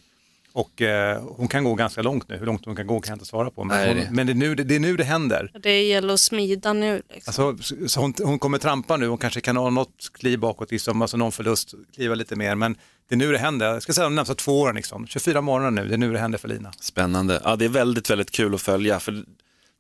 Och 0.53 0.83
eh, 0.83 1.23
hon 1.37 1.49
kan 1.49 1.65
gå 1.65 1.75
ganska 1.75 2.03
långt 2.03 2.29
nu, 2.29 2.37
hur 2.37 2.47
långt 2.47 2.65
hon 2.65 2.77
kan 2.77 2.87
gå 2.87 3.01
kan 3.01 3.11
jag 3.13 3.17
inte 3.17 3.25
svara 3.27 3.51
på. 3.51 3.65
Men, 3.65 3.77
Nej, 3.77 3.89
hon, 3.89 3.97
det- 3.97 4.11
men 4.11 4.27
det, 4.27 4.33
är 4.33 4.35
nu, 4.35 4.55
det, 4.55 4.65
det 4.65 4.75
är 4.77 4.81
nu 4.81 4.97
det 4.97 5.05
händer. 5.05 5.51
Det 5.63 5.83
gäller 5.83 6.15
att 6.15 6.21
smida 6.21 6.73
nu. 6.73 7.03
Liksom. 7.15 7.45
Alltså, 7.47 7.75
så- 7.77 7.89
så 7.89 8.01
hon, 8.01 8.15
hon 8.23 8.39
kommer 8.39 8.59
trampa 8.59 8.97
nu, 8.97 9.07
hon 9.07 9.19
kanske 9.19 9.41
kan 9.41 9.57
ha 9.57 9.71
något 9.71 10.11
kliv 10.15 10.39
bakåt, 10.39 10.71
liksom, 10.71 11.03
alltså 11.03 11.17
någon 11.17 11.33
förlust, 11.33 11.75
kliva 11.95 12.15
lite 12.15 12.37
mer. 12.37 12.55
Men 12.55 12.77
det 13.09 13.15
är 13.15 13.17
nu 13.17 13.33
det 13.33 13.39
händer, 13.39 13.67
jag 13.67 13.83
ska 13.83 13.93
säga 13.93 14.05
de 14.05 14.15
närmsta 14.15 14.35
två 14.35 14.61
åren, 14.61 14.77
liksom. 14.77 15.07
24 15.07 15.41
månader 15.41 15.71
nu, 15.71 15.89
det 15.89 15.95
är 15.95 15.99
nu 15.99 16.13
det 16.13 16.19
händer 16.19 16.39
för 16.39 16.49
Lina. 16.49 16.73
Spännande. 16.81 17.41
Ja, 17.45 17.57
det 17.57 17.65
är 17.65 17.69
väldigt, 17.69 18.11
väldigt 18.11 18.31
kul 18.31 18.55
att 18.55 18.63
följa. 18.63 19.01
För 19.01 19.25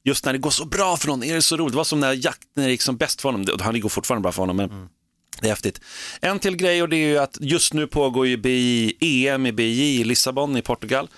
just 0.04 0.24
när 0.24 0.32
det 0.32 0.38
går 0.38 0.50
så 0.50 0.64
bra 0.64 0.96
för 0.96 1.08
någon 1.08 1.22
är 1.22 1.34
det 1.34 1.42
så 1.42 1.56
roligt. 1.56 1.72
Det 1.72 1.76
var 1.76 1.84
som 1.84 2.00
när 2.00 2.12
jakten 2.12 2.68
gick 2.68 2.82
som 2.82 2.96
bäst 2.96 3.20
för 3.20 3.28
honom. 3.32 3.58
Han 3.61 3.80
går 3.80 3.88
fortfarande 3.88 4.22
bra 4.22 4.32
för 4.32 4.42
honom, 4.42 4.56
men 4.56 4.88
det 5.40 5.46
är 5.46 5.50
häftigt. 5.50 5.80
En 6.20 6.38
till 6.38 6.56
grej 6.56 6.82
och 6.82 6.88
det 6.88 6.96
är 6.96 7.08
ju 7.08 7.18
att 7.18 7.38
just 7.40 7.74
nu 7.74 7.87
pågår 7.87 8.26
ju 8.26 8.37
BI, 8.37 8.96
EM 9.00 9.46
i 9.46 9.52
BI 9.52 10.00
i 10.00 10.04
Lissabon 10.04 10.56
i 10.56 10.62
Portugal. 10.62 11.08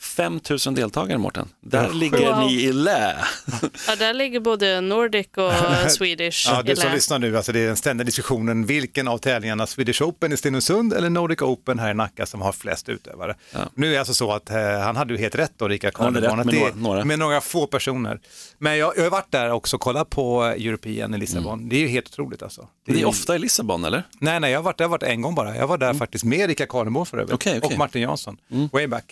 5 0.00 0.40
000 0.66 0.74
deltagare, 0.74 1.18
Mårten. 1.18 1.48
Där 1.60 1.90
ligger 1.92 2.18
Wow. 2.32 2.38
ni 2.38 2.52
i 2.64 2.72
lä. 2.72 3.16
Ja, 3.88 3.96
där 3.96 4.14
ligger 4.14 4.40
både 4.40 4.80
Nordic 4.80 5.26
och 5.36 5.52
Swedish 5.90 6.46
Ja, 6.50 6.60
i 6.60 6.62
du 6.62 6.76
som 6.76 6.92
lyssnar 6.92 7.18
nu, 7.18 7.36
alltså 7.36 7.52
det 7.52 7.60
är 7.60 7.66
den 7.66 7.76
ständiga 7.76 8.04
diskussionen, 8.04 8.66
vilken 8.66 9.08
av 9.08 9.18
tävlingarna, 9.18 9.66
Swedish 9.66 10.02
Open 10.02 10.32
i 10.32 10.36
Stenungsund 10.36 10.92
eller 10.92 11.10
Nordic 11.10 11.42
Open 11.42 11.78
här 11.78 11.90
i 11.90 11.94
Nacka 11.94 12.26
som 12.26 12.40
har 12.42 12.52
flest 12.52 12.88
utövare. 12.88 13.34
Nu 13.74 13.86
är 13.86 13.90
det 13.90 13.98
alltså 13.98 14.14
så 14.14 14.32
att 14.32 14.50
eh, 14.50 14.56
han 14.80 14.96
hade 14.96 15.14
ju 15.14 15.20
helt 15.20 15.34
rätt 15.34 15.52
då, 15.56 15.68
Rickard 15.68 15.92
rätt 15.92 16.00
att 16.00 16.12
med 16.12 16.24
är 16.24 16.36
några- 16.36 16.74
några. 16.74 17.04
med 17.04 17.18
några 17.18 17.40
få 17.40 17.66
personer. 17.66 18.20
Men 18.58 18.78
jag, 18.78 18.92
jag 18.96 19.02
har 19.02 19.10
varit 19.10 19.32
där 19.32 19.50
också 19.50 19.76
och 19.76 19.80
kollat 19.80 20.10
på 20.10 20.42
European 20.44 21.14
i 21.14 21.18
Lissabon, 21.18 21.68
det 21.68 21.76
är 21.76 21.80
ju 21.80 21.88
helt 21.88 22.06
otroligt 22.08 22.42
alltså. 22.42 22.68
Det 22.86 23.00
är 23.00 23.04
ofta 23.04 23.36
i 23.36 23.38
Lissabon, 23.38 23.84
eller? 23.84 24.02
Nej, 24.20 24.40
nej, 24.40 24.50
jag 24.52 24.58
har 24.58 24.62
varit 24.64 24.78
där 24.78 24.84
jag 24.84 24.88
har 24.88 24.98
varit 24.98 25.02
en 25.02 25.22
gång 25.22 25.34
bara. 25.34 25.56
Jag 25.56 25.66
var 25.66 25.78
där 25.78 25.94
faktiskt 25.94 26.24
med 26.24 26.48
Rickard 26.48 26.68
Karlenborn 26.68 27.06
för 27.06 27.18
övrigt 27.18 27.34
Okej, 27.34 27.58
okej. 27.58 27.72
och 27.72 27.78
Martin 27.78 28.02
Jansson, 28.02 28.36
way 28.72 28.86
back. 28.86 29.04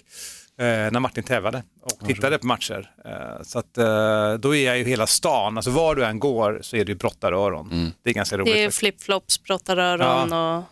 Eh, 0.59 0.66
när 0.66 1.01
Martin 1.01 1.25
tävlade 1.25 1.62
och 1.83 2.07
tittade 2.07 2.38
på 2.38 2.47
matcher. 2.47 2.90
Eh, 3.05 3.42
så 3.42 3.59
att, 3.59 3.79
eh, 3.79 4.35
då 4.35 4.55
är 4.57 4.66
jag 4.66 4.79
ju 4.79 4.85
hela 4.85 5.07
stan, 5.07 5.57
alltså 5.57 5.71
var 5.71 5.95
du 5.95 6.05
än 6.05 6.19
går 6.19 6.59
så 6.62 6.77
är 6.77 6.85
det 6.85 6.92
ju 6.92 6.99
brottaröron. 6.99 7.92
Det 8.03 8.11
är 8.11 8.14
ganska 8.14 8.38
roligt. 8.38 8.55
Det 8.55 8.64
är 8.64 8.71
flipflops, 8.71 9.42
brottaröron 9.42 10.33
och... 10.33 10.64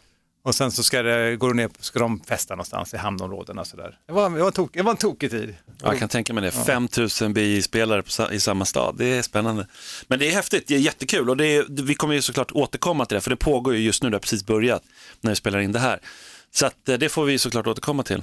Och 0.47 0.55
sen 0.55 0.73
så 0.73 0.83
ska, 0.83 1.03
det, 1.03 1.37
går 1.37 1.49
du 1.49 1.55
ner, 1.55 1.71
ska 1.81 1.99
de 1.99 2.21
festa 2.21 2.55
någonstans 2.55 2.95
i 2.95 2.97
hamnområdena. 2.97 3.65
Sådär. 3.65 3.99
Det, 4.07 4.13
var, 4.13 4.31
det, 4.31 4.39
var 4.39 4.47
en 4.47 4.53
tok, 4.53 4.71
det 4.73 4.83
var 4.83 4.91
en 4.91 4.97
tokig 4.97 5.31
tid. 5.31 5.55
Ja, 5.67 5.89
Jag 5.89 5.99
kan 5.99 6.09
tänka 6.09 6.33
mig 6.33 6.43
det. 6.45 6.51
5 6.51 6.89
000 7.21 7.33
BI-spelare 7.33 8.35
i 8.35 8.41
samma 8.41 8.65
stad. 8.65 8.95
Det 8.99 9.05
är 9.05 9.23
spännande. 9.23 9.67
Men 10.07 10.19
det 10.19 10.29
är 10.29 10.33
häftigt, 10.33 10.67
det 10.67 10.75
är 10.75 10.79
jättekul 10.79 11.31
och 11.31 11.37
det 11.37 11.47
är, 11.47 11.65
vi 11.69 11.95
kommer 11.95 12.15
ju 12.15 12.23
såklart 12.23 12.53
återkomma 12.53 13.07
till 13.07 13.15
det, 13.15 13.21
för 13.21 13.31
det 13.31 13.37
pågår 13.37 13.75
ju 13.75 13.81
just 13.81 14.03
nu, 14.03 14.11
det 14.11 14.17
har 14.17 14.21
precis 14.21 14.47
börjat 14.47 14.83
när 15.21 15.31
vi 15.31 15.37
spelar 15.37 15.59
in 15.59 15.73
det 15.73 15.79
här. 15.79 16.01
Så 16.51 16.67
att, 16.67 16.77
det 16.85 17.09
får 17.09 17.25
vi 17.25 17.39
såklart 17.39 17.67
återkomma 17.67 18.03
till. 18.03 18.23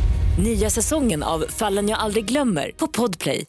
Nya 0.39 0.69
säsongen 0.69 1.23
av 1.23 1.45
Fallen 1.49 1.89
jag 1.89 1.99
aldrig 1.99 2.25
glömmer 2.25 2.71
på 2.77 2.87
Podplay. 2.87 3.45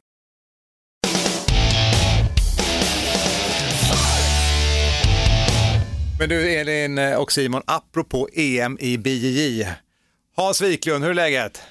Men 6.19 6.29
du 6.29 6.55
Elin 6.55 6.99
och 6.99 7.33
Simon, 7.33 7.63
apropå 7.65 8.29
EM 8.33 8.79
i 8.81 8.99
BJJ. 8.99 9.67
Hans 10.37 10.61
Wiklund, 10.61 11.05
hur 11.05 11.11
är 11.11 11.15
läget? 11.15 11.63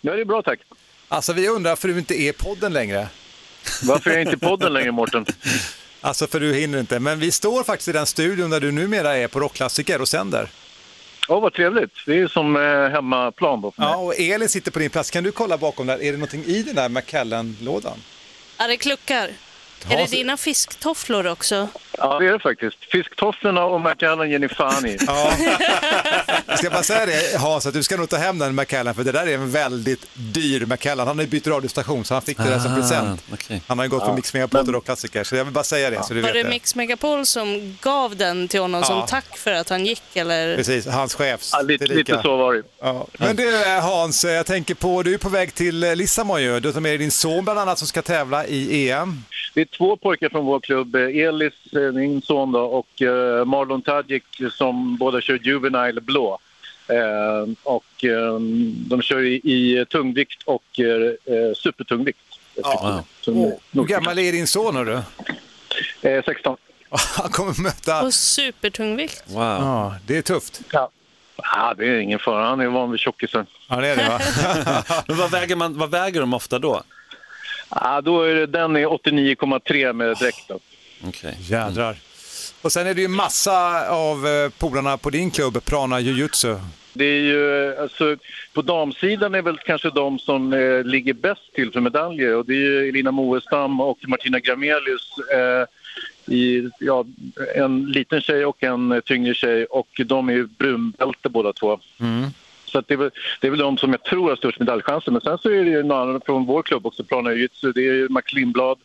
Ja, 0.00 0.12
det 0.12 0.20
är 0.20 0.24
bra 0.24 0.42
tack. 0.42 0.60
Alltså 1.08 1.32
vi 1.32 1.48
undrar 1.48 1.76
för 1.76 1.88
du 1.88 1.98
inte 1.98 2.20
är 2.20 2.32
podden 2.32 2.72
längre. 2.72 3.08
Varför 3.82 4.10
är 4.10 4.14
jag 4.14 4.22
inte 4.22 4.38
podden 4.38 4.72
längre, 4.72 4.92
Mårten? 4.92 5.26
Alltså 6.00 6.26
för 6.26 6.40
du 6.40 6.54
hinner 6.54 6.80
inte, 6.80 7.00
men 7.00 7.18
vi 7.18 7.30
står 7.30 7.64
faktiskt 7.64 7.88
i 7.88 7.92
den 7.92 8.06
studion 8.06 8.50
där 8.50 8.60
du 8.60 8.72
numera 8.72 9.16
är 9.16 9.28
på 9.28 9.40
Rockklassiker 9.40 10.00
och 10.00 10.08
sänder. 10.08 10.50
Ja, 11.30 11.40
vad 11.40 11.52
trevligt. 11.52 11.90
Det 12.06 12.18
är 12.20 12.28
som 12.28 12.56
eh, 12.56 12.88
hemmaplan 12.88 13.60
då 13.60 13.70
för 13.70 13.82
mig. 13.82 13.90
Ja, 13.90 13.96
och 13.96 14.20
Elin 14.20 14.48
sitter 14.48 14.70
på 14.70 14.78
din 14.78 14.90
plats. 14.90 15.10
Kan 15.10 15.24
du 15.24 15.32
kolla 15.32 15.58
bakom 15.58 15.86
där? 15.86 16.02
Är 16.02 16.12
det 16.12 16.18
någonting 16.18 16.44
i 16.44 16.62
den 16.62 16.74
där 16.74 16.88
McKellen-lådan? 16.88 17.98
Ja, 18.58 18.66
det 18.66 18.76
kluckar. 18.76 19.30
Är 19.90 19.96
det 19.96 20.10
dina 20.10 20.36
fisktofflor 20.36 21.26
också? 21.26 21.68
Ja, 22.00 22.18
det 22.18 22.26
är 22.28 22.32
det 22.32 22.38
faktiskt. 22.38 22.76
Fisktofflorna 22.92 23.64
och 23.64 23.80
McAllen 23.80 24.30
ger 24.30 24.38
ni 24.38 24.48
fan 24.48 24.86
i. 24.86 24.98
Ja. 25.06 25.32
Jag 26.46 26.58
ska 26.58 26.70
bara 26.70 26.82
säga 26.82 27.06
det 27.06 27.38
Hans, 27.38 27.66
att 27.66 27.74
du 27.74 27.82
ska 27.82 27.96
nog 27.96 28.08
ta 28.08 28.16
hem 28.16 28.38
den 28.38 28.54
McKellen 28.54 28.94
för 28.94 29.04
det 29.04 29.12
där 29.12 29.26
är 29.26 29.34
en 29.34 29.50
väldigt 29.50 30.06
dyr 30.14 30.66
McKellen. 30.66 31.06
Han 31.06 31.18
har 31.18 31.24
ju 31.24 31.30
bytt 31.30 31.46
radiostation 31.46 32.04
så 32.04 32.14
han 32.14 32.22
fick 32.22 32.36
det 32.38 32.44
där 32.44 32.58
som 32.58 32.72
Ah, 32.72 32.76
present. 32.76 33.24
okej. 33.32 33.62
Han 33.66 33.78
har 33.78 33.84
ju 33.84 33.88
gått 33.90 34.04
för 34.06 34.12
Mix 34.14 34.34
Megapol 34.34 34.60
och 34.60 34.68
Rockklassiker 34.74 35.24
så 35.24 35.36
jag 35.36 35.44
vill 35.44 35.54
bara 35.54 35.64
säga 35.64 35.90
det 35.90 36.02
så 36.02 36.14
du 36.14 36.20
Var 36.20 36.26
vet 36.28 36.34
det 36.34 36.42
det. 36.42 36.48
Mix 36.48 36.74
Megapol 36.74 37.26
som 37.26 37.76
gav 37.80 38.16
den 38.16 38.48
till 38.48 38.60
honom 38.60 38.80
Ja. 38.80 38.86
som 38.86 39.06
tack 39.06 39.36
för 39.36 39.52
att 39.52 39.68
han 39.68 39.86
gick? 39.86 40.02
Eller? 40.16 40.56
Precis, 40.56 40.86
hans 40.86 41.14
chefs. 41.14 41.50
Ja, 41.52 41.60
lite, 41.62 41.86
lite 41.86 42.20
så 42.22 42.36
var 42.36 42.54
det. 42.54 42.62
Ja. 42.80 43.06
Men 43.18 43.36
du 43.36 43.62
eh, 43.62 43.80
Hans, 43.80 44.24
eh, 44.24 44.30
jag 44.32 44.46
tänker 44.46 44.74
på, 44.74 45.02
du 45.02 45.14
är 45.14 45.18
på 45.18 45.28
väg 45.28 45.54
till 45.54 45.84
eh, 45.84 45.96
Lissabon 45.96 46.42
ju. 46.42 46.60
Du 46.60 46.72
tar 46.72 46.80
med 46.80 46.90
dig 46.90 46.98
din 46.98 47.10
son 47.10 47.44
bland 47.44 47.58
annat 47.58 47.78
som 47.78 47.88
ska 47.88 48.02
tävla 48.02 48.46
i 48.46 48.90
EM. 48.90 49.24
Det 49.54 49.60
är 49.60 49.64
två 49.64 49.96
pojkar 49.96 50.28
från 50.28 50.44
vår 50.46 50.60
klubb. 50.60 50.94
Elis, 50.96 51.52
min 51.92 52.22
son, 52.22 52.52
då, 52.52 52.60
och 52.60 53.02
eh, 53.02 53.44
Marlon 53.44 53.82
Tadjik 53.82 54.24
som 54.52 54.96
båda 54.96 55.20
kör 55.20 55.38
Juvenile 55.42 56.00
blå. 56.00 56.38
Eh, 56.88 57.52
och 57.62 58.04
eh, 58.04 58.38
de 58.88 59.02
kör 59.02 59.20
i, 59.24 59.34
i 59.34 59.84
tungvikt 59.90 60.42
och 60.42 60.80
eh, 60.80 60.86
eh, 61.36 61.54
supertungvikt. 61.56 62.18
Ja. 62.54 63.04
Så, 63.20 63.58
Hur 63.72 63.84
gammal 63.84 64.18
är 64.18 64.32
din 64.32 64.46
son 64.46 64.76
hörru? 64.76 65.00
eh, 66.02 66.24
16. 66.24 66.56
Han 67.16 67.30
kommer 67.30 67.62
möta... 67.62 68.02
Och 68.02 68.14
supertungvikt. 68.14 69.22
Wow. 69.26 69.42
Ja, 69.42 69.94
det 70.06 70.16
är 70.16 70.22
tufft. 70.22 70.60
Ja. 70.72 70.90
Ah, 71.36 71.74
det 71.74 71.86
är 71.88 71.98
ingen 71.98 72.18
fara. 72.18 72.44
Han 72.46 72.60
är 72.60 72.66
van 72.66 72.90
vid 72.90 73.00
tjockisen. 73.00 73.46
Ja, 73.68 73.76
det 73.76 73.88
är 73.88 73.96
det 73.96 74.08
va? 74.08 74.20
Men 75.08 75.16
vad 75.16 75.30
väger, 75.30 75.56
man, 75.56 75.78
vad 75.78 75.90
väger 75.90 76.20
de 76.20 76.34
ofta 76.34 76.58
då? 76.58 76.82
Ah, 77.68 78.00
då 78.00 78.22
är 78.22 78.34
det, 78.34 78.46
den 78.46 78.76
är 78.76 78.86
89,3 78.86 79.92
med 79.92 80.16
dräkten. 80.16 80.58
Okej. 81.04 81.36
Jädrar. 81.40 81.96
Och 82.62 82.72
sen 82.72 82.86
är 82.86 82.94
det 82.94 83.00
ju 83.00 83.08
massa 83.08 83.88
av 83.88 84.26
eh, 84.26 84.50
polarna 84.58 84.96
på 84.96 85.10
din 85.10 85.30
klubb, 85.30 85.64
Prana 85.64 86.00
Jujutsu. 86.00 86.56
Det 86.92 87.04
är 87.04 87.20
ju, 87.20 87.76
alltså, 87.76 88.16
på 88.52 88.62
damsidan 88.62 89.34
är 89.34 89.42
väl 89.42 89.58
kanske 89.58 89.90
de 89.90 90.18
som 90.18 90.52
eh, 90.52 90.84
ligger 90.84 91.12
bäst 91.12 91.54
till 91.54 91.72
för 91.72 91.80
medaljer 91.80 92.36
och 92.36 92.46
det 92.46 92.52
är 92.52 92.56
ju 92.56 92.88
Elina 92.88 93.10
Moestam 93.10 93.80
och 93.80 93.98
Martina 94.08 94.40
Gramelius. 94.40 95.18
Eh, 95.32 95.66
i, 96.34 96.70
ja, 96.78 97.04
en 97.54 97.84
liten 97.92 98.20
tjej 98.20 98.46
och 98.46 98.62
en 98.62 98.92
eh, 98.92 99.00
tyngre 99.00 99.34
tjej 99.34 99.64
och 99.64 100.00
de 100.06 100.28
är 100.28 100.32
ju 100.32 100.46
brunbälte 100.46 101.28
båda 101.28 101.52
två. 101.52 101.80
Så 102.70 102.80
det, 102.80 102.94
är 102.94 102.98
väl, 102.98 103.10
det 103.40 103.46
är 103.46 103.50
väl 103.50 103.60
de 103.60 103.78
som 103.78 103.90
jag 103.90 104.02
tror 104.02 104.28
har 104.28 104.36
störst 104.36 104.58
medaljchanser. 104.58 105.12
Men 105.12 105.20
sen 105.20 105.38
så 105.38 105.50
är 105.50 105.64
det 105.64 105.70
ju 105.70 105.82
några 105.82 106.02
andra 106.02 106.20
från 106.26 106.46
vår 106.46 106.62
klubb 106.62 106.86
också, 106.86 107.04
Prana 107.04 107.32
Jujutsu. 107.32 107.72
Det 107.72 107.80
är 107.80 107.94
ju 107.94 108.08
Max 108.08 108.32
Lindblad, 108.32 108.78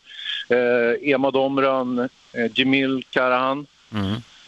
eh, 0.48 1.12
Emma 1.12 1.30
Domran, 1.30 1.98
eh, 1.98 2.50
Jemil 2.54 3.04
Karahan. 3.10 3.66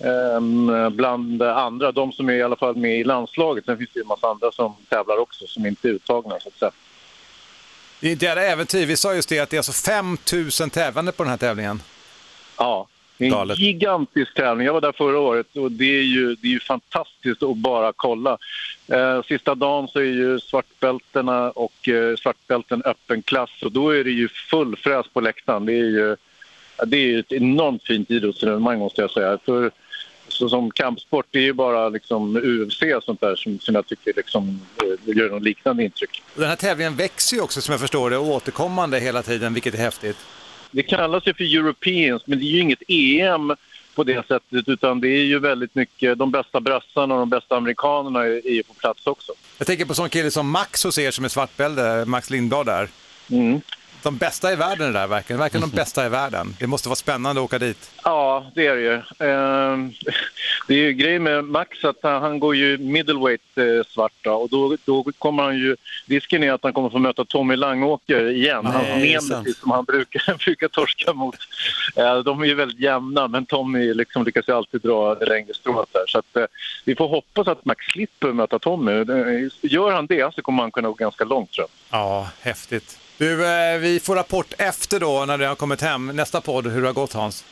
Ehm, 0.04 0.96
bland 0.96 1.42
andra, 1.42 1.92
de 1.92 2.12
som 2.12 2.28
är 2.28 2.32
i 2.32 2.42
alla 2.42 2.56
fall 2.56 2.76
med 2.76 2.98
i 2.98 3.04
landslaget. 3.04 3.64
Sen 3.64 3.78
finns 3.78 3.90
det 3.92 3.98
ju 3.98 4.02
en 4.02 4.08
massa 4.08 4.26
andra 4.26 4.52
som 4.52 4.76
tävlar 4.88 5.18
också 5.18 5.46
som 5.46 5.66
inte 5.66 5.88
är 5.88 5.92
uttagna. 5.92 6.40
Så 6.40 6.48
att 6.48 6.58
säga. 6.58 6.70
Det 8.00 8.08
är 8.08 8.12
ett 8.12 8.22
jävla 8.22 8.42
äventyr. 8.42 8.86
Vi 8.86 8.96
sa 8.96 9.14
just 9.14 9.28
det 9.28 9.40
att 9.40 9.50
det 9.50 9.56
är 9.56 9.58
alltså 9.58 9.72
5 9.72 10.16
000 10.60 10.70
tävlande 10.70 11.12
på 11.12 11.22
den 11.22 11.30
här 11.30 11.36
tävlingen. 11.36 11.82
Ja, 12.56 12.86
det 13.18 13.24
är 13.24 13.26
en 13.26 13.32
Galet. 13.32 13.58
gigantisk 13.58 14.34
tävling. 14.34 14.66
Jag 14.66 14.72
var 14.72 14.80
där 14.80 14.92
förra 14.92 15.18
året 15.18 15.56
och 15.56 15.72
det 15.72 15.98
är 15.98 16.02
ju, 16.02 16.34
det 16.34 16.46
är 16.48 16.52
ju 16.52 16.60
fantastiskt 16.60 17.42
att 17.42 17.56
bara 17.56 17.92
kolla. 17.96 18.38
Eh, 18.86 19.22
sista 19.22 19.54
dagen 19.54 19.88
så 19.88 19.98
är 19.98 20.04
ju 20.04 20.40
svartbältena 20.40 21.50
och 21.50 21.88
eh, 21.88 22.16
svartbälten 22.16 22.82
öppen 22.84 23.22
klass 23.22 23.50
och 23.64 23.72
då 23.72 23.90
är 23.90 24.04
det 24.04 24.10
ju 24.10 24.28
full 24.28 24.76
fräs 24.76 25.06
på 25.12 25.20
läktaren. 25.20 25.66
Det 25.66 25.72
är 25.72 25.84
ju, 25.84 26.16
det 26.86 26.96
är 26.96 27.18
ett 27.18 27.32
enormt 27.32 27.82
fint 27.82 28.10
idrottsevenemang 28.10 28.78
måste 28.78 29.00
jag 29.00 29.10
säga. 29.10 29.38
För, 29.44 29.70
så 30.28 30.48
som 30.48 30.70
kampsport, 30.70 31.26
det 31.30 31.38
är 31.38 31.42
ju 31.42 31.52
bara 31.52 31.88
liksom 31.88 32.36
UFC 32.36 32.82
och 32.96 33.04
sånt 33.04 33.20
där 33.20 33.36
som, 33.36 33.58
som 33.58 33.74
jag 33.74 33.86
tycker 33.86 34.12
liksom, 34.16 34.60
eh, 34.82 35.16
gör 35.16 35.30
något 35.30 35.42
liknande 35.42 35.84
intryck. 35.84 36.22
Den 36.34 36.48
här 36.48 36.56
tävlingen 36.56 36.96
växer 36.96 37.36
ju 37.36 37.42
också 37.42 37.60
som 37.60 37.72
jag 37.72 37.80
förstår 37.80 38.10
det 38.10 38.16
och 38.16 38.26
återkommande 38.26 38.98
hela 39.00 39.22
tiden, 39.22 39.54
vilket 39.54 39.74
är 39.74 39.78
häftigt. 39.78 40.16
Det 40.70 40.82
kallas 40.82 41.26
ju 41.26 41.34
för 41.34 41.44
Europeans, 41.44 42.22
men 42.26 42.38
det 42.38 42.44
är 42.44 42.50
ju 42.50 42.60
inget 42.60 42.82
EM 42.88 43.56
på 43.94 44.04
det 44.04 44.26
sättet 44.26 44.68
utan 44.68 45.00
det 45.00 45.08
är 45.08 45.24
ju 45.24 45.38
väldigt 45.38 45.74
mycket, 45.74 46.18
de 46.18 46.30
bästa 46.30 46.60
brassarna 46.60 47.14
och 47.14 47.20
de 47.20 47.30
bästa 47.30 47.56
amerikanerna 47.56 48.24
är, 48.24 48.46
är 48.46 48.62
på 48.62 48.74
plats 48.74 49.06
också. 49.06 49.32
Jag 49.58 49.66
tänker 49.66 49.84
på 49.84 49.94
sån 49.94 50.08
kille 50.08 50.30
som 50.30 50.50
Max 50.50 50.84
hos 50.84 50.98
er 50.98 51.10
som 51.10 51.24
är 51.24 51.28
svartbälte, 51.28 52.04
Max 52.06 52.30
Lindblad 52.30 52.66
där. 52.66 52.88
Mm. 53.30 53.60
De 54.02 54.16
bästa 54.16 54.52
i 54.52 54.56
världen 54.56 54.88
är 54.88 54.92
det 54.92 54.98
där 54.98 55.06
verkligen, 55.06 55.40
verkligen 55.40 55.70
de 55.70 55.76
bästa 55.76 56.06
i 56.06 56.08
världen. 56.08 56.56
Det 56.58 56.66
måste 56.66 56.88
vara 56.88 56.96
spännande 56.96 57.40
att 57.40 57.44
åka 57.44 57.58
dit. 57.58 57.90
Ja, 58.04 58.50
det 58.54 58.66
är 58.66 58.76
det 58.76 58.82
ju. 58.82 59.26
Ehm, 59.28 59.92
Det 60.68 60.74
är 60.74 60.78
ju 60.78 60.92
grejen 60.92 61.22
med 61.22 61.44
Max 61.44 61.84
att 61.84 61.96
han 62.02 62.22
han 62.22 62.38
går 62.40 62.56
ju 62.56 62.78
middleweight 62.78 63.58
eh, 63.58 63.86
svart 63.88 64.12
då, 64.20 64.32
och 64.32 64.48
då, 64.48 64.76
då 64.84 65.04
kommer 65.18 65.42
han 65.42 65.56
ju... 65.56 65.76
Risken 66.06 66.42
är 66.42 66.52
att 66.52 66.62
han 66.62 66.72
kommer 66.72 66.90
få 66.90 66.98
möta 66.98 67.24
Tommy 67.24 67.56
Langåker 67.56 68.28
igen. 68.30 68.64
Nej, 68.72 69.14
sant. 69.20 69.30
nemesis 69.30 69.58
som 69.60 69.70
han 69.70 69.84
brukar, 69.84 70.34
brukar 70.44 70.68
torska 70.68 71.12
mot. 71.12 71.36
Eh, 71.96 72.18
De 72.18 72.42
är 72.42 72.46
ju 72.46 72.54
väldigt 72.54 72.80
jämna 72.80 73.28
men 73.28 73.46
Tommy 73.46 73.94
liksom 73.94 74.24
lyckas 74.24 74.48
ju 74.48 74.52
alltid 74.52 74.80
dra 74.80 75.14
det 75.14 75.26
längre 75.26 75.54
strået 75.54 75.88
där. 75.92 76.06
Så 76.06 76.18
att, 76.18 76.36
eh, 76.36 76.44
vi 76.84 76.96
får 76.96 77.08
hoppas 77.08 77.48
att 77.48 77.64
Max 77.64 77.86
slipper 77.86 78.32
möta 78.32 78.58
Tommy. 78.58 78.92
Gör 79.62 79.92
han 79.92 80.06
det 80.06 80.34
så 80.34 80.42
kommer 80.42 80.62
han 80.62 80.70
kunna 80.70 80.88
gå 80.88 80.94
ganska 80.94 81.24
långt 81.24 81.52
tror 81.52 81.66
jag. 81.90 82.00
Ja, 82.00 82.28
häftigt. 82.40 82.98
Du, 83.18 83.46
eh, 83.46 83.78
vi 83.78 84.00
får 84.00 84.14
rapport 84.16 84.54
efter 84.58 85.00
då 85.00 85.24
när 85.26 85.38
du 85.38 85.46
har 85.46 85.54
kommit 85.54 85.80
hem. 85.80 86.06
Nästa 86.06 86.40
podd, 86.40 86.66
hur 86.66 86.80
det 86.82 86.88
har 86.88 86.94
gått 86.94 87.12
Hans. 87.12 87.44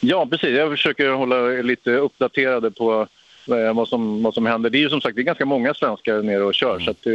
Ja, 0.00 0.26
precis. 0.26 0.50
Jag 0.50 0.70
försöker 0.70 1.08
hålla 1.08 1.36
er 1.36 1.62
lite 1.62 1.90
uppdaterade 1.90 2.70
på 2.70 3.06
eh, 3.48 3.74
vad 3.74 3.88
som, 3.88 4.22
vad 4.22 4.34
som 4.34 4.46
händer. 4.46 4.70
Det 4.70 4.78
är 4.78 4.80
ju 4.80 4.90
som 4.90 5.00
sagt 5.00 5.14
det 5.16 5.20
är 5.22 5.24
ganska 5.24 5.44
många 5.44 5.74
svenskar 5.74 6.22
nere 6.22 6.44
och 6.44 6.54
kör. 6.54 6.80
Så 6.80 6.90
att, 6.90 7.06
eh, 7.06 7.12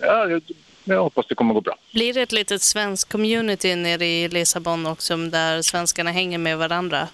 ja, 0.00 0.28
jag- 0.28 0.42
jag 0.84 1.02
hoppas 1.02 1.26
det 1.28 1.34
kommer 1.34 1.54
gå 1.54 1.60
bra. 1.60 1.76
Blir 1.92 2.14
det 2.14 2.22
ett 2.22 2.32
litet 2.32 2.62
svensk 2.62 3.08
community 3.12 3.74
nere 3.76 4.06
i 4.06 4.28
Lissabon 4.28 4.86
också 4.86 5.16
där 5.16 5.62
svenskarna 5.62 6.10
hänger 6.10 6.38
med 6.38 6.58
varandra? 6.58 7.08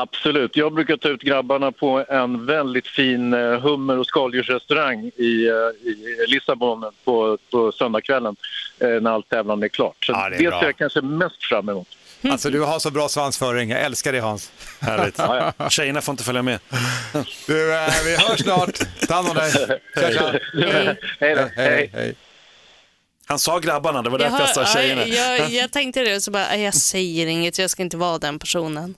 Absolut. 0.00 0.56
Jag 0.56 0.74
brukar 0.74 0.96
ta 0.96 1.08
ut 1.08 1.22
grabbarna 1.22 1.72
på 1.72 2.04
en 2.08 2.46
väldigt 2.46 2.86
fin 2.86 3.34
eh, 3.34 3.60
hummer 3.60 3.98
och 3.98 4.06
skaldjursrestaurang 4.06 5.04
i, 5.16 5.46
eh, 5.48 5.88
i 5.90 6.16
Lissabon 6.28 6.84
på, 7.04 7.38
på 7.50 7.72
söndagskvällen 7.72 8.36
eh, 8.80 8.88
när 8.88 9.10
allt 9.10 9.28
tävlande 9.28 9.66
är 9.66 9.68
klart. 9.68 10.04
Så 10.04 10.12
Ja, 10.12 10.28
det 10.28 10.36
är 10.36 10.38
det 10.42 10.48
bra. 10.48 10.60
ser 10.60 10.66
jag 10.66 10.76
kanske 10.76 11.00
mest 11.00 11.44
fram 11.44 11.68
emot. 11.68 11.88
Alltså 12.30 12.50
du 12.50 12.60
har 12.60 12.78
så 12.78 12.90
bra 12.90 13.08
svansföring, 13.08 13.70
jag 13.70 13.80
älskar 13.80 14.12
dig 14.12 14.20
Hans. 14.20 14.52
Härligt. 14.80 15.20
Tjejerna 15.72 16.00
får 16.00 16.12
inte 16.12 16.24
följa 16.24 16.42
med. 16.42 16.58
Du, 17.46 17.74
eh, 17.74 17.88
vi 18.04 18.16
hörs 18.16 18.40
snart. 18.40 18.78
Ta 19.08 19.14
hand 19.14 19.28
om 19.28 19.34
dig. 19.34 19.52
Hej 21.20 21.34
då. 21.34 21.48
Hej, 21.56 21.90
hej. 21.92 22.14
Han 23.26 23.38
sa 23.38 23.58
grabbarna, 23.58 24.02
det 24.02 24.10
var 24.10 24.18
därför 24.18 24.38
jag 24.38 24.48
sa 24.48 24.60
ja, 24.60 24.66
tjejerna. 24.66 25.06
jag, 25.06 25.50
jag 25.50 25.72
tänkte 25.72 26.00
det 26.02 26.16
och 26.16 26.22
så 26.22 26.30
bara, 26.30 26.44
"Nej, 26.48 26.62
jag 26.62 26.74
säger 26.74 27.26
inget, 27.26 27.58
jag 27.58 27.70
ska 27.70 27.82
inte 27.82 27.96
vara 27.96 28.18
den 28.18 28.38
personen. 28.38 28.94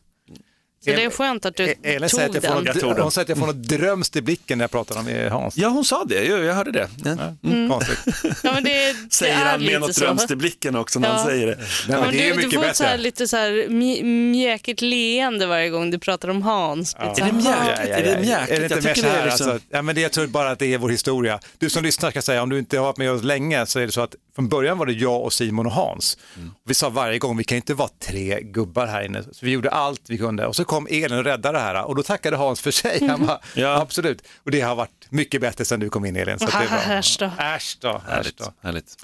Så 0.84 0.90
det 0.90 1.04
är 1.04 1.10
skönt 1.10 1.44
att 1.46 1.56
du 1.56 1.64
E- 1.64 1.74
Elin 1.82 2.08
säger 2.08 2.26
tog 2.28 2.36
att 2.36 2.44
jag 2.44 2.52
får 2.52 2.56
den. 2.60 2.66
Jag 2.66 2.74
tog 2.80 2.88
något, 2.88 2.96
den. 2.96 3.02
hon 3.02 3.12
säger 3.12 3.24
att 3.24 3.28
jag 3.28 3.38
får 3.38 3.46
något 3.46 3.56
drömst 3.68 4.16
i 4.16 4.22
blicken 4.22 4.58
när 4.58 4.62
jag 4.62 4.70
pratar 4.70 4.98
om 4.98 5.28
Hans. 5.30 5.56
Ja, 5.56 5.68
hon 5.68 5.84
sa 5.84 6.04
det. 6.04 6.24
Jag, 6.24 6.44
jag 6.44 6.54
hörde 6.54 6.72
det. 6.72 6.88
Ja. 7.04 7.10
Mm. 7.50 7.70
Konstigt. 7.70 7.98
Ja, 8.42 8.52
men 8.52 8.64
det, 8.64 8.96
Säger 9.10 9.34
det 9.36 9.40
är 9.42 9.50
han 9.50 9.64
med 9.64 9.80
något 9.80 9.94
så. 9.94 10.00
drömst 10.04 10.30
i 10.30 10.36
blicken 10.36 10.76
också 10.76 10.98
när 10.98 11.08
han 11.08 11.18
Ja. 11.18 11.24
säger 11.26 11.46
det. 11.46 11.56
Nej, 11.56 11.66
Ja, 11.88 12.00
men 12.00 12.10
det 12.12 12.28
är 12.28 12.34
du, 12.34 12.40
du 12.40 12.46
mycket 12.46 12.60
får 12.60 12.66
ett 12.68 12.76
så 12.76 12.84
här, 12.84 12.90
bättre. 12.90 13.02
lite 13.02 13.28
så 13.28 13.36
här 13.36 13.50
mj- 13.68 14.02
mjäkigt 14.30 14.80
leende 14.80 15.46
varje 15.46 15.68
gång 15.70 15.90
du 15.90 15.98
pratar 15.98 16.28
om 16.28 16.42
Hans. 16.42 16.90
Så 16.90 16.96
Är 16.98 17.14
det 17.26 17.32
mjäkigt? 17.32 17.96
Är 17.98 18.02
det 18.14 18.20
mjäkigt? 18.20 18.50
Är 18.50 18.60
det 18.60 18.62
inte 18.62 18.74
Jag 18.74 18.84
mer 18.84 18.94
tycker 18.94 18.94
så 18.94 19.02
det 19.02 19.08
är 19.08 19.18
här, 19.20 19.24
liksom... 19.26 19.50
alltså, 19.50 19.66
ja, 19.70 19.82
men 19.82 19.94
det, 19.94 20.00
jag 20.00 20.12
tror 20.12 20.26
bara 20.26 20.50
att 20.50 20.58
det 20.58 20.74
är 20.74 20.78
vår 20.78 20.88
historia. 20.88 21.40
Du 21.58 21.70
som 21.70 21.82
lyssnar 21.84 22.10
ska 22.10 22.22
säga, 22.22 22.42
om 22.42 22.48
du 22.48 22.58
inte 22.58 22.78
har 22.78 22.84
varit 22.86 22.96
med 22.96 23.10
oss 23.12 23.22
länge 23.22 23.66
så 23.66 23.78
är 23.80 23.86
det 23.86 23.92
så 23.92 24.00
att 24.00 24.14
från 24.34 24.48
början 24.48 24.78
var 24.78 24.86
det 24.86 24.92
jag 24.92 25.22
och 25.22 25.32
Simon 25.32 25.66
och 25.66 25.72
Hans. 25.72 26.18
Vi 26.66 26.74
sa 26.74 26.88
varje 26.88 27.18
gång, 27.18 27.36
vi 27.36 27.44
kan 27.44 27.56
inte 27.56 27.74
vara 27.74 27.88
tre 28.06 28.40
gubbar 28.42 28.86
här 28.86 29.02
inne. 29.02 29.22
Så 29.22 29.46
vi 29.46 29.50
gjorde 29.50 29.70
allt 29.70 30.00
vi 30.08 30.18
kunde 30.18 30.46
och 30.46 30.56
så 30.56 30.64
kom 30.70 30.86
Elin 30.90 31.18
och 31.18 31.24
räddade 31.24 31.58
det 31.58 31.62
här 31.62 31.84
och 31.84 31.94
då 31.94 32.02
tackade 32.02 32.36
Hans 32.36 32.60
för 32.60 32.70
sig. 32.70 33.06
Han 33.08 33.26
bara, 33.26 33.40
Ja. 33.54 33.80
absolut. 33.80 34.22
Och 34.44 34.50
det 34.50 34.60
har 34.60 34.74
varit 34.74 35.06
mycket 35.10 35.40
bättre 35.40 35.64
sedan 35.64 35.80
du 35.80 35.88
kom 35.90 36.04
in 36.04 36.16
Elin. 36.16 36.38
Så 36.38 36.44
att 36.44 36.52
det. 36.86 36.94
Äsch 36.94 37.16
då. 37.18 37.30
Äsch 37.38 37.78
då. 37.80 38.02
Härligt. 38.06 38.38
då. 38.38 38.52
Härligt. 38.62 38.96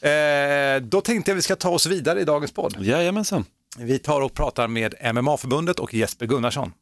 Eh, 0.00 0.88
då 0.88 1.00
tänkte 1.00 1.30
jag 1.30 1.36
vi 1.36 1.42
ska 1.42 1.56
ta 1.56 1.68
oss 1.68 1.86
vidare 1.86 2.20
i 2.20 2.24
dagens 2.24 2.52
podd. 2.52 2.76
Jajamensan. 2.80 3.44
Vi 3.78 3.98
tar 3.98 4.20
och 4.20 4.34
pratar 4.34 4.68
med 4.68 4.94
MMA-förbundet 5.14 5.78
och 5.80 5.94
Jesper 5.94 6.26
Gunnarsson. 6.26 6.72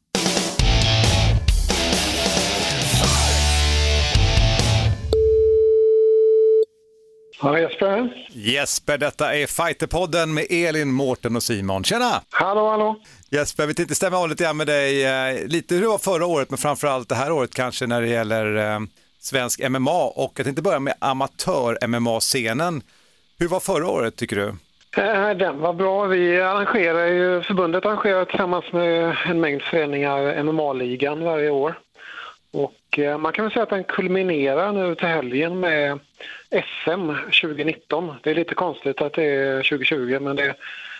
Ja, 7.43 7.59
Jesper. 7.59 8.25
Jesper, 8.29 8.97
detta 8.97 9.35
är 9.35 9.47
Fighterpodden 9.47 10.33
med 10.33 10.45
Elin, 10.49 10.91
Mårten 10.91 11.35
och 11.35 11.43
Simon. 11.43 11.83
Tjena! 11.83 12.21
Hallå, 12.29 12.69
hallå. 12.69 12.95
Jesper, 13.31 13.65
vi 13.67 13.73
tänkte 13.73 13.95
stämma 13.95 14.17
av 14.17 14.29
lite 14.29 14.43
grann 14.43 14.57
med 14.57 14.67
dig, 14.67 15.05
eh, 15.05 15.47
lite 15.47 15.75
hur 15.75 15.81
det 15.81 15.87
var 15.87 15.97
förra 15.97 16.25
året, 16.25 16.49
men 16.49 16.57
framförallt 16.57 17.09
det 17.09 17.15
här 17.15 17.31
året 17.31 17.53
kanske 17.53 17.87
när 17.87 18.01
det 18.01 18.07
gäller 18.07 18.55
eh, 18.73 18.79
svensk 19.19 19.69
MMA. 19.69 20.03
Och 20.05 20.33
jag 20.35 20.45
tänkte 20.45 20.61
börja 20.61 20.79
med 20.79 20.93
amatör-MMA-scenen. 20.99 22.81
Hur 23.39 23.47
var 23.47 23.59
förra 23.59 23.87
året 23.87 24.15
tycker 24.15 24.35
du? 24.35 24.47
Eh, 25.01 25.37
Den 25.37 25.59
var 25.59 25.73
bra. 25.73 26.05
Vi 26.05 26.41
arrangerar 26.41 27.05
ju, 27.07 27.41
förbundet 27.41 27.85
arrangerar 27.85 28.25
tillsammans 28.25 28.65
med 28.73 29.15
en 29.25 29.39
mängd 29.41 29.61
föreningar 29.61 30.43
MMA-ligan 30.43 31.23
varje 31.23 31.49
år. 31.49 31.79
Eh, 32.99 33.17
man 33.17 33.33
kan 33.33 33.45
väl 33.45 33.51
säga 33.51 33.63
att 33.63 33.69
den 33.69 33.83
kulminerar 33.83 34.71
nu 34.71 34.95
till 34.95 35.07
helgen 35.07 35.59
med 35.59 35.99
SM 36.49 37.11
2019. 37.41 38.13
Det 38.23 38.31
är 38.31 38.35
lite 38.35 38.55
konstigt 38.55 39.01
att 39.01 39.13
det 39.13 39.23
är 39.23 39.63
2020 39.63 40.19
men 40.21 40.35
det 40.35 40.43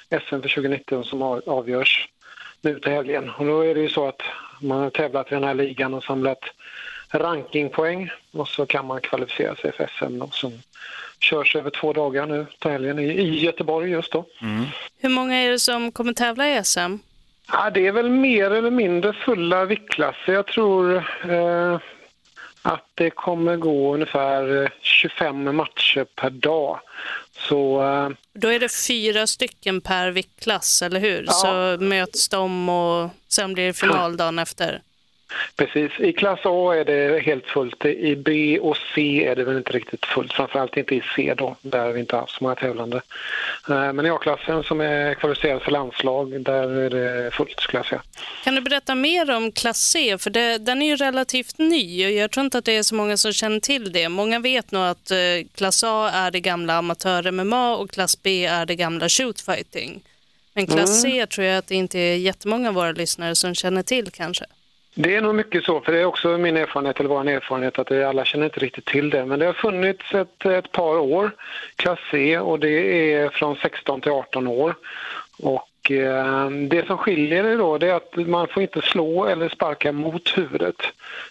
är 0.10 0.19
SM 0.19 0.41
för 0.41 0.49
2019 0.49 1.03
som 1.03 1.21
av- 1.21 1.41
avgörs 1.45 2.10
nu 2.62 2.79
till 2.79 2.91
helgen. 2.91 3.29
Och 3.29 3.45
då 3.45 3.62
är 3.62 3.75
det 3.75 3.82
ju 3.82 3.89
så 3.89 4.08
att 4.08 4.21
man 4.62 4.79
har 4.79 4.89
tävlat 4.89 5.32
i 5.32 5.36
den 5.36 5.43
här 5.43 5.53
ligan 5.53 5.93
och 5.93 6.03
samlat 6.03 6.39
rankingpoäng 7.10 8.10
och 8.32 8.47
så 8.47 8.65
kan 8.65 8.86
man 8.88 9.01
kvalificera 9.01 9.56
sig 9.56 9.71
för 9.71 9.88
SM 9.99 10.19
då, 10.19 10.27
som 10.32 10.51
körs 11.19 11.56
över 11.56 11.69
två 11.69 11.93
dagar 11.93 12.25
nu 12.25 12.45
till 12.60 12.71
helgen 12.71 12.99
i, 12.99 13.39
Göteborg 13.39 13.91
just 13.91 14.12
då. 14.12 14.25
Hur 15.01 15.10
många 15.10 15.36
är 15.36 15.51
det 15.51 15.60
som 15.60 15.91
kommer 15.91 16.13
tävla 16.13 16.49
i 16.49 16.63
SM? 16.63 16.97
Ja, 17.51 17.69
det 17.69 17.88
är 17.88 17.91
väl 17.91 18.10
mer 18.10 18.51
eller 18.51 18.71
mindre 18.71 19.13
fulla 19.13 19.65
viktklasser. 19.65 20.34
Jag 20.34 20.47
tror 20.47 20.95
eh, 21.29 21.79
att 22.62 22.88
det 22.95 23.10
kommer 23.10 23.58
gå 23.58 23.93
ungefär 23.93 24.63
eh, 24.63 24.69
25 24.82 25.56
matcher 25.56 26.06
per 26.15 26.29
dag. 26.29 26.79
Så 27.38 27.84
eh, 27.84 28.10
Då 28.34 28.47
är 28.47 28.60
det 28.60 28.71
fyra 28.88 29.27
stycken 29.27 29.82
per 29.82 30.12
viktklass, 30.12 30.82
eller 30.82 30.99
hur? 30.99 31.25
Så 31.25 31.77
möts 31.84 32.29
de 32.29 32.69
och 32.69 33.10
sen 33.27 33.53
blir 33.53 33.67
det 33.67 33.73
final 33.73 34.17
dagen 34.17 34.39
efter. 34.39 34.82
Precis, 35.56 35.91
i 36.00 36.13
klass 36.13 36.39
A 36.43 36.74
är 36.74 36.86
det 36.86 37.19
helt 37.19 37.46
fullt. 37.46 37.86
I 37.86 38.15
B 38.15 38.60
och 38.60 38.78
C 38.96 39.26
är 39.28 39.36
det 39.36 39.43
väl 39.43 39.58
inte 39.58 39.72
riktigt 39.72 40.06
fullt. 40.06 40.34
Framförallt 40.34 40.78
inte 40.78 40.96
i 40.96 41.04
C 41.15 41.34
då, 41.38 41.56
där 41.62 41.91
vi 41.91 42.00
inte 42.00 42.15
haft 42.15 42.36
så 42.36 42.43
många 42.43 42.56
tävlande. 42.56 43.02
Eh, 43.69 43.93
men 43.93 44.06
i 44.06 44.10
A-klassen 44.10 44.63
som 44.63 44.82
är 44.82 45.13
kvalificerad 45.13 45.62
för 45.62 45.72
landslag, 45.72 46.41
där 46.41 46.69
är 46.69 46.89
det 46.89 47.32
fullt 47.32 47.60
skulle 47.60 47.80
jag 47.80 47.86
säga. 47.86 48.02
Kan 48.43 48.56
du 48.56 48.62
berätta 48.62 48.96
mer 48.96 49.32
om 49.32 49.52
klass 49.52 49.82
C? 49.82 50.17
För 50.17 50.30
det, 50.30 50.58
den 50.58 50.82
är 50.82 50.86
ju 50.86 50.96
relativt 50.96 51.58
ny 51.58 52.06
och 52.06 52.12
jag 52.12 52.32
tror 52.32 52.46
inte 52.46 52.58
att 52.58 52.65
det 52.65 52.78
är 52.78 52.84
så 52.84 52.96
många 52.96 53.17
som 53.17 53.34
känner 53.34 53.60
till 53.60 53.91
det. 53.91 54.10
Många 54.10 54.39
vet 54.39 54.72
nog 54.72 54.84
att 54.84 55.12
eh, 55.12 55.17
klass 55.56 55.84
A 55.84 56.10
är 56.13 56.32
det 56.32 56.39
gamla 56.39 56.74
amatör-MMA 56.74 57.76
och 57.76 57.91
klass 57.91 58.24
B 58.24 58.46
är 58.46 58.65
det 58.65 58.76
gamla 58.76 59.10
shootfighting. 59.10 60.02
Men 60.54 60.67
klass 60.67 61.02
C 61.02 61.26
tror 61.26 61.48
jag 61.48 61.58
att 61.58 61.67
det 61.67 61.76
inte 61.76 62.00
är 62.00 62.15
jättemånga 62.15 62.69
av 62.69 62.76
våra 62.76 62.91
lyssnare 62.91 63.36
som 63.36 63.56
känner 63.56 63.84
till 63.84 64.12
kanske. 64.12 64.46
Det 64.95 65.15
är 65.15 65.21
nog 65.21 65.36
mycket 65.36 65.63
så, 65.63 65.82
för 65.82 65.91
det 65.91 65.99
är 65.99 66.06
också 66.06 66.38
min 66.38 66.58
erfarenhet, 66.58 66.99
eller 66.99 67.10
vår 67.10 67.29
erfarenhet, 67.29 67.79
att 67.79 67.88
det, 67.88 68.03
alla 68.03 68.25
känner 68.25 68.45
inte 68.45 68.60
riktigt 68.60 68.86
till 68.86 69.10
det. 69.10 69.25
Men 69.25 69.39
det 69.39 69.45
har 69.45 69.53
funnits 69.53 70.13
ett, 70.13 70.45
ett 70.45 70.71
par 70.71 70.99
år, 70.99 71.32
klass 71.75 71.99
C, 72.12 72.39
och 72.39 72.60
det 72.60 73.13
är 73.13 73.29
från 73.29 73.56
16 73.56 74.01
till 74.01 74.12
18 74.12 74.47
år. 74.47 74.75
Och 75.39 75.91
eh, 75.91 76.50
det 76.50 76.87
som 76.87 76.98
skiljer 76.98 77.44
det 77.44 77.56
då 77.56 77.77
det 77.77 77.87
är 77.87 77.94
att 77.94 78.15
man 78.15 78.48
får 78.48 78.63
inte 78.63 78.81
slå 78.81 79.25
eller 79.25 79.50
sparka 79.50 79.91
mot 79.91 80.37
huvudet. 80.37 80.81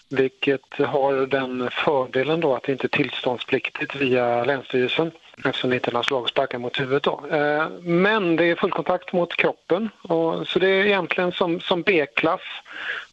Vilket 0.09 0.73
har 0.79 1.27
den 1.27 1.69
fördelen 1.71 2.39
då 2.39 2.55
att 2.55 2.63
det 2.63 2.71
inte 2.71 2.87
är 2.87 2.97
tillståndspliktigt 2.97 3.95
via 3.95 4.43
Länsstyrelsen 4.43 5.11
eftersom 5.37 5.69
det 5.69 5.75
inte 5.75 5.89
är 5.89 5.93
några 5.93 6.03
slag 6.03 6.23
och 6.23 6.29
sparkar 6.29 6.57
mot 6.57 6.79
huvudet. 6.79 7.03
Då. 7.03 7.25
Eh, 7.31 7.69
men 7.81 8.35
det 8.35 8.45
är 8.45 8.55
fullkontakt 8.55 9.13
mot 9.13 9.35
kroppen 9.35 9.89
och, 10.01 10.47
så 10.47 10.59
det 10.59 10.67
är 10.67 10.85
egentligen 10.85 11.31
som, 11.31 11.59
som 11.59 11.81
B-klass 11.81 12.41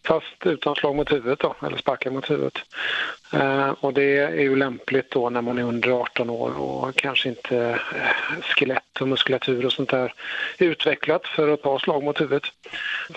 fast 0.05 0.47
utan 0.47 0.75
slag 0.75 0.97
mot 0.97 1.12
huvudet 1.12 1.39
då, 1.39 1.55
eller 1.66 1.77
sparkar 1.77 2.11
mot 2.11 2.31
huvudet. 2.31 2.59
Eh, 3.33 3.71
och 3.71 3.95
det 3.95 4.18
är 4.18 4.43
ju 4.43 4.57
lämpligt 4.57 5.11
då 5.11 5.31
när 5.31 5.43
man 5.43 5.59
är 5.59 5.62
under 5.62 5.91
18 5.91 6.31
år 6.31 6.61
och 6.61 6.97
kanske 6.97 7.29
inte 7.29 7.59
eh, 7.95 8.43
skelett 8.43 9.01
och 9.01 9.09
muskulatur 9.09 9.66
och 9.66 9.73
sånt 9.73 9.91
där 9.91 10.12
är 10.59 10.66
utvecklat 10.66 11.27
för 11.27 11.49
att 11.49 11.62
ta 11.62 11.79
slag 11.79 12.03
mot 12.03 12.21
huvudet. 12.21 12.45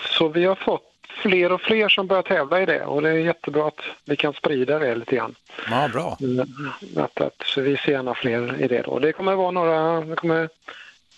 Så 0.00 0.28
vi 0.28 0.44
har 0.44 0.54
fått 0.54 0.93
fler 1.24 1.52
och 1.52 1.60
fler 1.60 1.88
som 1.88 2.06
börjar 2.06 2.22
tävla 2.22 2.62
i 2.62 2.66
det 2.66 2.84
och 2.84 3.02
det 3.02 3.08
är 3.08 3.14
jättebra 3.14 3.68
att 3.68 3.80
vi 4.04 4.16
kan 4.16 4.32
sprida 4.32 4.78
det 4.78 4.94
lite 4.94 5.16
grann. 5.16 5.34
Ja, 5.70 5.88
bra. 5.92 6.18
Mm, 6.20 6.48
Att, 6.96 7.20
att, 7.20 7.42
så 7.44 7.60
vi 7.60 7.76
ser 7.76 7.92
gärna 7.92 8.14
fler 8.14 8.62
i 8.62 8.68
det 8.68 8.82
då. 8.82 8.98
Det 8.98 9.12
kommer 9.12 9.34
vara 9.34 9.50
några, 9.50 10.00
det 10.00 10.16
kommer 10.16 10.48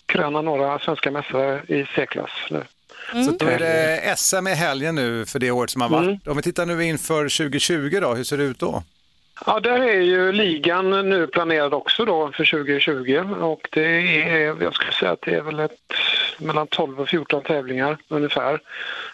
kröna 0.05 0.41
några 0.41 0.79
svenska 0.79 1.11
mästare 1.11 1.61
i 1.67 1.85
C-klass 1.95 2.31
nu. 2.51 2.63
Så 3.25 3.31
då 3.31 3.45
är 3.45 3.59
det 3.59 4.15
SM 4.17 4.47
i 4.47 4.53
helgen 4.53 4.95
nu 4.95 5.25
för 5.25 5.39
det 5.39 5.51
året 5.51 5.69
som 5.69 5.81
har 5.81 5.89
varit. 5.89 6.27
Om 6.27 6.37
vi 6.37 6.43
tittar 6.43 6.65
nu 6.65 6.83
inför 6.83 7.23
2020 7.23 7.99
då, 8.01 8.13
hur 8.13 8.23
ser 8.23 8.37
det 8.37 8.43
ut 8.43 8.59
då? 8.59 8.83
Ja, 9.45 9.59
där 9.59 9.79
är 9.79 10.01
ju 10.01 10.31
ligan 10.31 11.09
nu 11.09 11.27
planerad 11.27 11.73
också 11.73 12.05
då 12.05 12.31
för 12.31 12.45
2020 12.45 13.23
och 13.41 13.67
det 13.71 14.21
är, 14.21 14.63
jag 14.63 14.73
skulle 14.73 14.91
säga 14.91 15.11
att 15.11 15.21
det 15.21 15.35
är 15.35 15.41
väl 15.41 15.59
ett, 15.59 15.93
mellan 16.37 16.67
12 16.67 16.99
och 17.01 17.09
14 17.09 17.43
tävlingar 17.43 17.97
ungefär. 18.07 18.59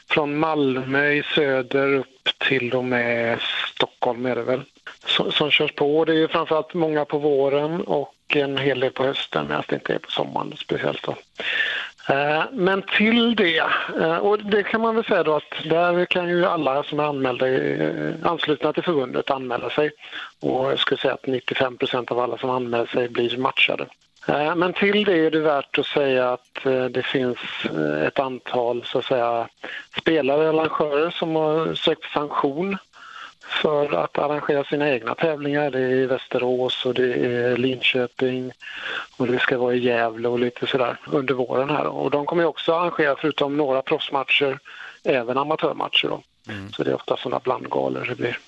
Från 0.10 0.38
Malmö 0.38 1.12
i 1.12 1.24
söder 1.36 1.94
upp 1.94 2.30
till 2.38 2.74
och 2.74 2.86
med 2.86 3.40
Stockholm 3.76 4.26
är 4.26 4.36
det 4.36 4.44
väl. 4.44 4.62
Som, 5.06 5.32
som 5.32 5.52
körs 5.52 5.72
på. 5.76 6.06
Det 6.06 6.12
är 6.12 6.18
ju 6.18 6.28
framförallt 6.28 6.74
många 6.74 7.06
på 7.06 7.18
våren 7.18 7.82
och 7.82 8.16
en 8.30 8.58
hel 8.58 8.80
del 8.80 8.92
på 8.92 9.04
hösten 9.04 9.48
medan 9.48 9.64
det 9.68 9.76
inte 9.76 9.94
är 9.94 10.00
på 10.00 10.12
sommaren 10.12 10.54
speciellt 10.58 11.04
då. 11.04 11.16
Eh, 12.10 12.44
men 12.52 12.82
till 12.82 13.36
det, 13.36 13.64
eh, 14.02 14.18
och 14.18 14.40
det 14.40 14.64
kan 14.64 14.82
man 14.82 14.96
väl 14.96 15.06
säga 15.06 15.24
då 15.24 15.36
att 15.36 15.70
där 15.70 16.06
kan 16.06 16.30
ju 16.30 16.46
alla 16.46 16.84
som 16.84 17.00
är 17.00 17.04
anmälda, 17.04 17.48
eh, 17.48 18.14
anslutna 18.24 18.74
till 18.74 18.84
förbundet 18.84 19.32
anmäla 19.32 19.70
sig. 19.70 19.92
Och 20.42 20.72
jag 20.72 20.80
skulle 20.80 21.02
säga 21.02 21.14
att 21.14 21.26
95 21.26 21.78
av 22.08 22.20
alla 22.20 22.38
som 22.38 22.50
anmäler 22.50 22.86
sig 22.86 23.10
blir 23.10 23.38
matchade. 23.38 23.86
Men 24.56 24.74
till 24.74 25.04
det 25.04 25.26
är 25.26 25.32
det 25.32 25.40
värt 25.40 25.80
att 25.80 25.86
säga 25.86 26.32
att 26.34 26.64
det 26.92 27.06
finns 27.06 27.38
ett 28.08 28.20
antal 28.20 28.84
så 28.86 29.00
att 29.00 29.06
säga, 29.06 29.48
spelare 30.02 30.50
och 30.50 30.60
arrangörer 30.60 31.10
som 31.10 31.36
har 31.36 31.74
sökt 31.74 32.12
sanktion 32.14 32.78
för 33.62 33.94
att 34.04 34.18
arrangera 34.18 34.64
sina 34.64 34.90
egna 34.90 35.16
tävlingar. 35.16 35.72
Det 35.72 35.80
är 35.80 35.90
i 35.90 36.06
Västerås 36.06 36.86
och 36.86 36.94
det 36.94 37.14
är 37.14 37.58
Linköping 37.58 38.52
och 39.18 39.28
det 39.28 39.40
ska 39.40 39.58
vara 39.58 39.76
i 39.76 39.80
Gävle 39.80 40.28
och 40.28 40.40
lite 40.40 40.68
sådär 40.68 40.98
under 41.06 41.34
våren 41.34 41.70
här. 41.70 41.88
Och 41.88 42.12
de 42.12 42.26
kommer 42.26 42.46
också 42.46 42.74
arrangera, 42.74 43.16
förutom 43.22 43.58
några 43.58 43.82
proffsmatcher, 43.82 44.60
även 45.04 45.38
amatörmatcher 45.38 46.08
då. 46.08 46.22
Så 46.74 46.84
det 46.84 46.92
är 46.92 46.96
ofta 46.96 47.18
sådana 47.18 47.40
blandgalor 47.40 48.06
det 48.10 48.16
blir. 48.16 48.40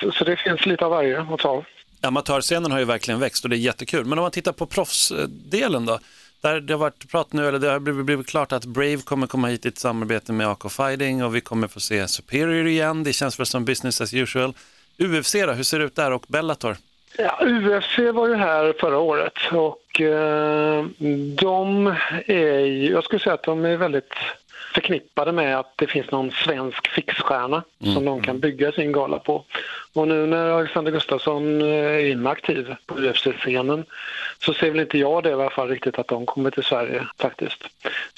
Så, 0.00 0.12
så 0.12 0.24
det 0.24 0.36
finns 0.36 0.66
lite 0.66 0.84
av 0.84 0.90
varje 0.90 1.20
att 1.20 1.40
ta. 1.40 1.64
Amatörscenen 2.00 2.72
har 2.72 2.78
ju 2.78 2.84
verkligen 2.84 3.20
växt 3.20 3.44
och 3.44 3.50
det 3.50 3.56
är 3.56 3.58
jättekul. 3.58 4.04
Men 4.04 4.18
om 4.18 4.22
man 4.22 4.30
tittar 4.30 4.52
på 4.52 4.66
proffsdelen 4.66 5.86
då? 5.86 5.98
Där 6.44 6.60
det 6.60 6.72
har 6.72 6.78
varit 6.78 7.10
prat 7.10 7.32
nu, 7.32 7.48
eller 7.48 7.58
det 7.58 7.70
har 7.70 7.78
blivit, 7.80 8.06
blivit 8.06 8.26
klart 8.26 8.52
att 8.52 8.64
Brave 8.64 8.96
kommer 8.96 9.26
komma 9.26 9.48
hit 9.48 9.66
i 9.66 9.68
ett 9.68 9.78
samarbete 9.78 10.32
med 10.32 10.48
AK 10.48 10.72
Fighting 10.72 11.24
och 11.24 11.34
vi 11.34 11.40
kommer 11.40 11.68
få 11.68 11.80
se 11.80 12.08
Superior 12.08 12.66
igen. 12.66 13.04
Det 13.04 13.12
känns 13.12 13.38
väl 13.38 13.46
som 13.46 13.64
business 13.64 14.00
as 14.00 14.14
usual. 14.14 14.54
UFC 14.98 15.32
då, 15.32 15.52
hur 15.52 15.62
ser 15.62 15.78
det 15.78 15.84
ut 15.84 15.96
där 15.96 16.10
och 16.10 16.24
Bellator? 16.28 16.76
Ja, 17.18 17.38
UFC 17.42 17.98
var 17.98 18.28
ju 18.28 18.34
här 18.34 18.74
förra 18.80 18.98
året 18.98 19.38
och 19.52 20.00
eh, 20.00 20.84
de 21.34 21.86
är 22.26 22.58
ju, 22.58 22.90
jag 22.90 23.04
skulle 23.04 23.20
säga 23.20 23.34
att 23.34 23.42
de 23.42 23.64
är 23.64 23.76
väldigt 23.76 24.14
förknippade 24.74 25.32
med 25.32 25.58
att 25.58 25.72
det 25.76 25.86
finns 25.86 26.10
någon 26.10 26.30
svensk 26.30 26.88
fixstjärna 26.88 27.62
som 27.94 28.04
de 28.04 28.22
kan 28.22 28.40
bygga 28.40 28.72
sin 28.72 28.92
gala 28.92 29.18
på. 29.18 29.44
Och 29.92 30.08
nu 30.08 30.26
när 30.26 30.50
Alexander 30.50 30.92
Gustafsson 30.92 31.62
eh, 31.62 31.68
är 31.68 32.06
inaktiv 32.06 32.74
på 32.86 32.94
UFC-scenen 32.94 33.84
så 34.38 34.54
ser 34.54 34.70
väl 34.70 34.80
inte 34.80 34.98
jag 34.98 35.22
det 35.22 35.30
i 35.30 35.32
alla 35.32 35.50
fall 35.50 35.68
riktigt 35.68 35.98
att 35.98 36.08
de 36.08 36.26
kommer 36.26 36.50
till 36.50 36.62
Sverige 36.62 37.06
faktiskt. 37.18 37.64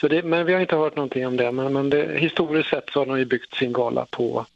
Så 0.01 0.09
det, 0.09 0.23
men 0.23 0.47
vi 0.47 0.53
har 0.53 0.61
inte 0.61 0.77
hört 0.77 0.97
någonting 0.97 1.27
om 1.27 1.37
det 1.37 1.53
men, 1.53 1.73
men 1.73 1.91
det, 1.91 2.19
historiskt 2.19 2.69
sett 2.69 2.91
så 2.93 3.01
har 3.01 3.07
de 3.07 3.19
ju 3.19 3.25
byggt 3.25 3.55
sin 3.55 3.73
gala 3.73 4.07
på 4.11 4.47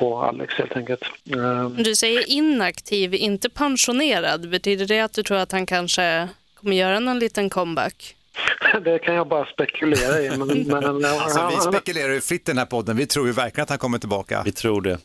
på 0.00 0.18
Alex 0.18 0.54
helt 0.54 0.76
enkelt. 0.76 1.02
Ehm, 1.34 1.82
du 1.82 1.94
säger 1.94 2.30
inaktiv, 2.30 3.14
inte 3.14 3.50
pensionerad. 3.50 4.48
Betyder 4.48 4.86
det 4.86 5.00
att 5.00 5.12
du 5.12 5.22
tror 5.22 5.38
att 5.38 5.52
han 5.52 5.66
kanske 5.66 6.28
kommer 6.54 6.76
göra 6.76 7.00
någon 7.00 7.18
liten 7.18 7.50
comeback? 7.50 8.16
det 8.84 8.98
kan 8.98 9.14
jag 9.14 9.28
bara 9.28 9.44
spekulera 9.46 10.20
i. 10.20 10.36
Men, 10.38 10.48
men, 10.66 11.04
Alltså, 11.04 11.50
vi 11.50 11.56
spekulerar 11.76 12.12
ju 12.12 12.20
fritt 12.20 12.40
i 12.40 12.50
den 12.50 12.58
här 12.58 12.66
podden. 12.66 12.96
Vi 12.96 13.06
tror 13.06 13.26
ju 13.26 13.32
verkligen 13.32 13.62
att 13.62 13.68
han 13.68 13.78
kommer 13.78 13.98
tillbaka. 13.98 14.42
Vi 14.44 14.52
tror 14.52 14.82
det. 14.82 14.98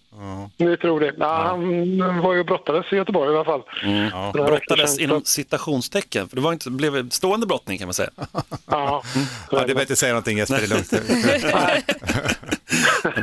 Vi 0.57 0.78
tror 0.78 0.99
det. 0.99 1.13
Ja, 1.17 1.43
Han 1.43 2.21
var 2.21 2.34
ju 2.34 2.43
brottades 2.43 2.93
i 2.93 2.95
Göteborg 2.95 3.34
i 3.34 3.36
alla 3.36 3.45
fall. 3.45 3.61
Mm. 3.84 4.03
Veckor 4.03 4.45
Brottades 4.45 4.99
inom 4.99 5.23
citationstecken, 5.23 6.30
för 6.30 6.36
det 6.36 6.41
var 6.41 6.53
inte, 6.53 6.69
blev 6.69 6.95
en 6.95 7.11
stående 7.11 7.47
brottning 7.47 7.78
kan 7.78 7.88
man 7.88 7.93
säga. 7.93 8.09
Ja, 8.67 9.03
Ja, 9.51 9.63
det 9.65 9.71
är 9.71 9.76
bättre 9.76 9.91
att 9.91 9.97
säga 9.99 10.11
någonting 10.13 10.38
Jesper, 10.38 10.57
det 10.57 10.63
är 10.63 10.67
lugnt. 10.67 10.91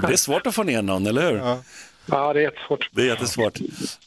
Det 0.08 0.12
är 0.12 0.16
svårt 0.16 0.46
att 0.46 0.54
få 0.54 0.62
ner 0.62 0.82
någon, 0.82 1.06
eller 1.06 1.30
hur? 1.30 1.38
ja, 2.06 2.32
det 2.32 2.40
är 2.40 2.42
jättesvårt. 2.42 2.90
Det 2.92 3.02
är 3.02 3.06
jättesvårt. 3.06 3.58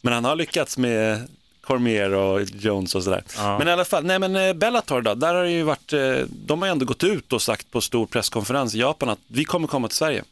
Men 0.01 0.13
han 0.13 0.25
har 0.25 0.35
lyckats 0.35 0.77
med 0.77 1.27
Cormier 1.67 2.13
och 2.13 2.41
Jones 2.41 2.95
och 2.95 3.03
sådär. 3.03 3.23
Men 3.59 3.67
i 3.67 3.71
alla 3.71 3.85
fall, 3.85 4.03
nej 4.03 4.19
men 4.19 4.35
eh, 4.35 4.53
Bellator 4.53 5.01
då, 5.01 5.15
där 5.15 5.35
har 5.35 5.43
det 5.43 5.51
ju 5.51 5.63
varit, 5.63 5.93
eh, 5.93 5.99
de 6.29 6.61
har 6.61 6.67
ju 6.67 6.71
ändå 6.71 6.85
gått 6.85 7.03
ut 7.03 7.33
och 7.33 7.41
sagt 7.41 7.71
på 7.71 7.81
stor 7.81 8.05
presskonferens 8.05 8.75
i 8.75 8.79
Japan 8.79 9.09
att 9.09 9.19
vi 9.27 9.45
kommer 9.45 9.67
komma 9.67 9.87
till 9.87 9.97
Sverige. 9.97 10.23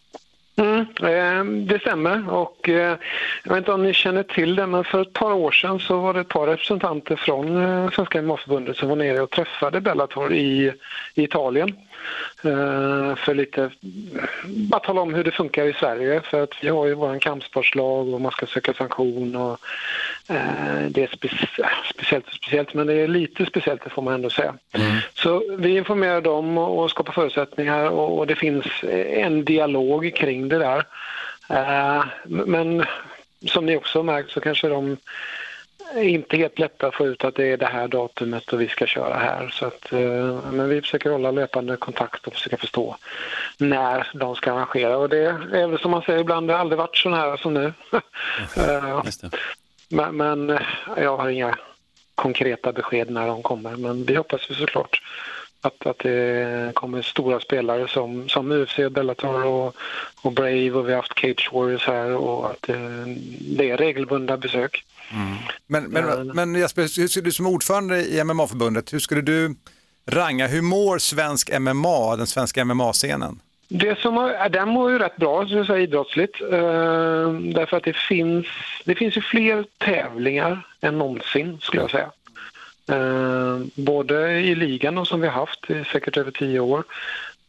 Mm, 0.56 0.80
eh, 0.80 1.66
det 1.66 1.80
stämmer 1.80 2.34
och 2.34 2.58
jag 2.68 2.98
vet 3.44 3.58
inte 3.58 3.72
om 3.72 3.84
ni 3.84 3.94
känner 3.94 4.24
till 4.24 4.56
det 4.56 4.68
men 4.68 4.84
för 4.84 5.02
ett 5.02 5.14
par 5.14 5.34
år 5.34 5.52
sedan 5.52 5.80
så 5.80 6.00
var 6.00 6.14
det 6.14 6.20
ett 6.20 6.28
par 6.28 6.48
representanter 6.48 7.16
från 7.16 7.92
Svenska 7.92 8.22
MMA-förbundet 8.22 8.78
som 8.78 8.90
var 8.90 8.96
nere 8.96 9.22
och 9.22 9.30
träffade 9.30 9.82
Bellator 9.82 10.34
i, 10.34 10.74
i 11.16 11.24
Italien. 11.24 11.76
Eh, 12.44 13.16
för 13.16 13.34
lite, 13.34 13.70
bara 14.44 14.80
tala 14.80 15.02
om 15.02 15.14
hur 15.14 15.24
det 15.24 15.32
funkar 15.32 15.66
i 15.66 15.74
Sverige 15.74 16.22
för 16.22 16.44
att 16.44 16.54
vi 16.62 16.68
har 16.68 16.86
ju 16.86 16.94
vår 16.94 17.20
kampsportslag 17.20 18.14
och 18.14 18.22
man 18.22 18.32
ska 18.32 18.46
söka 18.46 18.74
sanktion 18.74 19.36
och 19.36 19.60
eh, 20.30 20.88
det 20.90 21.04
är 21.04 21.08
speci- 21.08 21.66
speciellt 21.94 22.28
och 22.28 22.34
speciellt 22.34 22.74
men 22.74 22.88
det 22.88 22.94
är 22.94 23.08
lite 23.08 23.46
speciellt 23.46 23.84
det 23.84 23.90
får 23.90 24.02
man 24.02 24.14
ändå 24.14 24.30
säga. 24.30 24.56
Så 25.14 25.44
vi 25.58 25.78
informerar 25.78 26.22
dem 26.22 26.58
och 26.58 26.90
skapar 26.90 27.14
förutsättningar 27.14 27.90
och, 27.90 28.28
det 28.28 28.36
finns 28.36 28.66
en 29.08 29.46
dialog 29.46 30.16
kring 30.16 30.50
det 30.50 30.58
där. 30.58 30.84
Eh, 31.50 32.06
men 32.24 32.86
som 33.46 33.66
ni 33.66 33.78
också 33.78 34.04
märkt 34.04 34.32
så 34.32 34.40
kanske 34.40 34.68
de 34.68 34.98
inte 36.02 36.38
helt 36.38 36.60
lätta 36.60 36.88
att 36.88 36.96
få 36.96 37.08
ut 37.08 37.24
att 37.24 37.36
det 37.36 37.48
är 37.48 37.58
det 37.58 37.66
här 37.66 37.88
datumet 37.88 38.54
och 38.54 38.62
vi 38.62 38.68
ska 38.68 38.86
köra 38.86 39.14
här. 39.14 39.50
Så 39.50 39.66
att, 39.66 39.94
eh, 39.94 40.52
men 40.52 40.70
vi 40.70 40.82
försöker 40.82 41.10
hålla 41.10 41.32
löpande 41.32 41.78
kontakt 41.78 42.28
och 42.28 42.34
försöka 42.34 42.58
förstå 42.58 42.96
när 43.58 44.08
de 44.14 44.36
ska 44.36 44.54
arrangera. 44.54 44.98
Och 44.98 45.10
det 45.10 45.26
är 45.52 45.68
väl 45.68 45.80
som 45.80 45.92
man 45.92 46.02
säger 46.02 46.20
ibland, 46.20 46.48
det 46.48 46.54
har 46.54 46.60
aldrig 46.60 46.78
varit 46.78 46.98
så 46.98 47.10
här 47.10 47.38
som 47.38 47.54
nu. 47.54 47.74
Eh, 48.58 49.04
men, 49.90 50.18
men 50.18 50.50
eh, 50.50 50.60
jag 50.98 51.18
har 51.18 51.30
inga 51.30 51.58
konkreta 52.16 52.72
besked 52.72 53.10
när 53.10 53.28
de 53.28 53.44
kommer. 53.44 53.76
Men 53.76 54.04
vi 54.04 54.16
hoppas 54.16 54.50
ju 54.50 54.56
såklart 54.56 55.02
att, 55.62 55.86
att 55.86 56.00
det 56.00 56.72
kommer 56.74 57.02
stora 57.02 57.40
spelare 57.40 57.88
som, 57.88 58.30
som 58.30 58.52
UFC, 58.52 58.78
Bellator 58.92 59.46
och, 59.46 59.76
och 60.22 60.32
Brave 60.32 60.72
och 60.72 60.88
vi 60.88 60.92
har 60.92 61.02
haft 61.02 61.20
Cage 61.20 61.50
Warriors 61.54 61.88
här 61.88 62.16
och 62.16 62.50
att 62.50 62.62
det 63.58 63.70
är 63.70 63.78
regelbundna 63.78 64.38
besök. 64.38 64.84
Men, 65.68 65.84
men, 65.84 66.28
men 66.28 66.56
Jesper, 66.56 66.82
hur 66.82 67.08
skulle 67.08 67.26
du 67.26 67.32
som 67.32 67.48
ordförande 67.48 68.06
i 68.06 68.24
MMA-förbundet, 68.24 68.94
hur 68.94 69.00
skulle 69.00 69.22
du 69.22 69.56
ranga, 70.06 70.48
hur 70.48 70.62
mår 70.62 70.98
svensk 70.98 71.60
MMA, 71.60 72.16
den 72.16 72.28
svenska 72.28 72.66
MMA-scenen? 72.66 73.40
Det 73.68 74.00
som 74.00 74.18
har, 74.18 74.50
den 74.50 74.70
mår 74.70 74.92
ju 74.92 75.00
rätt 75.00 75.16
bra, 75.16 75.48
så 75.48 75.60
att 75.60 75.68
säga, 75.68 75.80
idrottsligt. 75.80 76.42
Eh, 76.42 77.32
därför 77.56 77.78
att 77.78 77.84
det 77.84 77.96
finns, 77.96 78.46
det 78.86 78.96
finns 78.96 79.18
ju 79.18 79.22
fler 79.22 79.66
tävlingar 79.78 80.68
än 80.82 80.98
någonsin, 80.98 81.58
skulle 81.62 81.82
jag 81.82 81.92
säga. 81.92 82.12
Eh, 82.88 83.60
både 83.76 84.32
i 84.32 84.56
ligan 84.56 84.98
och 84.98 85.08
som 85.08 85.22
vi 85.22 85.28
har 85.28 85.34
haft 85.34 85.70
i 85.70 85.84
säkert 85.92 86.18
över 86.18 86.32
tio 86.32 86.60
år. 86.60 86.84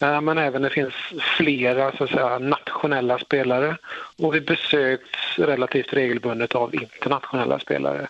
Eh, 0.04 0.20
Men 0.20 0.38
även 0.38 0.62
det 0.62 0.70
finns 0.70 0.94
flera 1.36 1.92
så 1.96 2.04
att 2.04 2.10
säga, 2.10 2.38
nationella 2.38 3.18
spelare 3.18 3.76
och 4.18 4.34
vi 4.34 4.40
besöks 4.40 5.08
relativt 5.36 5.92
regelbundet 5.92 6.54
av 6.54 6.74
internationella 6.74 7.58
spelare. 7.58 8.08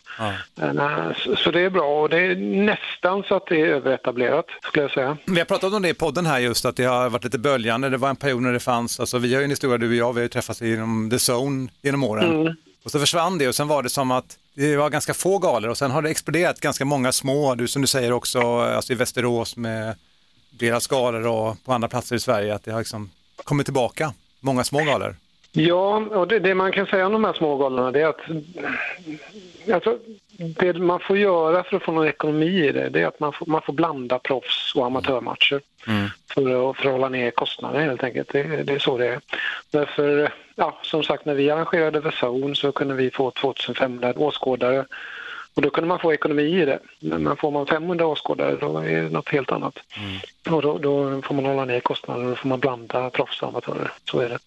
Eh, 0.60 1.34
så- 1.36 1.50
det 1.50 1.60
är 1.60 1.70
bra 1.70 2.02
och 2.02 2.08
det 2.08 2.18
är 2.18 2.36
nästan 2.36 3.22
så 3.22 3.34
att 3.34 3.46
det 3.46 3.60
är 3.60 3.66
överetablerat 3.66 4.46
skulle 4.62 4.82
jag 4.84 4.90
säga. 4.90 5.16
Vi 5.26 5.38
har 5.38 5.44
pratat 5.44 5.72
om 5.72 5.82
det 5.82 5.88
i 5.88 5.94
podden 5.94 6.26
här 6.26 6.38
just, 6.38 6.64
att 6.64 6.76
det 6.76 6.84
har 6.84 7.10
varit 7.10 7.24
lite 7.24 7.38
böljande. 7.38 7.88
Det 7.88 7.96
var 7.96 8.08
en 8.10 8.16
period 8.16 8.42
när 8.42 8.52
det 8.52 8.60
fanns, 8.60 9.00
alltså 9.00 9.18
vi 9.18 9.34
har 9.34 9.40
ju 9.40 9.44
en 9.44 9.50
historia 9.50 9.78
du 9.78 9.88
och 9.88 9.94
jag, 9.94 10.12
vi 10.12 10.20
har 10.20 10.22
ju 10.24 10.28
träffats 10.28 10.62
inom 10.62 11.10
The 11.10 11.32
Zone 11.32 11.68
genom 11.82 12.04
åren. 12.04 12.40
Mm. 12.40 12.54
Och 12.84 12.90
så 12.90 12.98
försvann 12.98 13.38
det 13.38 13.48
och 13.48 13.54
sen 13.54 13.68
var 13.68 13.82
det 13.82 13.88
som 13.90 14.10
att 14.10 14.38
det 14.54 14.76
var 14.76 14.90
ganska 14.90 15.14
få 15.14 15.38
galor 15.38 15.70
och 15.70 15.78
sen 15.78 15.90
har 15.90 16.02
det 16.02 16.10
exploderat 16.10 16.60
ganska 16.60 16.84
många 16.84 17.12
små, 17.12 17.54
du 17.54 17.68
som 17.68 17.82
du 17.82 17.88
säger 17.88 18.12
också, 18.12 18.40
alltså 18.60 18.92
i 18.92 18.96
Västerås 18.96 19.56
med 19.56 19.94
flera 20.58 20.80
skalor 20.80 21.26
och 21.26 21.64
på 21.64 21.72
andra 21.72 21.88
platser 21.88 22.16
i 22.16 22.20
Sverige, 22.20 22.54
att 22.54 22.64
det 22.64 22.72
har 22.72 22.78
liksom 22.78 23.10
kommit 23.44 23.66
tillbaka, 23.66 24.12
många 24.40 24.64
små 24.64 24.84
galor. 24.84 25.16
Ja, 25.52 25.96
och 25.96 26.28
det, 26.28 26.38
det 26.38 26.54
man 26.54 26.72
kan 26.72 26.86
säga 26.86 27.06
om 27.06 27.12
de 27.12 27.24
här 27.24 27.32
små 27.32 27.56
galorna 27.56 27.90
det 27.90 28.00
är 28.00 28.06
att 28.06 28.20
alltså, 29.72 29.98
det 30.36 30.72
man 30.72 31.00
får 31.00 31.18
göra 31.18 31.64
för 31.64 31.76
att 31.76 31.82
få 31.82 31.92
någon 31.92 32.08
ekonomi 32.08 32.68
i 32.68 32.72
det, 32.72 32.88
det 32.88 33.00
är 33.00 33.06
att 33.06 33.20
man 33.20 33.32
får, 33.32 33.46
man 33.46 33.62
får 33.62 33.72
blanda 33.72 34.18
proffs 34.18 34.74
och 34.74 34.86
amatörmatcher 34.86 35.60
för 36.34 36.70
att, 36.70 36.76
för 36.76 36.86
att 36.86 36.92
hålla 36.92 37.08
ner 37.08 37.30
kostnaderna 37.30 37.84
helt 37.84 38.04
enkelt. 38.04 38.32
Det, 38.32 38.42
det 38.42 38.72
är 38.72 38.78
så 38.78 38.98
det 38.98 39.06
är. 39.06 39.20
Därför, 39.70 40.32
ja, 40.54 40.78
som 40.82 41.02
sagt, 41.02 41.24
när 41.24 41.34
vi 41.34 41.50
arrangerade 41.50 42.02
The 42.02 42.26
Zone 42.26 42.54
så 42.54 42.72
kunde 42.72 42.94
vi 42.94 43.10
få 43.10 43.30
2500 43.30 44.12
åskådare 44.16 44.84
och 45.54 45.62
då 45.62 45.70
kunde 45.70 45.88
man 45.88 45.98
få 45.98 46.12
ekonomi 46.12 46.42
i 46.42 46.64
det. 46.64 46.78
Men 47.00 47.36
får 47.36 47.50
man 47.50 47.66
500 47.66 48.06
åskådare 48.06 48.56
då 48.56 48.78
är 48.78 49.02
det 49.02 49.08
något 49.08 49.28
helt 49.28 49.52
annat. 49.52 49.78
Och 50.50 50.62
då, 50.62 50.78
då 50.78 51.22
får 51.22 51.34
man 51.34 51.44
hålla 51.44 51.64
ner 51.64 51.80
kostnaderna 51.80 52.24
och 52.24 52.30
då 52.30 52.36
får 52.36 52.48
man 52.48 52.60
blanda 52.60 53.10
proffs 53.10 53.42
och 53.42 53.48
amatörer. 53.48 53.92
Så 54.10 54.20
är 54.20 54.28
det. 54.28 54.38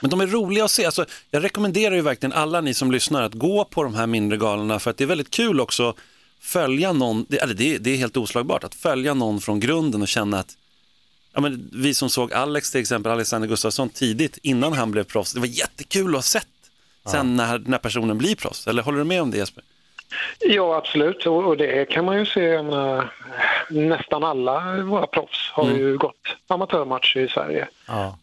Men 0.00 0.10
de 0.10 0.20
är 0.20 0.26
roliga 0.26 0.64
att 0.64 0.70
se. 0.70 0.84
Alltså, 0.84 1.04
jag 1.30 1.44
rekommenderar 1.44 1.94
ju 1.94 2.00
verkligen 2.00 2.32
alla 2.32 2.60
ni 2.60 2.74
som 2.74 2.92
lyssnar 2.92 3.22
att 3.22 3.34
gå 3.34 3.64
på 3.64 3.82
de 3.82 3.94
här 3.94 4.06
mindre 4.06 4.38
galorna 4.38 4.78
för 4.78 4.90
att 4.90 4.96
det 4.96 5.04
är 5.04 5.08
väldigt 5.08 5.30
kul 5.30 5.60
också 5.60 5.94
följa 6.40 6.92
någon, 6.92 7.26
det, 7.28 7.38
eller 7.38 7.54
det, 7.54 7.78
det 7.78 7.90
är 7.90 7.96
helt 7.96 8.16
oslagbart, 8.16 8.64
att 8.64 8.74
följa 8.74 9.14
någon 9.14 9.40
från 9.40 9.60
grunden 9.60 10.02
och 10.02 10.08
känna 10.08 10.38
att 10.38 10.56
ja, 11.34 11.40
men 11.40 11.70
vi 11.72 11.94
som 11.94 12.10
såg 12.10 12.32
Alex 12.32 12.70
till 12.70 12.80
exempel, 12.80 13.12
Alexander 13.12 13.48
Gustafsson 13.48 13.88
tidigt 13.88 14.38
innan 14.42 14.72
han 14.72 14.90
blev 14.90 15.04
proffs, 15.04 15.32
det 15.32 15.40
var 15.40 15.46
jättekul 15.46 16.08
att 16.08 16.14
ha 16.14 16.22
sett 16.22 16.48
sen 17.10 17.36
när, 17.36 17.58
när 17.58 17.78
personen 17.78 18.18
blir 18.18 18.34
proffs. 18.34 18.66
Eller 18.66 18.82
håller 18.82 18.98
du 18.98 19.04
med 19.04 19.22
om 19.22 19.30
det 19.30 19.36
Jesper? 19.36 19.64
Ja, 20.40 20.76
absolut. 20.76 21.26
Och, 21.26 21.56
det 21.56 21.88
kan 21.88 22.04
man 22.04 22.18
ju 22.18 22.26
se. 22.26 22.62
Nästan 23.68 24.24
alla 24.24 24.76
våra 24.82 25.06
proffs 25.06 25.50
har 25.52 25.70
ju 25.70 25.96
gått 25.96 26.36
amatörmatcher 26.48 27.20
i 27.20 27.28
Sverige. 27.28 27.68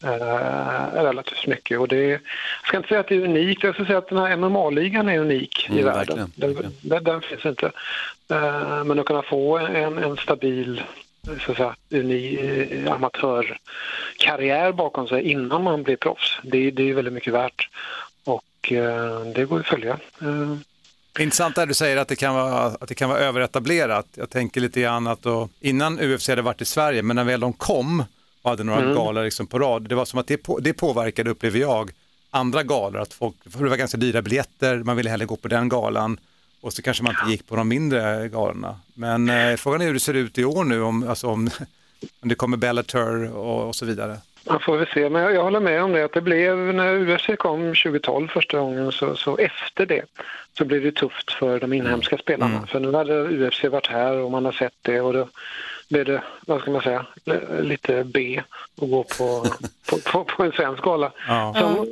Eh, 0.04 1.04
relativt 1.04 1.48
mycket. 1.48 1.80
Och 1.80 1.88
det, 1.88 2.08
jag 2.08 2.20
ska 2.66 2.78
inte 2.78 2.90
säga 2.90 3.00
att 3.00 3.08
det 3.08 3.16
är 3.16 3.22
unikt. 3.24 3.64
Jag 3.64 3.74
ska 3.76 3.86
säga 3.86 3.98
att 3.98 4.10
den 4.10 4.18
här 4.18 4.38
MMA-ligan 4.38 5.10
är 5.10 5.20
unik 5.20 5.70
i 5.70 5.72
Mm, 5.72 5.86
världen. 5.86 6.18
verkligen, 6.36 6.56
Den, 6.56 6.74
den, 6.82 7.04
den 7.04 7.22
finns 7.22 7.46
inte. 7.46 7.72
Eh, 8.32 8.84
men 8.84 9.00
att 9.00 9.06
kunna 9.06 9.22
få 9.22 9.58
en, 9.58 9.98
en 9.98 10.18
stabil 10.18 10.84
så 11.46 11.52
att 11.52 11.58
säga, 11.58 11.76
eh, 11.90 12.94
amatörkarriär 12.94 14.72
bakom 14.72 15.08
sig 15.08 15.32
innan 15.32 15.64
man 15.64 15.84
blir 15.84 15.96
proffs, 15.96 16.40
det, 16.44 16.72
det 16.72 16.90
är 16.90 16.94
väldigt 16.94 17.14
mycket 17.14 17.34
värt. 17.34 17.70
Och 18.26 18.72
eh, 18.72 19.20
det 19.20 19.46
går 19.46 19.60
att 19.60 19.68
följa. 19.68 19.98
Intressant 21.20 21.56
där 21.56 21.66
du 21.66 21.74
säger 21.74 21.98
att 21.98 22.08
det 22.08 22.16
kan 22.16 22.34
vara, 22.36 22.64
att 22.66 22.88
det 22.88 22.96
kan 22.96 23.10
vara 23.10 23.20
överetablerat. 23.20 24.06
Jag 24.14 24.30
tänker 24.30 24.62
lite 24.62 24.82
grann 24.82 25.08
att 25.08 25.22
då, 25.22 25.50
innan 25.60 26.00
UFC 26.00 26.28
hade 26.30 26.42
varit 26.42 26.62
i 26.62 26.66
Sverige, 26.66 27.02
men 27.04 27.16
när 27.16 27.24
väl 27.24 27.40
de 27.40 27.54
kom 27.54 28.04
och 28.42 28.50
hade 28.50 28.64
några 28.64 28.82
Mm. 28.82 28.96
galor 28.96 29.24
liksom 29.24 29.48
på 29.48 29.60
rad, 29.60 29.90
det 29.90 29.96
var 29.96 30.06
som 30.06 30.20
att 30.20 30.28
det, 30.28 30.38
på, 30.38 30.60
det 30.60 30.74
påverkade, 30.74 31.30
upplever 31.30 31.60
jag, 31.60 31.92
andra 32.30 32.64
galor. 32.64 33.02
Att 33.02 33.14
folk, 33.14 33.36
för 33.50 33.64
det 33.64 33.70
var 33.70 33.78
ganska 33.78 33.98
dyra 33.98 34.22
biljetter, 34.22 34.78
man 34.84 34.98
ville 34.98 35.10
hellre 35.10 35.26
gå 35.26 35.36
på 35.36 35.48
den 35.48 35.70
galan 35.70 36.20
och 36.62 36.74
så 36.74 36.82
kanske 36.82 37.04
man 37.04 37.16
inte 37.20 37.32
gick 37.32 37.48
på 37.48 37.56
de 37.56 37.68
mindre 37.68 38.30
galorna. 38.30 38.80
Men 38.94 39.30
eh, 39.30 39.56
frågan 39.56 39.82
är 39.82 39.86
hur 39.86 39.94
det 39.94 40.00
ser 40.00 40.14
ut 40.14 40.38
i 40.38 40.46
år 40.46 40.64
nu, 40.64 40.82
om, 40.82 41.10
alltså 41.10 41.28
om, 41.28 41.50
om 42.22 42.30
det 42.30 42.36
kommer 42.36 42.58
Bellator 42.58 43.36
och, 43.36 43.68
och 43.68 43.76
så 43.76 43.86
vidare. 43.86 44.18
Man 44.50 44.60
får 44.60 44.78
väl 44.78 44.88
se, 44.88 45.10
men 45.10 45.22
jag, 45.22 45.34
jag 45.34 45.44
håller 45.44 45.60
med 45.60 45.84
om 45.84 45.92
det 45.92 46.06
att 46.06 46.14
det 46.14 46.22
blev 46.22 46.58
när 46.58 47.10
UFC 47.10 47.30
kom 47.38 47.76
2012 47.76 48.28
första 48.28 48.60
gången 48.60 48.92
så, 48.92 49.16
så 49.16 49.38
efter 49.38 49.86
det 49.86 50.06
så 50.58 50.66
blev 50.66 50.84
det 50.84 50.92
tufft 50.92 51.32
för 51.32 51.60
de 51.60 51.74
inhemska 51.74 52.18
spelarna. 52.18 52.68
För 52.68 52.80
nu 52.80 52.94
hade 52.94 53.24
UFC 53.24 53.64
varit 53.64 53.88
här 53.88 54.18
och 54.18 54.32
man 54.32 54.46
har 54.46 54.52
sett 54.52 54.74
det 54.82 55.02
och 55.02 55.14
då 55.14 55.28
blev 55.94 56.06
det, 56.06 56.24
vad 56.48 56.62
ska 56.62 56.72
man 56.72 56.82
säga, 56.82 57.06
li- 57.26 57.62
lite 57.62 58.04
B 58.04 58.42
att 58.82 58.90
gå 58.90 59.04
på, 59.04 59.46
på, 59.90 59.98
på, 59.98 60.24
på 60.24 60.44
en 60.44 60.52
svensk 60.52 60.84
gala. 60.84 61.12
Ja. 61.28 61.56
Som, 61.60 61.88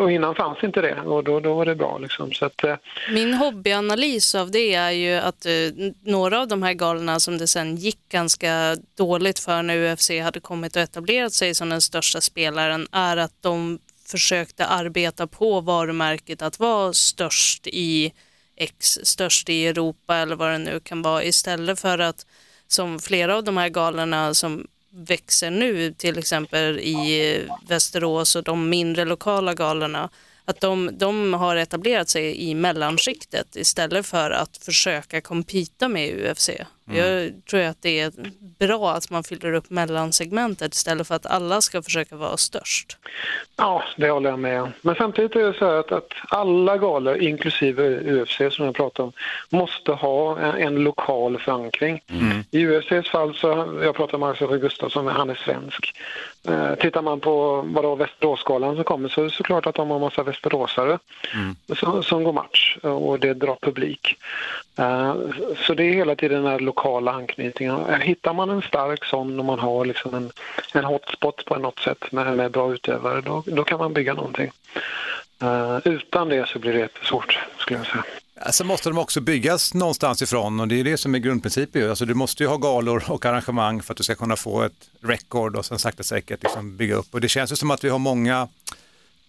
och 0.00 0.12
innan 0.12 0.34
fanns 0.34 0.64
inte 0.64 0.80
det 0.80 1.00
och 1.00 1.24
då, 1.24 1.40
då 1.40 1.54
var 1.54 1.66
det 1.66 1.74
bra 1.74 1.98
liksom. 1.98 2.32
Så 2.32 2.44
att, 2.46 2.64
eh, 2.64 2.76
Min 3.10 3.34
hobbyanalys 3.34 4.34
av 4.34 4.50
det 4.50 4.74
är 4.74 4.90
ju 4.90 5.14
att 5.14 5.46
eh, 5.46 5.52
n- 5.52 5.94
några 6.04 6.40
av 6.40 6.48
de 6.48 6.62
här 6.62 6.72
galorna 6.72 7.20
som 7.20 7.38
det 7.38 7.46
sen 7.46 7.76
gick 7.76 7.98
ganska 8.08 8.76
dåligt 8.96 9.38
för 9.38 9.62
när 9.62 9.92
UFC 9.92 10.10
hade 10.22 10.40
kommit 10.40 10.76
och 10.76 10.82
etablerat 10.82 11.32
sig 11.32 11.54
som 11.54 11.68
den 11.68 11.80
största 11.80 12.20
spelaren 12.20 12.86
är 12.92 13.16
att 13.16 13.34
de 13.40 13.78
försökte 14.06 14.66
arbeta 14.66 15.26
på 15.26 15.60
varumärket 15.60 16.42
att 16.42 16.58
vara 16.58 16.92
störst 16.92 17.66
i 17.66 18.12
X, 18.56 18.98
störst 19.02 19.48
i 19.48 19.66
Europa 19.66 20.16
eller 20.16 20.36
vad 20.36 20.50
det 20.50 20.58
nu 20.58 20.80
kan 20.80 21.02
vara 21.02 21.24
istället 21.24 21.80
för 21.80 21.98
att 21.98 22.26
som 22.72 22.98
flera 22.98 23.36
av 23.36 23.44
de 23.44 23.56
här 23.56 23.68
galorna 23.68 24.34
som 24.34 24.66
växer 24.90 25.50
nu, 25.50 25.92
till 25.92 26.18
exempel 26.18 26.78
i 26.78 27.38
Västerås 27.68 28.36
och 28.36 28.44
de 28.44 28.68
mindre 28.68 29.04
lokala 29.04 29.54
galorna, 29.54 30.10
att 30.44 30.60
de, 30.60 30.90
de 30.98 31.34
har 31.34 31.56
etablerat 31.56 32.08
sig 32.08 32.50
i 32.50 32.54
mellanskiktet 32.54 33.56
istället 33.56 34.06
för 34.06 34.30
att 34.30 34.56
försöka 34.56 35.20
kompita 35.20 35.88
med 35.88 36.30
UFC. 36.30 36.50
Jag 36.84 37.32
tror 37.50 37.60
att 37.60 37.82
det 37.82 38.00
är 38.00 38.12
bra 38.58 38.92
att 38.92 39.10
man 39.10 39.24
fyller 39.24 39.52
upp 39.52 39.70
mellansegmentet 39.70 40.74
istället 40.74 41.08
för 41.08 41.14
att 41.14 41.26
alla 41.26 41.60
ska 41.60 41.82
försöka 41.82 42.16
vara 42.16 42.36
störst. 42.36 42.96
Ja, 43.56 43.82
det 43.96 44.10
håller 44.10 44.30
jag 44.30 44.38
med 44.38 44.62
om. 44.62 44.72
Men 44.82 44.94
samtidigt 44.94 45.36
är 45.36 45.44
det 45.44 45.58
så 45.58 45.66
här 45.66 45.74
att, 45.74 45.92
att 45.92 46.12
alla 46.28 46.78
galor, 46.78 47.16
inklusive 47.16 48.00
UFC 48.00 48.36
som 48.50 48.64
jag 48.64 48.74
pratade 48.74 49.06
om, 49.06 49.12
måste 49.58 49.92
ha 49.92 50.38
en, 50.38 50.54
en 50.54 50.74
lokal 50.74 51.38
förankring. 51.38 52.00
I 52.50 52.60
UFCs 52.66 53.10
fall 53.10 53.34
så, 53.34 53.78
jag 53.82 53.94
pratar 53.94 54.18
med 54.18 54.28
Axel 54.28 54.58
Gustafsson, 54.58 55.06
han 55.06 55.30
är 55.30 55.34
svensk. 55.34 55.94
Eh, 56.48 56.74
tittar 56.74 57.02
man 57.02 57.20
på 57.20 57.64
vadå, 57.66 57.94
Västeråsgalan 57.94 58.74
som 58.74 58.84
kommer 58.84 59.08
så 59.08 59.20
är 59.20 59.24
det 59.24 59.30
såklart 59.30 59.66
att 59.66 59.74
de 59.74 59.90
har 59.90 59.98
massa 59.98 60.22
västeråsare 60.22 60.98
som, 61.76 62.02
som 62.02 62.24
går 62.24 62.32
match 62.32 62.76
och 62.82 63.20
det 63.20 63.34
drar 63.34 63.56
publik. 63.60 64.16
Eh, 64.78 65.14
så 65.66 65.74
det 65.74 65.84
är 65.84 65.92
hela 65.92 66.16
tiden 66.16 66.42
den 66.42 66.52
här 66.52 66.60
lokala 66.72 67.12
anknytningen. 67.12 68.00
Hittar 68.00 68.32
man 68.34 68.50
en 68.50 68.62
stark 68.62 69.04
sån 69.04 69.38
och 69.38 69.44
man 69.44 69.58
har 69.58 69.84
liksom 69.84 70.14
en, 70.14 70.30
en 70.74 70.84
hotspot 70.84 71.44
på 71.44 71.56
något 71.56 71.78
sätt 71.78 72.12
med, 72.12 72.36
med 72.36 72.50
bra 72.50 72.72
utövare, 72.72 73.20
då, 73.20 73.42
då 73.46 73.64
kan 73.64 73.78
man 73.78 73.92
bygga 73.92 74.14
någonting. 74.14 74.50
Uh, 75.42 75.78
utan 75.84 76.28
det 76.28 76.48
så 76.48 76.58
blir 76.58 76.72
det 76.72 76.78
jättesvårt, 76.78 77.38
skulle 77.58 77.78
jag 77.78 77.86
säga. 77.86 78.04
Alltså 78.40 78.64
måste 78.64 78.88
de 78.88 78.98
också 78.98 79.20
byggas 79.20 79.74
någonstans 79.74 80.22
ifrån 80.22 80.60
och 80.60 80.68
det 80.68 80.80
är 80.80 80.84
det 80.84 80.96
som 80.96 81.14
är 81.14 81.18
grundprincipen. 81.18 81.82
ju. 81.82 81.90
Alltså 81.90 82.04
du 82.04 82.14
måste 82.14 82.42
ju 82.42 82.48
ha 82.48 82.56
galor 82.56 83.04
och 83.08 83.26
arrangemang 83.26 83.82
för 83.82 83.92
att 83.92 83.96
du 83.96 84.02
ska 84.02 84.14
kunna 84.14 84.36
få 84.36 84.62
ett 84.62 84.90
record 85.00 85.56
och 85.56 85.64
sen 85.64 85.78
sakta 85.78 86.02
säkert 86.02 86.42
liksom 86.42 86.76
bygga 86.76 86.94
upp. 86.94 87.14
Och 87.14 87.20
det 87.20 87.28
känns 87.28 87.52
ju 87.52 87.56
som 87.56 87.70
att 87.70 87.84
vi 87.84 87.88
har 87.88 87.98
många 87.98 88.48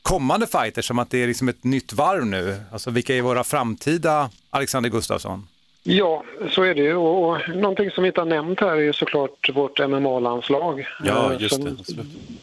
kommande 0.01 0.47
fighters, 0.47 0.87
som 0.87 0.99
att 0.99 1.09
det 1.09 1.23
är 1.23 1.27
liksom 1.27 1.49
ett 1.49 1.63
nytt 1.63 1.93
varv 1.93 2.25
nu. 2.25 2.63
Alltså 2.71 2.91
vilka 2.91 3.15
är 3.15 3.21
våra 3.21 3.43
framtida 3.43 4.29
Alexander 4.49 4.89
Gustafsson? 4.89 5.47
Ja, 5.85 6.23
så 6.51 6.63
är 6.63 6.75
det 6.75 6.81
ju. 6.81 6.95
Och, 6.95 7.49
någonting 7.49 7.91
som 7.91 8.03
vi 8.03 8.07
inte 8.07 8.21
har 8.21 8.25
nämnt 8.25 8.59
här 8.59 8.67
är 8.71 8.75
ju 8.75 8.93
såklart 8.93 9.49
vårt 9.53 9.79
MMA-landslag. 9.79 10.87
Ja, 11.03 11.33
eh, 11.33 11.41
just 11.41 11.55
som, 11.55 11.77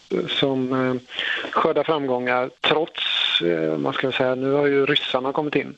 det. 0.09 0.29
Som 0.29 0.73
eh, 0.73 0.95
skördar 1.51 1.85
framgångar 1.85 2.51
trots, 2.61 3.03
eh, 3.45 3.79
man 3.79 3.93
ska 3.93 4.13
säga, 4.13 4.35
nu 4.35 4.53
har 4.53 4.67
ju 4.67 4.87
ryssarna 4.87 5.33
kommit 5.33 5.55
in. 5.55 5.75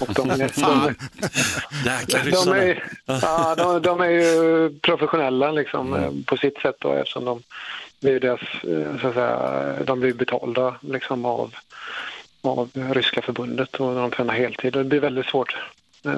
Och 0.00 0.08
de, 0.14 0.30
är- 0.30 0.38
de, 0.38 0.48
Fan. 0.48 0.94
Jäkla 1.86 2.18
de, 2.18 2.24
ryssarna. 2.30 2.56
är, 2.56 2.84
ja, 3.06 3.54
de, 3.54 3.82
de 3.82 4.00
är 4.00 4.08
ju 4.10 4.70
professionella 4.80 5.50
liksom, 5.52 5.94
eh, 5.94 6.10
på 6.26 6.36
sitt 6.36 6.58
sätt 6.58 6.76
då, 6.78 6.92
eftersom 6.92 7.24
de 7.24 7.42
blir, 8.00 8.20
deras, 8.20 8.40
eh, 8.40 9.00
så 9.00 9.06
att 9.08 9.14
säga, 9.14 9.72
de 9.84 10.00
blir 10.00 10.12
betalda 10.14 10.74
liksom, 10.80 11.24
av, 11.24 11.54
av 12.42 12.68
ryska 12.92 13.22
förbundet 13.22 13.74
och 13.74 13.94
de 13.94 14.10
tränar 14.10 14.34
heltid. 14.34 14.72
Det 14.72 14.84
blir 14.84 15.00
väldigt 15.00 15.26
svårt 15.26 15.54
eh, 15.54 15.58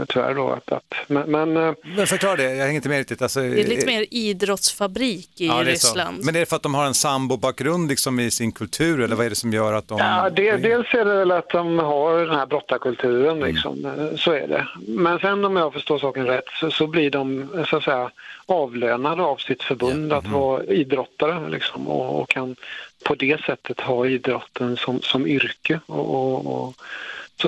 tyvärr 0.08 0.34
då. 0.34 0.50
Att, 0.50 0.72
att, 0.72 0.94
men, 1.06 1.30
men, 1.30 1.56
eh, 1.56 1.74
Men 1.96 2.06
förklara 2.06 2.36
det, 2.36 2.42
jag 2.42 2.64
hänger 2.64 2.76
inte 2.76 2.88
med 2.88 2.98
riktigt. 2.98 3.22
Alltså, 3.22 3.40
Det 3.40 3.46
är 3.46 3.66
lite 3.66 3.86
mer 3.86 4.06
idrottsfabrik 4.10 5.30
i 5.36 5.46
Ja, 5.46 5.54
det 5.54 5.60
är 5.60 5.64
så. 5.64 5.70
Ryssland. 5.70 6.24
Men 6.24 6.36
är 6.36 6.40
det 6.40 6.46
för 6.46 6.56
att 6.56 6.62
de 6.62 6.74
har 6.74 6.86
en 6.86 6.94
sambo-bakgrund 6.94 7.88
liksom 7.88 8.20
i 8.20 8.30
sin 8.30 8.52
kultur 8.52 9.00
eller 9.00 9.16
vad 9.16 9.26
är 9.26 9.30
det 9.30 9.36
som 9.36 9.52
gör 9.52 9.72
att 9.72 9.88
de... 9.88 9.98
Ja, 9.98 10.30
det, 10.30 10.56
dels 10.56 10.94
är 10.94 11.04
det 11.04 11.14
väl 11.14 11.30
att 11.30 11.48
de 11.48 11.78
har 11.78 12.18
den 12.18 12.34
här 12.36 12.46
brottarkulturen, 12.46 13.40
liksom. 13.40 13.84
Eh, 13.84 14.16
så 14.16 14.32
är 14.32 14.48
det. 14.48 14.68
Men 14.86 15.18
sen 15.18 15.44
om 15.44 15.56
jag 15.56 15.72
förstår 15.72 15.98
saken 15.98 16.26
rätt 16.26 16.48
så, 16.60 16.70
så 16.70 16.86
blir 16.86 17.10
de 17.10 17.48
eh, 17.58 17.64
så 17.64 17.76
att 17.76 17.84
säga 17.84 18.10
avlönade 18.46 19.22
av 19.22 19.36
sitt 19.36 19.62
förbund 19.62 20.12
att 20.12 20.26
vara 20.26 20.64
idrottare 20.64 21.48
liksom, 21.48 21.88
och, 21.88 22.20
och 22.20 22.28
kan 22.28 22.56
på 23.04 23.14
det 23.14 23.40
sättet 23.40 23.80
ha 23.80 24.06
idrotten 24.06 24.76
som, 24.76 25.00
som 25.02 25.26
yrke. 25.26 25.80
Och, 25.86 26.14
och, 26.14 26.46
och, 26.46 26.74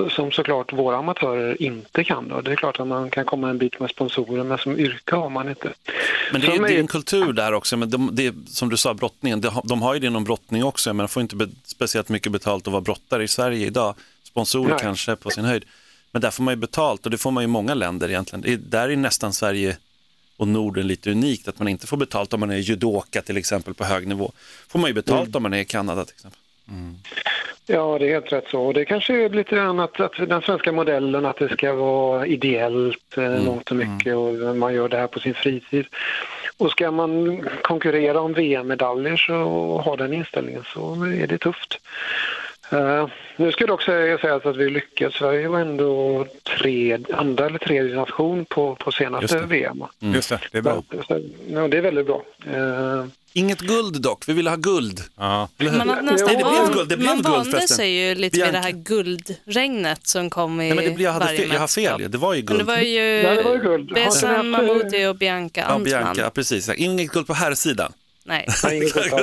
som 0.09 0.31
såklart 0.31 0.73
våra 0.73 0.97
amatörer 0.97 1.61
inte 1.61 2.03
kan. 2.03 2.27
Då. 2.27 2.41
Det 2.41 2.51
är 2.51 2.55
klart 2.55 2.79
att 2.79 2.87
man 2.87 3.09
kan 3.09 3.25
komma 3.25 3.49
en 3.49 3.57
bit 3.57 3.79
med 3.79 3.89
sponsorer 3.89 4.43
men 4.43 4.57
som 4.57 4.79
yrke 4.79 5.15
har 5.15 5.29
man 5.29 5.49
inte. 5.49 5.73
Men 6.31 6.41
det 6.41 6.47
är, 6.47 6.71
är 6.71 6.79
en 6.79 6.87
kultur 6.87 7.33
där 7.33 7.53
också, 7.53 7.77
men 7.77 7.89
de, 7.89 8.09
det 8.13 8.35
som 8.47 8.69
du 8.69 8.77
sa, 8.77 8.93
brottningen, 8.93 9.41
de, 9.41 9.47
har- 9.47 9.63
de 9.67 9.81
har 9.81 9.93
ju 9.93 9.99
det 9.99 10.07
inom 10.07 10.23
brottning 10.23 10.63
också, 10.63 10.93
men 10.93 11.03
de 11.03 11.07
får 11.07 11.21
inte 11.21 11.35
be, 11.35 11.47
speciellt 11.63 12.09
mycket 12.09 12.31
betalt 12.31 12.67
att 12.67 12.71
vara 12.73 12.81
brottare 12.81 13.23
i 13.23 13.27
Sverige 13.27 13.67
idag. 13.67 13.95
Sponsorer 14.23 14.69
Nej. 14.69 14.79
kanske 14.81 15.15
på 15.15 15.29
sin 15.29 15.45
höjd. 15.45 15.65
Men 16.11 16.21
där 16.21 16.31
får 16.31 16.43
man 16.43 16.51
ju 16.51 16.55
betalt 16.55 17.05
och 17.05 17.11
det 17.11 17.17
får 17.17 17.31
man 17.31 17.43
i 17.43 17.47
många 17.47 17.73
länder 17.73 18.09
egentligen. 18.09 18.41
Det 18.41 18.53
är, 18.53 18.57
där 18.57 18.89
är 18.89 18.95
nästan 18.95 19.33
Sverige 19.33 19.77
och 20.37 20.47
Norden 20.47 20.87
lite 20.87 21.11
unikt, 21.11 21.47
att 21.47 21.59
man 21.59 21.67
inte 21.67 21.87
får 21.87 21.97
betalt 21.97 22.33
om 22.33 22.39
man 22.39 22.51
är 22.51 22.57
judoka 22.57 23.21
till 23.21 23.37
exempel 23.37 23.73
på 23.73 23.83
hög 23.83 24.07
nivå. 24.07 24.31
Får 24.67 24.79
man 24.79 24.89
ju 24.89 24.93
betalt 24.93 25.35
om 25.35 25.43
man 25.43 25.53
är 25.53 25.57
i 25.57 25.65
Kanada 25.65 26.05
till 26.05 26.13
exempel. 26.15 26.39
Ja, 27.69 27.97
det 27.99 28.05
är 28.05 28.13
helt 28.13 28.31
rätt 28.31 28.47
så. 28.47 28.61
Och 28.61 28.73
det 28.73 28.85
kanske 28.85 29.25
är 29.25 29.29
lite 29.29 29.55
grann 29.55 29.79
att, 29.79 29.99
att 29.99 30.29
den 30.29 30.41
svenska 30.41 30.71
modellen 30.71 31.25
att 31.25 31.37
det 31.37 31.49
ska 31.49 31.73
vara 31.73 32.25
ideellt 32.25 33.17
eh, 33.17 33.43
mångt 33.43 33.71
och 33.71 33.77
mycket 33.77 34.15
och 34.15 34.55
man 34.55 34.73
gör 34.73 34.89
det 34.89 34.97
här 34.97 35.07
på 35.07 35.19
sin 35.19 35.33
fritid. 35.33 35.85
Och 36.57 36.71
ska 36.71 36.91
man 36.91 37.41
konkurrera 37.61 38.21
om 38.21 38.33
VM-medaljer 38.33 39.17
så 39.17 39.35
och 39.35 39.83
ha 39.83 39.95
den 39.95 40.13
inställningen 40.13 40.63
så 40.73 40.93
är 41.03 41.27
det 41.27 41.37
tufft. 41.37 41.79
Eh, 42.69 43.07
nu 43.37 43.51
ska 43.51 43.65
det 43.65 43.73
också 43.73 43.85
sägas 44.21 44.45
att 44.45 44.57
vi 44.57 44.69
lyckats. 44.69 45.15
Sverige 45.17 45.47
var 45.47 45.59
ändå 45.59 46.25
tre, 46.59 46.97
andra 47.13 47.45
eller 47.45 47.59
tredje 47.59 47.95
nation 47.95 48.45
på, 48.45 48.75
på 48.75 48.91
senaste 48.91 49.23
Just 49.23 49.33
det. 49.49 49.55
VM. 49.55 49.83
Just 49.99 50.29
det, 50.29 50.39
det 50.51 50.57
är 50.57 50.61
bra. 50.61 50.83
Så, 51.07 51.21
ja, 51.49 51.67
det 51.67 51.77
är 51.77 51.81
väldigt 51.81 52.05
bra. 52.05 52.23
Eh, 52.53 53.05
Inget 53.33 53.59
guld 53.59 54.01
dock, 54.01 54.23
vi 54.29 54.33
ville 54.33 54.49
ha 54.49 54.57
guld. 54.57 54.99
Ja. 55.17 55.49
Man, 55.57 55.87
Nej, 55.87 56.15
det 56.17 56.35
blev 56.35 56.73
guld, 56.73 56.89
det 56.89 56.97
blev 56.97 57.07
man 57.09 57.15
guld 57.21 57.27
vande 57.27 57.67
sig 57.67 57.89
ju 57.91 58.15
lite 58.15 58.35
vid 58.37 58.43
Bianca. 58.43 58.51
det 58.51 58.63
här 58.63 58.71
guldregnet 58.71 60.07
som 60.07 60.29
kom 60.29 60.61
i 60.61 60.67
Nej, 60.67 60.75
men 60.75 60.85
det 60.85 60.91
blir, 60.91 61.05
jag, 61.05 61.11
hade 61.11 61.25
varje 61.25 61.37
fel, 61.37 61.49
jag 61.53 61.59
har 61.59 61.67
fel, 61.67 62.01
ju. 62.01 62.07
det 62.07 62.17
var 62.17 62.33
ju 62.33 62.43
Men 62.43 62.47
det 62.47 62.53
guld. 62.57 62.67
var 62.67 62.77
ju 62.77 62.99
Ja, 63.21 63.35
det 63.35 63.43
var 63.43 63.51
ju 63.53 63.59
guld. 63.59 63.87
Du 63.87 63.93
Besan 63.93 64.49
Mahmoudi 64.49 65.05
och 65.07 65.15
Bianca 65.15 65.61
Ja, 65.61 65.65
Antman. 65.65 65.83
Bianca, 65.83 66.21
ja, 66.21 66.29
precis. 66.29 66.69
Inget 66.69 67.11
guld 67.11 67.27
på 67.27 67.33
här 67.33 67.53
sidan. 67.53 67.93
Nej, 68.27 68.47
guld. 68.63 68.89
Så 68.91 68.99
var 68.99 69.21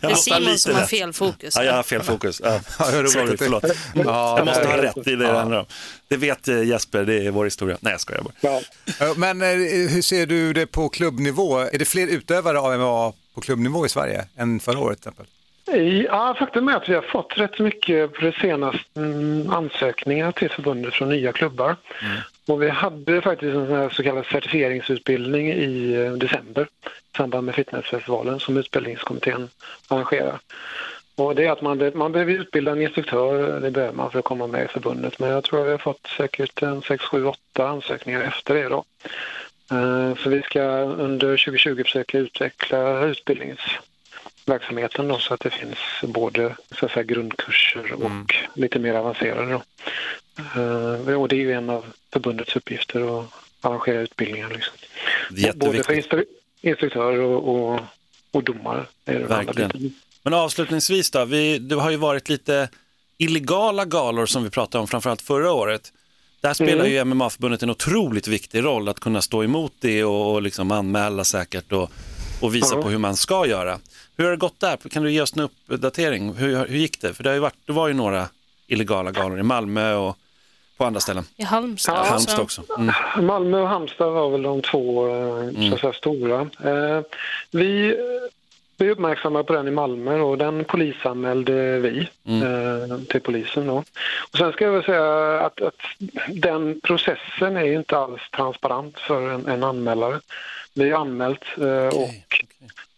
det. 0.00 0.06
är 0.06 0.10
måste 0.10 0.34
ha 0.34 0.40
Simon 0.40 0.58
som 0.58 0.74
har 0.74 0.86
fel 0.86 1.12
fokus. 1.12 1.56
Ja, 1.56 1.64
jag 1.64 1.72
har 1.74 1.82
fel 1.82 2.02
fokus. 2.02 2.40
Ja. 2.44 2.60
Ja, 2.78 2.84
Sorry, 3.06 3.36
förlåt. 3.36 3.64
Ja, 3.94 4.38
jag 4.38 4.46
måste 4.46 4.66
ha 4.66 4.82
rätt 4.82 4.96
i 5.06 5.16
det 5.16 5.16
det 5.16 5.32
handlar 5.32 5.58
om. 5.58 5.66
Det 6.08 6.16
vet 6.16 6.48
eh, 6.48 6.62
Jesper, 6.62 7.04
det 7.04 7.26
är 7.26 7.30
vår 7.30 7.44
historia. 7.44 7.76
Nej, 7.80 7.90
jag 7.92 8.00
skojar 8.00 8.22
bara. 8.22 8.32
ja. 8.40 8.60
Ja, 9.00 9.14
Men 9.16 9.42
eh, 9.42 9.48
hur 9.88 10.02
ser 10.02 10.26
du 10.26 10.52
det 10.52 10.66
på 10.66 10.88
klubbnivå? 10.88 11.58
Är 11.58 11.78
det 11.78 11.84
fler 11.84 12.06
utövare 12.06 12.58
av 12.58 12.78
MMA 12.78 13.12
på 13.34 13.40
klubbnivå 13.40 13.86
i 13.86 13.88
Sverige 13.88 14.24
än 14.36 14.60
förra 14.60 14.78
året 14.78 15.00
till 15.02 15.08
exempel? 15.08 15.26
Ja, 16.06 16.36
faktum 16.38 16.68
är 16.68 16.76
att 16.76 16.88
vi 16.88 16.94
har 16.94 17.02
fått 17.02 17.32
rätt 17.36 17.58
mycket 17.58 18.12
på 18.14 18.20
det 18.24 18.32
senaste 18.32 19.00
mm, 19.00 19.50
ansökningar 19.50 20.32
till 20.32 20.50
förbundet 20.50 20.94
från 20.94 21.08
nya 21.08 21.32
klubbar. 21.32 21.76
Och 22.48 22.62
vi 22.62 22.68
hade 22.70 23.20
faktiskt 23.22 23.54
en 23.54 23.66
sån 23.66 23.76
här 23.76 23.90
så 23.90 24.02
kallad 24.02 24.26
certifieringsutbildning 24.26 25.52
i 25.52 25.94
eh, 25.94 26.12
december 26.12 26.68
i 27.14 27.16
samband 27.16 27.46
med 27.46 27.54
fitnessfestivalen 27.54 28.40
som 28.40 28.56
utbildningskommittén 28.56 29.48
arrangerar. 29.88 30.38
Och 31.14 31.34
det 31.34 31.44
är 31.46 31.50
att 31.50 31.62
man, 31.62 31.90
man 31.94 32.12
behöver 32.12 32.32
utbilda 32.32 32.72
en 32.72 32.82
instruktör, 32.82 33.60
det 33.60 33.70
behöver 33.70 33.94
man 33.94 34.10
för 34.10 34.18
att 34.18 34.24
komma 34.24 34.46
med 34.46 34.64
i 34.64 34.68
förbundet. 34.68 35.18
Men 35.18 35.30
jag 35.30 35.44
tror 35.44 35.60
att 35.60 35.66
vi 35.66 35.70
har 35.70 35.78
fått 35.78 36.06
säkert 36.16 36.62
en 36.62 36.82
6, 36.82 37.04
7, 37.04 37.24
8 37.24 37.68
ansökningar 37.68 38.20
efter 38.20 38.54
det 38.54 38.68
då. 38.68 38.84
Eh, 39.70 40.14
Så 40.22 40.28
vi 40.30 40.42
ska 40.42 40.60
under 40.80 41.36
2020 41.36 41.82
försöka 41.82 42.18
utveckla 42.18 43.04
utbildningsverksamheten 43.04 45.08
då, 45.08 45.18
så 45.18 45.34
att 45.34 45.40
det 45.40 45.50
finns 45.50 45.78
både 46.02 46.56
så 46.78 46.86
att 46.86 46.92
säga, 46.92 47.02
grundkurser 47.04 47.92
och 47.92 48.34
lite 48.54 48.78
mer 48.78 48.94
avancerade. 48.94 49.52
Då. 49.52 49.62
Eh, 50.60 51.20
Och 51.20 51.28
det 51.28 51.36
är 51.36 51.40
ju 51.40 51.52
en 51.52 51.70
av 51.70 51.84
förbundets 52.12 52.56
uppgifter 52.56 53.20
att 53.20 53.26
arrangera 53.60 54.00
utbildningar. 54.00 54.48
Liksom. 54.50 54.74
Både 55.58 55.82
för 55.82 55.92
jätteviktigt. 56.62 56.62
instru- 56.62 56.68
instruktörer 56.70 57.20
och, 57.20 57.72
och, 57.74 57.80
och 58.30 58.44
domare. 58.44 58.86
Verkligen. 59.04 59.94
Men 60.22 60.34
avslutningsvis 60.34 61.10
då, 61.10 61.24
vi, 61.24 61.58
det 61.58 61.74
har 61.74 61.90
ju 61.90 61.96
varit 61.96 62.28
lite 62.28 62.68
illegala 63.18 63.84
galor 63.84 64.26
som 64.26 64.44
vi 64.44 64.50
pratade 64.50 64.82
om 64.82 64.88
framförallt 64.88 65.22
förra 65.22 65.52
året. 65.52 65.92
Där 66.40 66.54
spelar 66.54 66.84
ju 66.84 67.04
MMA-förbundet 67.04 67.62
en 67.62 67.70
otroligt 67.70 68.28
viktig 68.28 68.64
roll 68.64 68.88
att 68.88 69.00
kunna 69.00 69.22
stå 69.22 69.44
emot 69.44 69.72
det 69.80 70.04
och, 70.04 70.32
och 70.32 70.42
liksom 70.42 70.70
anmäla 70.70 71.24
säkert 71.24 71.72
och, 71.72 71.90
och 72.40 72.54
visa 72.54 72.74
Ja. 72.74 72.82
på 72.82 72.88
hur 72.90 72.98
man 72.98 73.16
ska 73.16 73.46
göra. 73.46 73.78
Hur 74.16 74.24
har 74.24 74.30
det 74.30 74.36
gått 74.36 74.60
där? 74.60 74.76
Kan 74.76 75.02
du 75.02 75.12
ge 75.12 75.20
oss 75.20 75.36
en 75.36 75.48
uppdatering? 75.66 76.34
Hur, 76.34 76.66
hur 76.66 76.78
gick 76.78 77.00
det? 77.00 77.14
För 77.14 77.22
det, 77.24 77.30
har 77.30 77.34
ju 77.34 77.40
varit, 77.40 77.54
det 77.66 77.72
var 77.72 77.88
ju 77.88 77.94
några 77.94 78.28
illegala 78.66 79.10
galor 79.10 79.38
i 79.40 79.42
Malmö 79.42 79.94
och 79.94 80.16
på 80.76 80.84
andra 80.84 81.00
ställen. 81.00 81.24
I 81.36 81.42
Halmstad. 81.42 81.94
Ja, 81.94 82.02
Halmstad 82.02 82.40
också. 82.40 82.62
Mm. 82.78 83.26
Malmö 83.26 83.60
och 83.60 83.68
Halmstad 83.68 84.12
var 84.12 84.30
väl 84.30 84.42
de 84.42 84.62
två 84.62 85.08
eh, 85.08 85.68
så 85.68 85.74
att 85.74 85.80
säga, 85.80 85.92
stora. 85.92 86.40
Eh, 86.40 87.00
vi, 87.50 87.96
vi 88.76 88.90
uppmärksammade 88.90 89.44
på 89.44 89.52
den 89.52 89.68
i 89.68 89.70
Malmö 89.70 90.20
och 90.20 90.38
den 90.38 90.64
polisanmälde 90.64 91.78
vi 91.78 92.08
eh, 92.26 92.98
till 93.08 93.20
polisen. 93.20 93.66
Då. 93.66 93.84
Och 94.32 94.38
sen 94.38 94.52
ska 94.52 94.64
jag 94.64 94.72
väl 94.72 94.84
säga 94.84 95.40
att, 95.40 95.60
att 95.60 95.80
den 96.28 96.80
processen 96.80 97.56
är 97.56 97.72
inte 97.72 97.98
alls 97.98 98.20
transparent 98.36 98.98
för 98.98 99.30
en, 99.30 99.46
en 99.46 99.64
anmälare. 99.64 100.20
Vi 100.74 100.90
har 100.90 101.00
anmält 101.00 101.44
eh, 101.58 101.98
och 101.98 102.10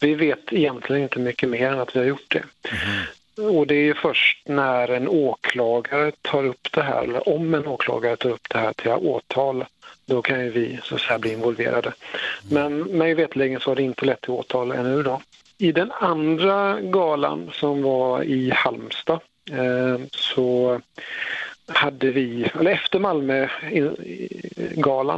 vi 0.00 0.14
vet 0.14 0.52
egentligen 0.52 1.02
inte 1.02 1.18
mycket 1.18 1.48
mer 1.48 1.72
än 1.72 1.80
att 1.80 1.96
vi 1.96 1.98
har 1.98 2.06
gjort 2.06 2.34
det. 2.34 2.44
Och 3.36 3.66
det 3.66 3.74
är 3.74 3.84
ju 3.84 3.94
först 3.94 4.48
när 4.48 4.88
en 4.88 5.08
åklagare 5.08 6.12
tar 6.22 6.44
upp 6.44 6.72
det 6.72 6.82
här, 6.82 7.02
eller 7.02 7.28
om 7.28 7.54
en 7.54 7.66
åklagare 7.66 8.16
tar 8.16 8.30
upp 8.30 8.48
det 8.50 8.58
här 8.58 8.72
till 8.72 8.90
åtal, 8.90 9.64
då 10.06 10.22
kan 10.22 10.40
ju 10.40 10.50
vi 10.50 10.78
så 10.82 10.94
att 10.94 11.00
säga 11.00 11.18
bli 11.18 11.32
involverade. 11.32 11.92
Men 12.50 12.78
mig 12.78 13.14
veterligen 13.14 13.60
så 13.60 13.70
har 13.70 13.76
det 13.76 13.82
inte 13.82 14.06
lett 14.06 14.20
till 14.20 14.30
åtal 14.30 14.72
ännu 14.72 15.02
då. 15.02 15.20
I 15.58 15.72
den 15.72 15.92
andra 15.92 16.80
galan 16.80 17.50
som 17.52 17.82
var 17.82 18.22
i 18.22 18.50
Halmstad 18.50 19.20
eh, 19.50 20.00
så 20.10 20.80
hade 21.66 22.10
vi, 22.10 22.50
eller 22.60 22.70
efter 22.70 22.98
Malmö-galan 22.98 23.54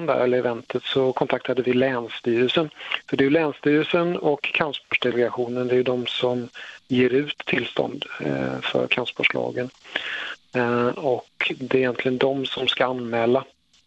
där, 0.07 0.21
eller 0.21 0.39
eventet, 0.39 0.83
så 0.83 1.13
kontaktade 1.13 1.63
vi 1.63 1.73
Länsstyrelsen. 1.73 2.71
För 3.09 3.17
det 3.17 3.23
är 3.23 3.27
ju 3.27 3.31
Länsstyrelsen 3.31 4.17
och 4.17 4.43
kampsportsdelegationen, 4.43 5.69
det 5.69 5.75
är 5.75 5.77
ju 5.77 5.83
de 5.83 6.07
som 6.07 6.49
ger 6.89 7.11
ut 7.11 7.39
tillstånd 7.47 8.05
eh, 8.21 8.61
för 8.63 8.87
kampsportslagen. 8.87 9.71
Eh, 10.55 10.87
och 10.89 11.53
det 11.57 11.77
är 11.79 11.81
egentligen 11.81 12.19
de 12.19 12.47
som 12.47 12.69
ska 12.69 12.87
anmäla 12.87 13.45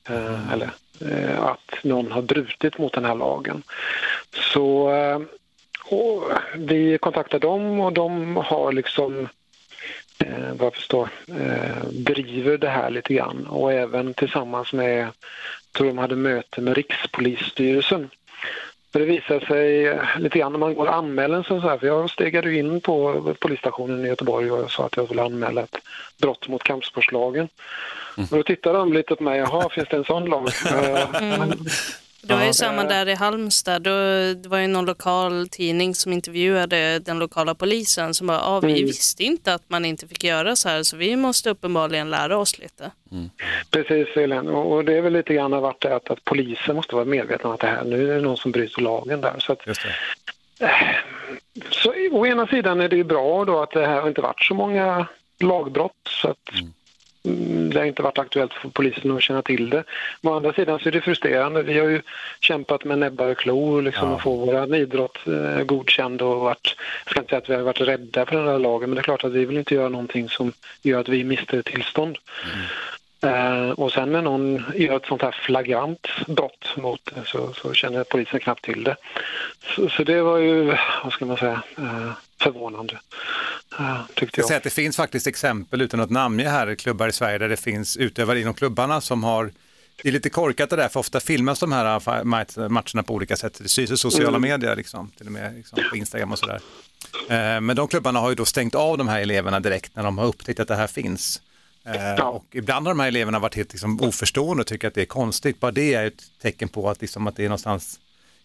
eh, 0.09 0.53
eller, 0.53 0.69
eh, 1.01 1.43
att 1.43 1.83
någon 1.83 2.11
har 2.11 2.21
brutit 2.21 2.77
mot 2.77 2.93
den 2.93 3.05
här 3.05 3.15
lagen. 3.15 3.63
Så 4.53 4.91
eh, 4.91 5.19
och 5.89 6.23
vi 6.55 6.97
kontaktar 6.97 7.39
dem 7.39 7.79
och 7.79 7.93
de 7.93 8.37
har 8.37 8.71
liksom 8.71 9.27
eh, 10.25 10.53
vad 10.53 10.65
jag 10.65 10.75
förstår, 10.75 11.09
eh, 11.27 11.83
driver 11.91 12.57
det 12.57 12.69
här 12.69 12.89
lite 12.89 13.13
grann 13.13 13.47
och 13.47 13.73
även 13.73 14.13
tillsammans 14.13 14.73
med, 14.73 15.07
tror 15.71 15.87
de 15.87 15.97
hade 15.97 16.15
möte 16.15 16.61
med 16.61 16.75
Rikspolisstyrelsen. 16.75 18.09
För 18.91 18.99
det 18.99 19.05
visar 19.05 19.39
sig 19.39 19.87
eh, 19.87 20.01
lite 20.19 20.39
grann 20.39 20.51
när 20.51 20.59
man 20.59 20.73
går 20.73 20.87
och 20.87 20.95
anmäler 20.95 21.43
sån 21.43 21.61
här, 21.61 21.77
för 21.77 21.87
jag 21.87 22.09
stegade 22.09 22.55
in 22.55 22.81
på 22.81 23.35
polisstationen 23.39 24.05
i 24.05 24.07
Göteborg 24.07 24.51
och 24.51 24.71
sa 24.71 24.85
att 24.85 24.97
jag 24.97 25.09
ville 25.09 25.23
anmäla 25.23 25.61
ett 25.61 25.77
brott 26.21 26.47
mot 26.47 26.63
kampsportslagen. 26.63 27.49
Och 28.15 28.37
då 28.37 28.43
tittade 28.43 28.77
de 28.77 28.93
lite 28.93 29.15
på 29.15 29.23
mig, 29.23 29.39
jaha, 29.39 29.69
finns 29.69 29.89
det 29.89 29.97
en 29.97 30.03
sån 30.03 30.25
lag? 30.25 30.49
Det 32.21 32.35
var 32.35 32.45
ju 32.45 32.53
samma 32.53 32.83
där 32.83 33.09
i 33.09 33.13
Halmstad. 33.15 33.81
Då, 33.81 33.89
det 34.33 34.47
var 34.47 34.57
ju 34.57 34.67
någon 34.67 34.85
lokal 34.85 35.47
tidning 35.47 35.95
som 35.95 36.13
intervjuade 36.13 36.99
den 36.99 37.19
lokala 37.19 37.55
polisen 37.55 38.13
som 38.13 38.27
bara, 38.27 38.41
ah, 38.41 38.59
vi 38.59 38.71
Mm. 38.71 38.85
visste 38.85 39.23
inte 39.23 39.53
att 39.53 39.63
man 39.67 39.85
inte 39.85 40.07
fick 40.07 40.23
göra 40.23 40.55
så 40.55 40.69
här 40.69 40.83
så 40.83 40.97
vi 40.97 41.15
måste 41.15 41.49
uppenbarligen 41.49 42.09
lära 42.09 42.37
oss 42.37 42.59
lite. 42.59 42.91
Precis, 43.71 44.07
Elin. 44.17 44.47
Och 44.47 44.85
det 44.85 44.97
är 44.97 45.01
väl 45.01 45.13
lite 45.13 45.33
grann 45.33 45.53
har 45.53 45.61
varit 45.61 45.81
det 45.81 45.95
att, 45.95 46.09
att 46.09 46.23
polisen 46.23 46.75
måste 46.75 46.95
vara 46.95 47.05
medvetna 47.05 47.49
om 47.49 47.53
att 47.55 47.61
det 47.61 47.67
här, 47.67 47.83
nu 47.83 48.11
är 48.11 48.15
det 48.15 48.21
någon 48.21 48.37
som 48.37 48.51
bryter 48.51 48.81
lagen 48.81 49.21
där. 49.21 49.35
Så 49.39 49.51
att, 49.53 49.67
Just 49.67 49.81
det. 50.59 50.67
Så 51.69 51.93
å 52.11 52.25
ena 52.25 52.47
sidan 52.47 52.81
är 52.81 52.89
det 52.89 52.95
ju 52.95 53.03
bra 53.03 53.45
då 53.45 53.61
att 53.61 53.71
det 53.71 53.85
här 53.87 54.01
har 54.01 54.07
inte 54.07 54.21
varit 54.21 54.43
så 54.43 54.53
många 54.53 55.07
lagbrott 55.39 55.91
så 56.09 56.27
att 56.29 56.53
mm, 56.53 56.73
det 57.21 57.79
har 57.79 57.85
inte 57.85 58.01
varit 58.01 58.17
aktuellt 58.17 58.53
för 58.53 58.69
polisen 58.69 59.11
att 59.11 59.23
känna 59.23 59.41
till 59.41 59.69
det. 59.69 59.83
Men 60.21 60.33
å 60.33 60.35
andra 60.35 60.53
sidan 60.53 60.79
så 60.79 60.87
är 60.87 60.91
det 60.91 61.01
frustrerande. 61.01 61.63
Vi 61.63 61.79
har 61.79 61.87
ju 61.87 62.01
kämpat 62.39 62.83
med 62.83 62.97
näbbar 62.97 63.27
och 63.27 63.37
klor 63.37 63.81
liksom, 63.81 64.13
att 64.13 64.21
få 64.21 64.35
vår 64.35 64.75
idrott 64.75 65.17
eh, 65.27 65.63
godkänd 65.63 66.21
och 66.21 66.39
varit, 66.39 66.75
jag 67.05 67.11
ska 67.11 67.19
inte 67.19 67.29
säga 67.29 67.37
att 67.37 67.49
vi 67.49 67.55
har 67.55 67.61
varit 67.61 67.81
rädda 67.81 68.25
för 68.25 68.35
den 68.35 68.47
här 68.47 68.59
lagen 68.59 68.89
men 68.89 68.95
det 68.95 69.01
är 69.01 69.03
klart 69.03 69.23
att 69.23 69.31
vi 69.31 69.45
vill 69.45 69.57
inte 69.57 69.75
göra 69.75 69.89
någonting 69.89 70.29
som 70.29 70.53
gör 70.81 70.99
att 70.99 71.09
vi 71.09 71.23
mister 71.23 71.61
tillstånd. 71.61 72.17
Eh, 73.21 73.69
och 73.69 73.91
sen 73.91 74.11
när 74.11 74.21
någon 74.21 74.63
gör 74.75 74.95
ett 74.95 75.05
sånt 75.05 75.21
här 75.21 75.31
flagrant 75.31 76.07
brott 76.27 76.73
mot 76.77 77.11
det 77.15 77.21
så, 77.25 77.53
så 77.53 77.73
känner 77.73 78.03
polisen 78.03 78.39
knappt 78.39 78.63
till 78.63 78.83
det. 78.83 78.95
Så, 79.75 79.89
så 79.89 80.03
det 80.03 80.21
var 80.21 80.37
ju, 80.37 80.75
vad 81.03 81.13
ska 81.13 81.25
man 81.25 81.37
säga, 81.37 81.61
eh, 81.77 82.11
förvånande. 82.41 82.99
Tyckte 84.15 84.41
Jag 84.41 84.49
jag. 84.51 84.57
att 84.57 84.63
det 84.63 84.69
finns 84.69 84.95
faktiskt 84.97 85.27
exempel 85.27 85.81
utan 85.81 85.99
att 85.99 86.09
namnge 86.09 86.49
här, 86.49 86.75
klubbar 86.75 87.07
i 87.07 87.11
Sverige 87.11 87.37
där 87.37 87.49
det 87.49 87.57
finns 87.57 87.97
utövare 87.97 88.41
inom 88.41 88.53
klubbarna 88.53 89.01
som 89.01 89.23
har 89.23 89.51
det 90.03 90.09
är 90.09 90.13
lite 90.13 90.29
korkat 90.29 90.69
det 90.69 90.75
där, 90.75 90.89
för 90.89 90.99
ofta 90.99 91.19
filmas 91.19 91.59
de 91.59 91.71
här 91.71 92.23
matcherna 92.69 93.03
på 93.03 93.13
olika 93.13 93.37
sätt. 93.37 93.59
Det 93.63 93.69
syns 93.69 93.91
i 93.91 93.97
sociala 93.97 94.37
Mm. 94.37 94.41
medier, 94.41 94.75
liksom, 94.75 95.11
till 95.17 95.25
och 95.25 95.31
med 95.31 95.55
liksom, 95.55 95.79
på 95.89 95.95
Instagram 95.95 96.31
och 96.31 96.39
sådär. 96.39 96.61
Eh, 97.29 97.61
Men 97.61 97.75
de 97.75 97.87
klubbarna 97.87 98.19
har 98.19 98.29
ju 98.29 98.35
då 98.35 98.45
stängt 98.45 98.75
av 98.75 98.97
de 98.97 99.07
här 99.07 99.19
eleverna 99.21 99.59
direkt 99.59 99.95
när 99.95 100.03
de 100.03 100.17
har 100.17 100.25
upptäckt 100.25 100.59
att 100.59 100.67
det 100.67 100.75
här 100.75 100.87
finns. 100.87 101.41
Eh, 101.85 102.27
Och 102.27 102.45
ibland 102.51 102.87
har 102.87 102.93
de 102.93 102.99
här 102.99 103.07
eleverna 103.07 103.39
varit 103.39 103.55
helt 103.55 103.71
liksom, 103.73 104.01
oförstående 104.01 104.61
och 104.61 104.67
tycker 104.67 104.87
att 104.87 104.93
det 104.93 105.01
är 105.01 105.05
konstigt. 105.05 105.59
Bara 105.59 105.71
det 105.71 105.93
är 105.93 106.05
ett 106.07 106.23
tecken 106.41 106.69
på 106.69 106.89
att, 106.89 107.01
liksom, 107.01 107.27
att 107.27 107.35
det 107.35 107.43
är 107.43 107.49
någonstans 107.49 107.99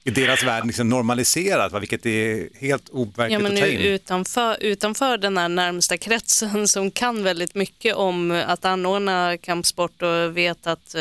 i 0.06 0.10
deras 0.10 0.42
värld 0.44 0.66
liksom 0.66 0.88
normaliserat, 0.88 1.72
va? 1.72 1.78
vilket 1.78 2.06
är 2.06 2.48
helt 2.58 2.82
Ja, 2.92 2.98
overkligt 2.98 3.40
men 3.42 3.52
att 3.52 3.58
ta 3.58 3.66
in. 3.66 3.80
utanför, 3.80 4.56
utanför 4.60 5.18
den 5.18 5.36
här 5.36 5.48
närmsta 5.48 5.96
kretsen 5.96 6.68
som 6.68 6.90
kan 6.90 7.22
väldigt 7.22 7.54
mycket 7.54 7.94
om 7.94 8.30
att 8.46 8.64
anordna 8.64 9.36
kampsport 9.36 10.02
och 10.02 10.36
vet 10.36 10.66
att 10.66 10.94
eh, 10.94 11.00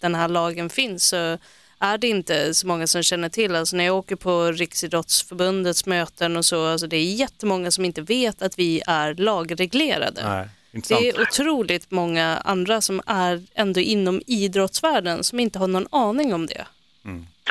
den 0.00 0.14
här 0.14 0.28
lagen 0.28 0.70
finns 0.70 1.08
så 1.08 1.38
är 1.78 1.98
det 1.98 2.08
inte 2.08 2.54
så 2.54 2.66
många 2.66 2.86
som 2.86 3.02
känner 3.02 3.28
till. 3.28 3.54
Alltså 3.56 3.76
när 3.76 3.84
jag 3.84 3.96
åker 3.96 4.16
på 4.16 4.52
Riksidrottsförbundets 4.52 5.86
möten 5.86 6.36
och 6.36 6.44
så, 6.44 6.66
alltså 6.66 6.86
det 6.86 6.96
är 6.96 7.14
jättemånga 7.14 7.70
som 7.70 7.84
inte 7.84 8.02
vet 8.02 8.42
att 8.42 8.58
vi 8.58 8.82
är 8.86 9.14
lagreglerade. 9.14 10.28
Nej, 10.28 10.48
intressant. 10.72 11.00
Det 11.02 11.08
är 11.08 11.22
otroligt 11.22 11.90
många 11.90 12.36
andra 12.36 12.80
som 12.80 13.02
är 13.06 13.42
ändå 13.54 13.80
inom 13.80 14.22
idrottsvärlden 14.26 15.24
som 15.24 15.40
inte 15.40 15.58
har 15.58 15.66
någon 15.68 15.86
aning 15.90 16.34
om 16.34 16.46
det. 16.46 16.66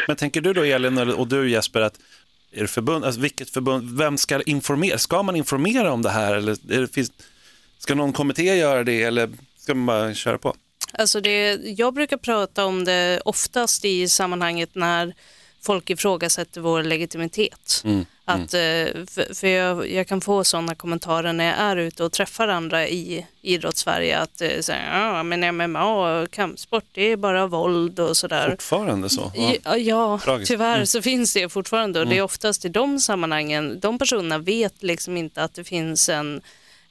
Men 0.08 0.16
tänker 0.16 0.42
du 0.42 0.54
då 0.54 0.64
Elin 0.64 0.98
och 0.98 1.28
du 1.28 1.50
Jesper 1.50 1.82
att 1.82 2.00
är 2.52 2.62
det 2.62 2.68
förbund, 2.68 3.06
alltså 3.06 3.22
vilket 3.22 3.50
förbund, 3.50 3.98
vem 3.98 4.18
ska 4.18 4.42
informera? 4.42 4.98
Ska 4.98 5.24
man 5.24 5.36
informera 5.36 5.92
om 5.92 6.02
det 6.02 6.10
här 6.10 6.36
eller 6.36 6.52
är 6.52 6.82
det, 6.82 6.94
finns, 6.94 7.12
ska 7.78 7.96
någon 7.96 8.14
kommitté 8.14 8.44
göra 8.44 8.84
det 8.84 9.04
eller 9.04 9.30
ska 9.58 9.76
man 9.76 9.86
bara 9.86 10.14
köra 10.14 10.38
på? 10.38 10.56
Alltså 10.92 11.22
det, 11.22 11.54
jag 11.54 11.94
brukar 11.94 12.18
prata 12.18 12.66
om 12.66 12.86
det 12.86 13.22
oftast 13.26 13.86
i 13.86 14.08
sammanhanget 14.10 14.76
när 14.76 15.14
folk 15.62 15.90
ifrågasätter 15.90 16.62
vår 16.62 16.84
legitimitet. 16.84 17.82
Mm. 17.84 18.06
Att, 18.26 18.54
eh, 18.54 19.06
för 19.08 19.34
för 19.36 19.48
jag, 19.48 19.92
jag 19.92 20.08
kan 20.08 20.22
få 20.22 20.44
sådana 20.44 20.76
kommentarer 20.76 21.34
när 21.34 21.46
jag 21.46 21.58
är 21.58 21.76
ute 21.78 22.04
och 22.04 22.12
träffar 22.12 22.48
andra 22.48 22.88
i 22.88 23.26
idrottssverige 23.42 24.20
att 24.20 24.42
eh, 24.42 24.60
säga, 24.62 24.98
ja 25.14 25.24
men 25.24 25.56
MMA 25.58 25.86
och 26.22 26.32
kampsport 26.32 26.84
det 26.92 27.02
är 27.02 27.18
bara 27.18 27.48
våld 27.48 28.00
och 28.00 28.18
sådär. 28.18 28.50
Fortfarande 28.50 29.10
så? 29.10 29.32
Ja, 29.64 29.78
ja 29.78 30.20
tyvärr 30.46 30.76
Mm. 30.76 30.86
så 30.86 31.02
finns 31.02 31.34
det 31.34 31.50
fortfarande 31.50 32.00
och 32.00 32.06
det 32.06 32.12
är 32.14 32.18
Mm. 32.18 32.26
oftast 32.26 32.66
i 32.66 32.70
de 32.70 33.00
sammanhangen, 33.00 33.80
de 33.80 33.98
personerna 34.00 34.38
vet 34.38 34.84
liksom 34.84 35.18
inte 35.18 35.44
att 35.44 35.54
det 35.54 35.64
finns 35.64 36.10
en, 36.10 36.42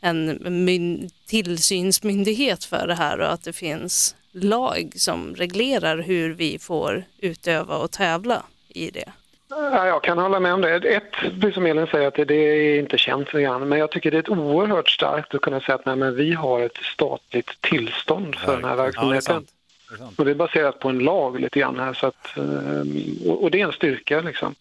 en 0.01 0.39
myn, 0.65 1.11
tillsynsmyndighet 1.27 2.65
för 2.65 2.87
det 2.87 2.95
här 2.95 3.19
och 3.21 3.33
att 3.33 3.45
det 3.45 3.53
finns 3.53 4.15
lag 4.33 4.93
som 4.97 5.35
reglerar 5.37 5.99
hur 5.99 6.35
vi 6.35 6.59
får 6.59 7.05
utöva 7.19 7.77
och 7.77 7.91
tävla 7.91 8.43
i 8.69 8.91
det. 8.91 9.13
Ja, 9.57 9.87
jag 9.87 10.03
kan 10.03 10.19
hålla 10.19 10.41
med 10.41 10.55
om 10.55 10.61
det. 10.61 10.75
Ett, 10.75 11.13
precis 11.41 11.55
som 11.55 11.67
Elin 11.67 11.87
säger, 11.87 12.09
att 12.09 12.15
det, 12.15 12.25
det 12.25 12.35
är 12.35 12.79
inte 12.79 12.99
känt 12.99 13.29
så 13.29 13.39
grann. 13.39 13.69
Men 13.69 13.79
jag 13.79 13.91
tycker 13.91 14.11
det 14.11 14.17
är 14.17 14.23
ett 14.23 14.29
oerhört 14.29 14.89
starkt 14.91 15.35
att 15.35 15.41
kunna 15.41 15.61
säga 15.61 15.75
att 15.75 15.87
nej, 15.87 16.11
vi 16.11 16.33
har 16.33 16.61
ett 16.61 16.77
statligt 16.77 17.61
tillstånd 17.61 18.35
för 18.37 18.57
den 18.57 18.65
här 18.65 18.71
Ja, 18.71 18.77
det 18.77 18.83
är 18.83 18.85
verksamheten. 18.87 19.23
sant. 19.23 19.49
Det 19.93 19.97
är 19.97 19.99
sant. 19.99 20.19
och 20.19 20.25
det 20.25 20.31
är 20.31 20.35
baserat 20.35 20.79
på 20.81 20.89
en 20.89 20.99
lag 20.99 21.41
lite 21.41 21.59
grann 21.61 21.79
här. 21.79 21.95
Så 21.95 22.07
att, 22.07 22.37
eh, 22.37 23.33
och 23.33 23.51
det 23.51 23.61
är 23.61 23.67
en 23.67 23.73
styrka 23.73 24.21
liksom. 24.21 24.55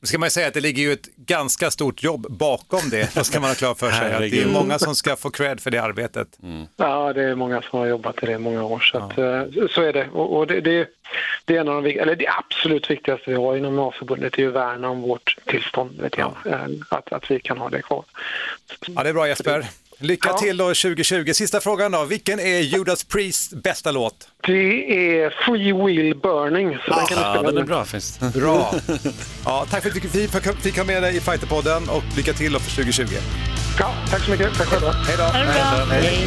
Nu 0.00 0.06
ska 0.06 0.18
man 0.18 0.30
säga 0.30 0.48
att 0.48 0.54
det 0.54 0.60
ligger 0.60 0.82
ju 0.82 0.92
ett 0.92 1.16
ganska 1.16 1.70
stort 1.70 2.02
jobb 2.02 2.26
bakom 2.30 2.80
det, 2.90 3.14
då 3.14 3.24
ska 3.24 3.40
man 3.40 3.50
ha 3.50 3.54
klart 3.54 3.78
för 3.78 3.90
sig. 3.90 4.12
Att 4.12 4.20
det 4.20 4.42
är 4.42 4.46
många 4.46 4.78
som 4.78 4.94
ska 4.94 5.16
få 5.16 5.30
cred 5.30 5.60
för 5.60 5.70
det 5.70 5.78
arbetet. 5.78 6.28
Ja, 6.76 7.12
det 7.12 7.22
är 7.22 7.34
många 7.34 7.62
som 7.62 7.78
har 7.78 7.86
jobbat 7.86 8.22
i 8.22 8.26
det 8.26 8.32
i 8.32 8.38
många 8.38 8.64
år. 8.64 8.78
Så, 8.80 8.98
att, 8.98 9.18
eh, 9.18 9.42
så 9.70 9.82
är 9.82 9.92
det. 9.92 10.08
Och, 10.12 10.36
och 10.36 10.46
det, 10.46 10.60
det, 10.60 10.88
det 11.44 11.56
är 11.56 11.60
en 11.60 11.68
av 11.68 11.82
de, 11.82 11.98
eller 11.98 12.16
det 12.16 12.28
absolut 12.28 12.90
viktigaste 12.90 13.30
vi 13.30 13.36
har 13.36 13.56
inom 13.56 13.78
A-förbundet 13.78 14.34
är 14.34 14.38
ju 14.38 14.48
att 14.48 14.54
värna 14.54 14.88
om 14.88 15.02
vårt 15.02 15.36
tillstånd. 15.46 16.00
Lite 16.02 16.16
grann. 16.16 16.34
Eh, 16.46 16.60
Att, 16.88 17.12
att 17.12 17.30
vi 17.30 17.40
kan 17.40 17.58
ha 17.58 17.68
det 17.68 17.82
kvar. 17.82 18.04
Ja, 18.86 19.02
det 19.02 19.08
är 19.08 19.12
bra 19.14 19.28
Jesper. 19.28 19.66
Lycka 19.98 20.28
Ja. 20.32 20.38
till 20.38 20.56
då 20.56 20.64
2020. 20.64 21.32
Sista 21.34 21.60
frågan 21.60 21.92
då. 21.92 22.04
Vilken 22.04 22.40
är 22.40 22.58
Judas 22.58 23.04
Priests 23.04 23.54
bästa 23.54 23.90
låt? 23.90 24.28
Det 24.46 24.52
är 25.22 25.30
Free 25.30 25.72
Will 25.72 26.14
Burning. 26.16 26.78
Så 26.86 26.94
den 26.96 27.06
kan 27.06 27.16
du 27.18 27.22
Ja, 27.22 27.42
den 27.42 27.58
är 27.58 27.62
bra 27.66 27.84
faktiskt. 27.84 28.20
Bra. 28.34 28.74
Ja, 29.44 29.66
tack 29.70 29.82
för 29.82 29.90
att 29.90 29.96
vi 29.96 30.28
fick- 30.28 30.62
fick 30.62 30.76
ha 30.76 30.84
med 30.84 31.02
dig 31.02 31.16
i 31.16 31.20
Fighterpodden 31.20 31.88
och 31.88 32.02
lycka 32.16 32.32
till 32.32 32.52
då 32.52 32.58
för 32.60 32.70
2020. 32.70 33.14
Ja, 33.78 33.94
tack 34.10 34.22
så 34.24 34.30
mycket. 34.30 34.54
Tack 34.58 34.66
själva. 34.66 34.90
Hej 34.92 35.16
då. 35.18 35.22
Det 35.24 35.30
bra. 35.44 35.94
Hej. 35.94 36.26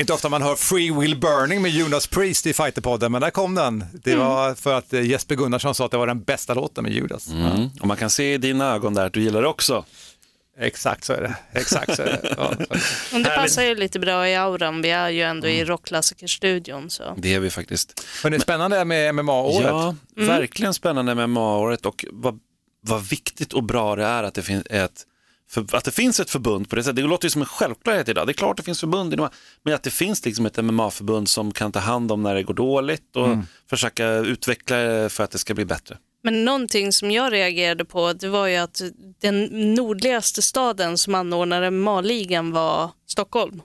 Inte 0.00 0.12
ofta 0.12 0.28
man 0.28 0.42
hör 0.42 0.56
Free 0.56 0.92
Will 0.92 1.16
Burning 1.16 1.62
med 1.62 1.70
Jonas 1.70 2.06
Priest 2.06 2.46
i 2.46 2.52
Fighterpodden, 2.52 3.12
men 3.12 3.20
där 3.20 3.30
kom 3.30 3.54
den. 3.54 3.84
Det 3.92 4.16
var 4.16 4.54
för 4.54 4.74
att 4.74 4.92
eh, 4.92 5.06
Jesper 5.06 5.34
Gunnarsson 5.34 5.74
sa 5.74 5.84
att 5.84 5.90
det 5.90 5.96
var 5.96 6.06
den 6.06 6.22
bästa 6.22 6.54
låten 6.54 6.84
med 6.84 6.92
Judas. 6.92 7.28
Mm. 7.28 7.68
Och 7.80 7.86
man 7.86 7.96
kan 7.96 8.10
se 8.10 8.34
i 8.34 8.38
dina 8.38 8.74
ögon 8.74 8.94
där 8.94 9.06
att 9.06 9.12
du 9.12 9.22
gillar 9.22 9.42
det 9.42 9.48
också. 9.48 9.84
Exakt 10.58 11.04
så 11.04 11.12
är 11.12 11.22
det. 11.22 11.36
Exakt 11.60 11.96
så 11.96 12.02
är 12.02 12.06
det. 12.06 12.34
Ja. 12.38 12.54
Men 13.12 13.22
det 13.22 13.30
passar 13.30 13.62
ju 13.62 13.74
lite 13.74 13.98
bra 13.98 14.28
i 14.28 14.36
auran, 14.36 14.82
vi 14.82 14.90
är 14.90 15.08
ju 15.08 15.22
ändå 15.22 15.48
i 15.48 15.64
rockklassikerstudion 15.64 16.90
så. 16.90 17.14
Det 17.16 17.34
är 17.34 17.40
vi 17.40 17.50
faktiskt. 17.50 18.06
Men 18.22 18.32
det 18.32 18.38
är 18.38 18.40
spännande 18.40 18.84
med 18.84 19.14
MMA-året. 19.14 19.66
Ja, 19.66 19.94
verkligen 20.16 20.74
spännande 20.74 21.14
med 21.14 21.28
MMA-året 21.28 21.86
och 21.86 22.04
vad, 22.12 22.40
vad 22.80 23.08
viktigt 23.08 23.52
och 23.52 23.62
bra 23.62 23.96
det 23.96 24.04
är 24.04 24.22
att 24.22 24.34
det, 24.34 24.42
finns 24.42 24.66
ett, 24.70 25.06
för, 25.50 25.76
att 25.76 25.84
det 25.84 25.90
finns 25.90 26.20
ett 26.20 26.30
förbund 26.30 26.70
på 26.70 26.76
det 26.76 26.82
sättet. 26.82 26.96
Det 26.96 27.02
låter 27.02 27.26
ju 27.26 27.30
som 27.30 27.42
en 27.42 27.46
självklarhet 27.48 28.08
idag. 28.08 28.26
Det 28.26 28.30
är 28.30 28.34
klart 28.34 28.56
det 28.56 28.62
finns 28.62 28.80
förbund 28.80 29.28
men 29.64 29.74
att 29.74 29.82
det 29.82 29.90
finns 29.90 30.24
liksom 30.24 30.46
ett 30.46 30.56
MMA-förbund 30.64 31.28
som 31.28 31.52
kan 31.52 31.72
ta 31.72 31.78
hand 31.78 32.12
om 32.12 32.22
när 32.22 32.34
det 32.34 32.42
går 32.42 32.54
dåligt 32.54 33.16
och 33.16 33.28
försöka 33.70 34.08
utveckla 34.08 34.76
det 34.76 35.08
för 35.08 35.24
att 35.24 35.30
det 35.30 35.38
ska 35.38 35.54
bli 35.54 35.64
bättre. 35.64 35.96
Men 36.22 36.44
någonting 36.44 36.92
som 36.92 37.10
jag 37.10 37.32
reagerade 37.32 37.84
på 37.84 38.12
det 38.12 38.28
var 38.28 38.46
ju 38.46 38.56
att 38.56 38.80
den 39.20 39.44
nordligaste 39.74 40.42
staden 40.42 40.98
som 40.98 41.14
anordnade 41.14 41.70
MMA-ligan 41.70 42.52
var 42.52 42.90
Stockholm. 43.06 43.62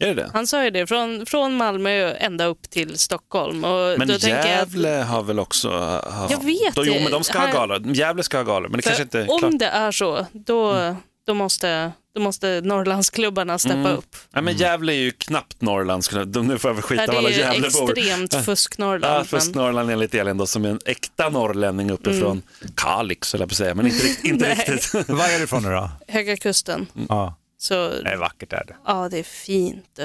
Är 0.00 0.06
det 0.06 0.14
det? 0.14 0.30
Han 0.32 0.46
sa 0.46 0.64
ju 0.64 0.70
det, 0.70 0.86
från, 0.86 1.26
från 1.26 1.56
Malmö 1.56 2.14
ända 2.14 2.44
upp 2.44 2.70
till 2.70 2.98
Stockholm. 2.98 3.64
Och 3.64 3.98
Men 3.98 4.08
då 4.08 4.14
jag 4.14 4.32
att- 4.40 4.46
Gävle 4.46 4.88
har 4.88 5.22
väl 5.22 5.38
också... 5.38 5.68
Ha, 5.70 6.28
Jag 6.30 6.44
vet 6.44 6.74
då, 6.74 6.84
Jo, 6.84 6.94
men 7.02 7.10
de 7.12 7.24
ska 7.24 7.38
ha 7.38 7.46
Här- 7.46 7.52
galor. 7.52 7.86
Gävle 7.94 8.22
ska 8.22 8.36
ha 8.36 8.44
galor, 8.44 8.68
men 8.68 8.76
det 8.76 8.82
kanske 8.82 9.02
inte 9.02 9.20
är 9.20 9.30
om 9.30 9.38
klart. 9.38 9.52
det 9.58 9.66
är 9.66 9.92
så, 9.92 10.26
då, 10.32 10.94
då, 11.26 11.34
måste, 11.34 11.92
då 12.14 12.20
måste 12.20 12.60
Norrlandsklubbarna 12.60 13.58
steppa 13.58 13.74
Mm. 13.78 13.92
upp. 13.96 14.16
Ja, 14.32 14.40
men 14.40 14.56
Gävle 14.56 14.92
är 14.92 14.96
ju 14.96 15.10
knappt 15.10 15.60
Norrland. 15.60 16.04
skulle- 16.04 16.24
de- 16.24 16.46
Nu 16.46 16.58
får 16.58 16.68
jag 16.68 16.74
väl 16.74 16.82
skita 16.82 17.02
av 17.02 17.08
det 17.08 17.18
alla 17.18 17.28
är 17.28 17.32
ju 17.32 17.38
Gävlebor. 17.40 17.98
extremt 17.98 18.34
fusk-Norrland, 18.44 19.14
Ja, 19.14 19.24
fusk-Norrland 19.24 19.90
enligt 19.90 20.14
Elin 20.14 20.36
då, 20.38 20.46
som 20.46 20.64
är 20.64 20.68
en 20.68 20.80
äkta 20.84 21.28
norrlänning 21.28 21.90
uppifrån 21.90 22.42
Kalix, 22.74 23.32
höll 23.32 23.40
jag 23.40 23.48
på 23.48 23.52
att 23.52 23.56
säga, 23.56 23.74
men 23.74 23.86
inte, 23.86 24.06
rikt- 24.06 24.24
inte 24.24 24.54
riktigt. 24.54 24.94
Var 25.08 25.24
är 25.28 25.38
du 25.38 25.44
ifrån 25.44 25.62
nu 25.62 25.68
då? 25.70 25.90
Höga 26.08 26.36
kusten. 26.36 26.86
Ja. 27.08 27.34
Så, 27.58 27.74
Det 27.88 28.10
är 28.10 28.16
vackert 28.16 28.52
är 28.52 28.64
det. 28.66 28.76
ja, 28.86 29.08
det 29.08 29.18
är 29.18 29.22
fint. 29.22 29.98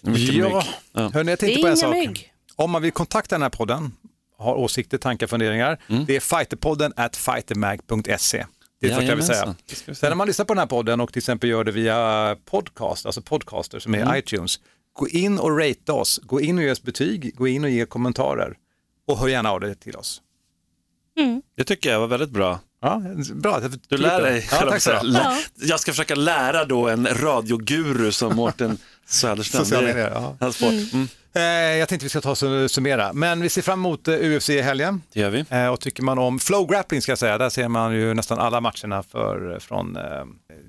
Mycket 0.00 0.34
ja, 0.34 0.44
mygg. 0.44 0.52
Ja. 0.92 1.10
hörni, 1.14 1.14
jag 1.14 1.24
Det 1.26 1.32
är 1.32 1.36
tänkte 1.36 1.62
på 1.62 1.68
en 1.68 1.76
sak. 1.76 1.90
mygg. 1.94 2.32
Om 2.56 2.70
man 2.70 2.82
vill 2.82 2.92
kontakta 2.92 3.34
den 3.34 3.42
här 3.42 3.48
podden 3.50 3.92
har 4.38 4.54
åsikter, 4.54 4.98
tankar, 4.98 5.26
funderingar. 5.26 5.78
Det 6.06 6.16
är 6.16 6.20
fighterpodden 6.20 6.92
at 6.96 7.16
fightermag.se. 7.16 8.46
Det 8.80 8.86
är 8.86 8.90
det 8.90 8.96
första 8.96 9.08
jag 9.08 9.16
vill 9.16 9.26
säga. 9.26 9.54
Vi. 9.86 9.94
Sen 9.94 10.08
när 10.10 10.14
man 10.16 10.26
lyssnar 10.26 10.44
på 10.44 10.54
den 10.54 10.58
här 10.58 10.66
podden 10.66 11.00
och 11.00 11.12
till 11.12 11.20
exempel 11.20 11.50
gör 11.50 11.64
det 11.64 11.72
via 11.72 12.36
podcast, 12.44 13.06
alltså 13.06 13.22
podcaster 13.22 13.78
som 13.78 13.94
är 13.94 14.02
Mm. 14.02 14.16
iTunes, 14.16 14.60
gå 14.92 15.08
in 15.08 15.38
och 15.38 15.58
rate 15.58 15.92
oss, 15.92 16.20
gå 16.22 16.40
in 16.40 16.58
och 16.58 16.64
ge 16.64 16.70
oss 16.70 16.82
betyg, 16.82 17.36
gå 17.36 17.48
in 17.48 17.64
och 17.64 17.70
ge 17.70 17.86
kommentarer 17.86 18.56
och 19.08 19.18
hör 19.18 19.28
gärna 19.28 19.50
av 19.50 19.60
dig 19.60 19.74
till 19.74 19.96
oss. 19.96 20.22
Det 21.56 21.64
tycker 21.64 21.90
jag 21.90 22.00
var 22.00 22.06
väldigt 22.06 22.30
bra. 22.30 22.60
Ja, 22.82 23.02
bra. 23.34 23.60
Du 23.88 23.96
lär 23.96 24.22
dig. 24.22 24.48
Ja, 24.50 24.56
tack 24.70 24.82
så. 24.82 25.02
Lä- 25.02 25.36
Jag 25.54 25.80
ska 25.80 25.92
försöka 25.92 26.14
lära 26.14 26.64
då 26.64 26.88
en 26.88 27.06
radioguru 27.06 28.12
som 28.12 28.36
Mårten 28.36 28.78
Söderström. 29.06 29.64
Sociala 29.64 29.86
medier, 29.86 30.36
ja. 30.40 30.52
sport. 30.52 30.72
Mm. 30.92 31.08
Eh, 31.36 31.42
jag 31.78 31.88
tänkte 31.88 32.04
vi 32.04 32.10
ska 32.10 32.20
ta 32.20 32.30
och 32.30 32.70
summera, 32.70 33.12
men 33.12 33.40
vi 33.42 33.48
ser 33.48 33.62
fram 33.62 33.78
emot 33.80 34.08
eh, 34.08 34.14
UFC 34.14 34.50
i 34.50 34.60
helgen. 34.60 35.02
Det 35.12 35.20
gör 35.20 35.30
vi. 35.30 35.44
Eh, 35.50 35.66
och 35.68 35.80
tycker 35.80 36.02
man 36.02 36.18
om 36.18 36.38
flow 36.38 36.66
grappling 36.70 37.02
ska 37.02 37.12
jag 37.12 37.18
säga, 37.18 37.38
där 37.38 37.48
ser 37.50 37.68
man 37.68 37.94
ju 37.94 38.14
nästan 38.14 38.38
alla 38.38 38.60
matcherna 38.60 39.02
för, 39.02 39.58
från 39.60 39.96
eh, 39.96 40.02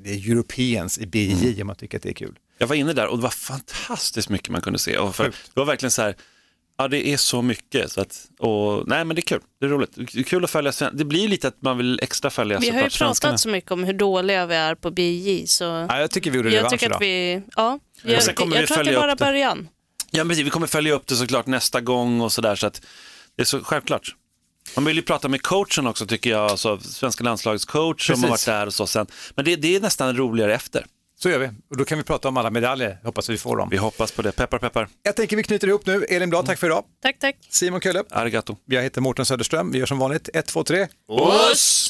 det 0.04 0.10
är 0.10 0.32
Europeans 0.32 0.98
i 1.00 1.06
BJ 1.08 1.48
Mm. 1.48 1.62
om 1.62 1.68
man 1.68 1.76
tycker 1.76 1.98
att 1.98 2.04
det 2.04 2.10
är 2.10 2.14
kul. 2.14 2.36
Jag 2.58 2.68
var 2.68 2.76
inne 2.76 2.94
där 2.94 3.08
och 3.08 3.18
det 3.18 3.24
var 3.24 3.30
fantastiskt 3.30 4.30
mycket 4.30 4.50
man 4.50 4.62
kunde 4.62 4.80
se. 4.80 4.98
Och 4.98 5.16
för, 5.16 5.24
det 5.24 5.32
var 5.54 5.66
verkligen 5.66 5.92
så 5.92 6.02
här, 6.02 6.16
ja 6.78 6.88
det 6.88 7.08
är 7.08 7.18
så 7.18 7.42
mycket. 7.42 7.92
Så 7.92 8.02
att, 8.02 8.26
och, 8.40 8.88
nej 8.88 9.06
men 9.06 9.16
det 9.16 9.20
är 9.20 9.24
kul, 9.24 9.42
det 9.60 9.66
är 9.66 9.70
roligt. 9.70 9.92
Det 9.96 10.20
är 10.20 10.24
kul 10.24 10.44
att 10.44 10.50
följa, 10.50 10.72
sven- 10.72 10.98
det 10.98 11.06
blir 11.06 11.28
lite 11.28 11.48
att 11.48 11.62
man 11.62 11.78
vill 11.78 12.00
extra 12.04 12.30
följa 12.30 12.60
Vi 12.60 12.70
har 12.70 12.74
ju 12.76 12.80
såklart 12.82 12.92
svenskarna. 12.94 13.32
pratat 13.32 13.40
så 13.42 13.50
mycket 13.50 13.72
om 13.72 13.84
hur 13.84 13.94
dåliga 13.94 14.46
vi 14.46 14.56
är 14.56 14.76
på 14.76 14.92
BJ 14.92 15.48
så 15.48 15.64
Ja, 15.64 16.00
jag 16.00 16.12
tycker 16.12 16.32
vi 16.32 16.38
gjorde 16.38 16.50
revansch 16.50 16.84
idag. 16.84 16.96
att 16.96 17.02
vi, 17.02 17.42
ja, 17.56 17.80
Och 18.04 18.10
jag, 18.10 18.24
sen 18.24 18.36
kommer 18.36 18.56
jag 18.56 18.62
vi 18.62 18.68
tror 18.68 18.80
att 18.80 18.86
det 18.86 18.92
är 18.94 19.00
bara 19.00 19.16
början. 19.16 19.68
Ja, 20.12 20.24
men 20.24 20.30
precis, 20.30 20.46
vi 20.46 20.50
kommer 20.50 20.68
följa 20.68 20.94
upp 20.94 21.08
det 21.08 21.16
såklart 21.16 21.46
nästa 21.46 21.82
gång 21.82 22.22
och 22.22 22.32
sådär. 22.32 22.56
Så 22.56 22.68
att 22.68 22.82
det 23.36 23.42
är 23.42 23.46
så 23.46 23.64
självklart. 23.64 24.16
Man 24.76 24.86
vill 24.86 24.96
ju 24.96 25.02
prata 25.02 25.28
med 25.28 25.42
coachen 25.42 25.88
också 25.88 26.06
tycker 26.06 26.30
jag, 26.30 26.52
alltså 26.52 26.80
svenska 26.80 27.24
landslagets 27.24 27.66
coach 27.66 28.08
som 28.08 28.24
har 28.24 28.30
varit 28.30 28.46
där 28.46 28.66
och 28.66 28.74
så 28.74 28.88
sen. 28.88 29.08
Men 29.36 29.46
det, 29.46 29.56
det 29.56 29.76
är 29.76 29.80
nästan 29.80 30.18
roligare 30.18 30.56
efter. 30.56 30.86
Så 31.20 31.30
gör 31.30 31.40
vi, 31.40 31.50
och 31.70 31.78
då 31.78 31.86
kan 31.86 31.98
vi 31.98 32.04
prata 32.04 32.28
om 32.28 32.38
alla 32.38 32.50
medaljer, 32.50 32.98
hoppas 33.04 33.30
vi 33.30 33.38
får 33.38 33.58
dem. 33.58 33.70
Vi 33.70 33.78
hoppas 33.78 34.12
på 34.12 34.22
det, 34.22 34.32
peppar 34.32 34.58
peppar. 34.60 34.88
Jag 35.04 35.16
tänker 35.16 35.38
vi 35.38 35.44
knyter 35.44 35.68
ihop 35.68 35.86
nu, 35.86 36.04
Elin 36.04 36.30
Blad, 36.30 36.46
tack 36.46 36.60
för 36.60 36.68
idag. 36.68 36.84
Tack, 37.02 37.20
tack. 37.20 37.36
Simon 37.50 37.82
Kölle, 37.82 38.04
Arigato. 38.12 38.58
jag 38.66 38.84
heter 38.84 39.02
Mårten 39.02 39.26
Söderström, 39.26 39.72
vi 39.72 39.80
gör 39.80 39.86
som 39.86 39.98
vanligt 40.00 40.30
1, 40.34 40.46
2, 40.46 40.64
3. 40.64 40.88
Oss! 41.08 41.90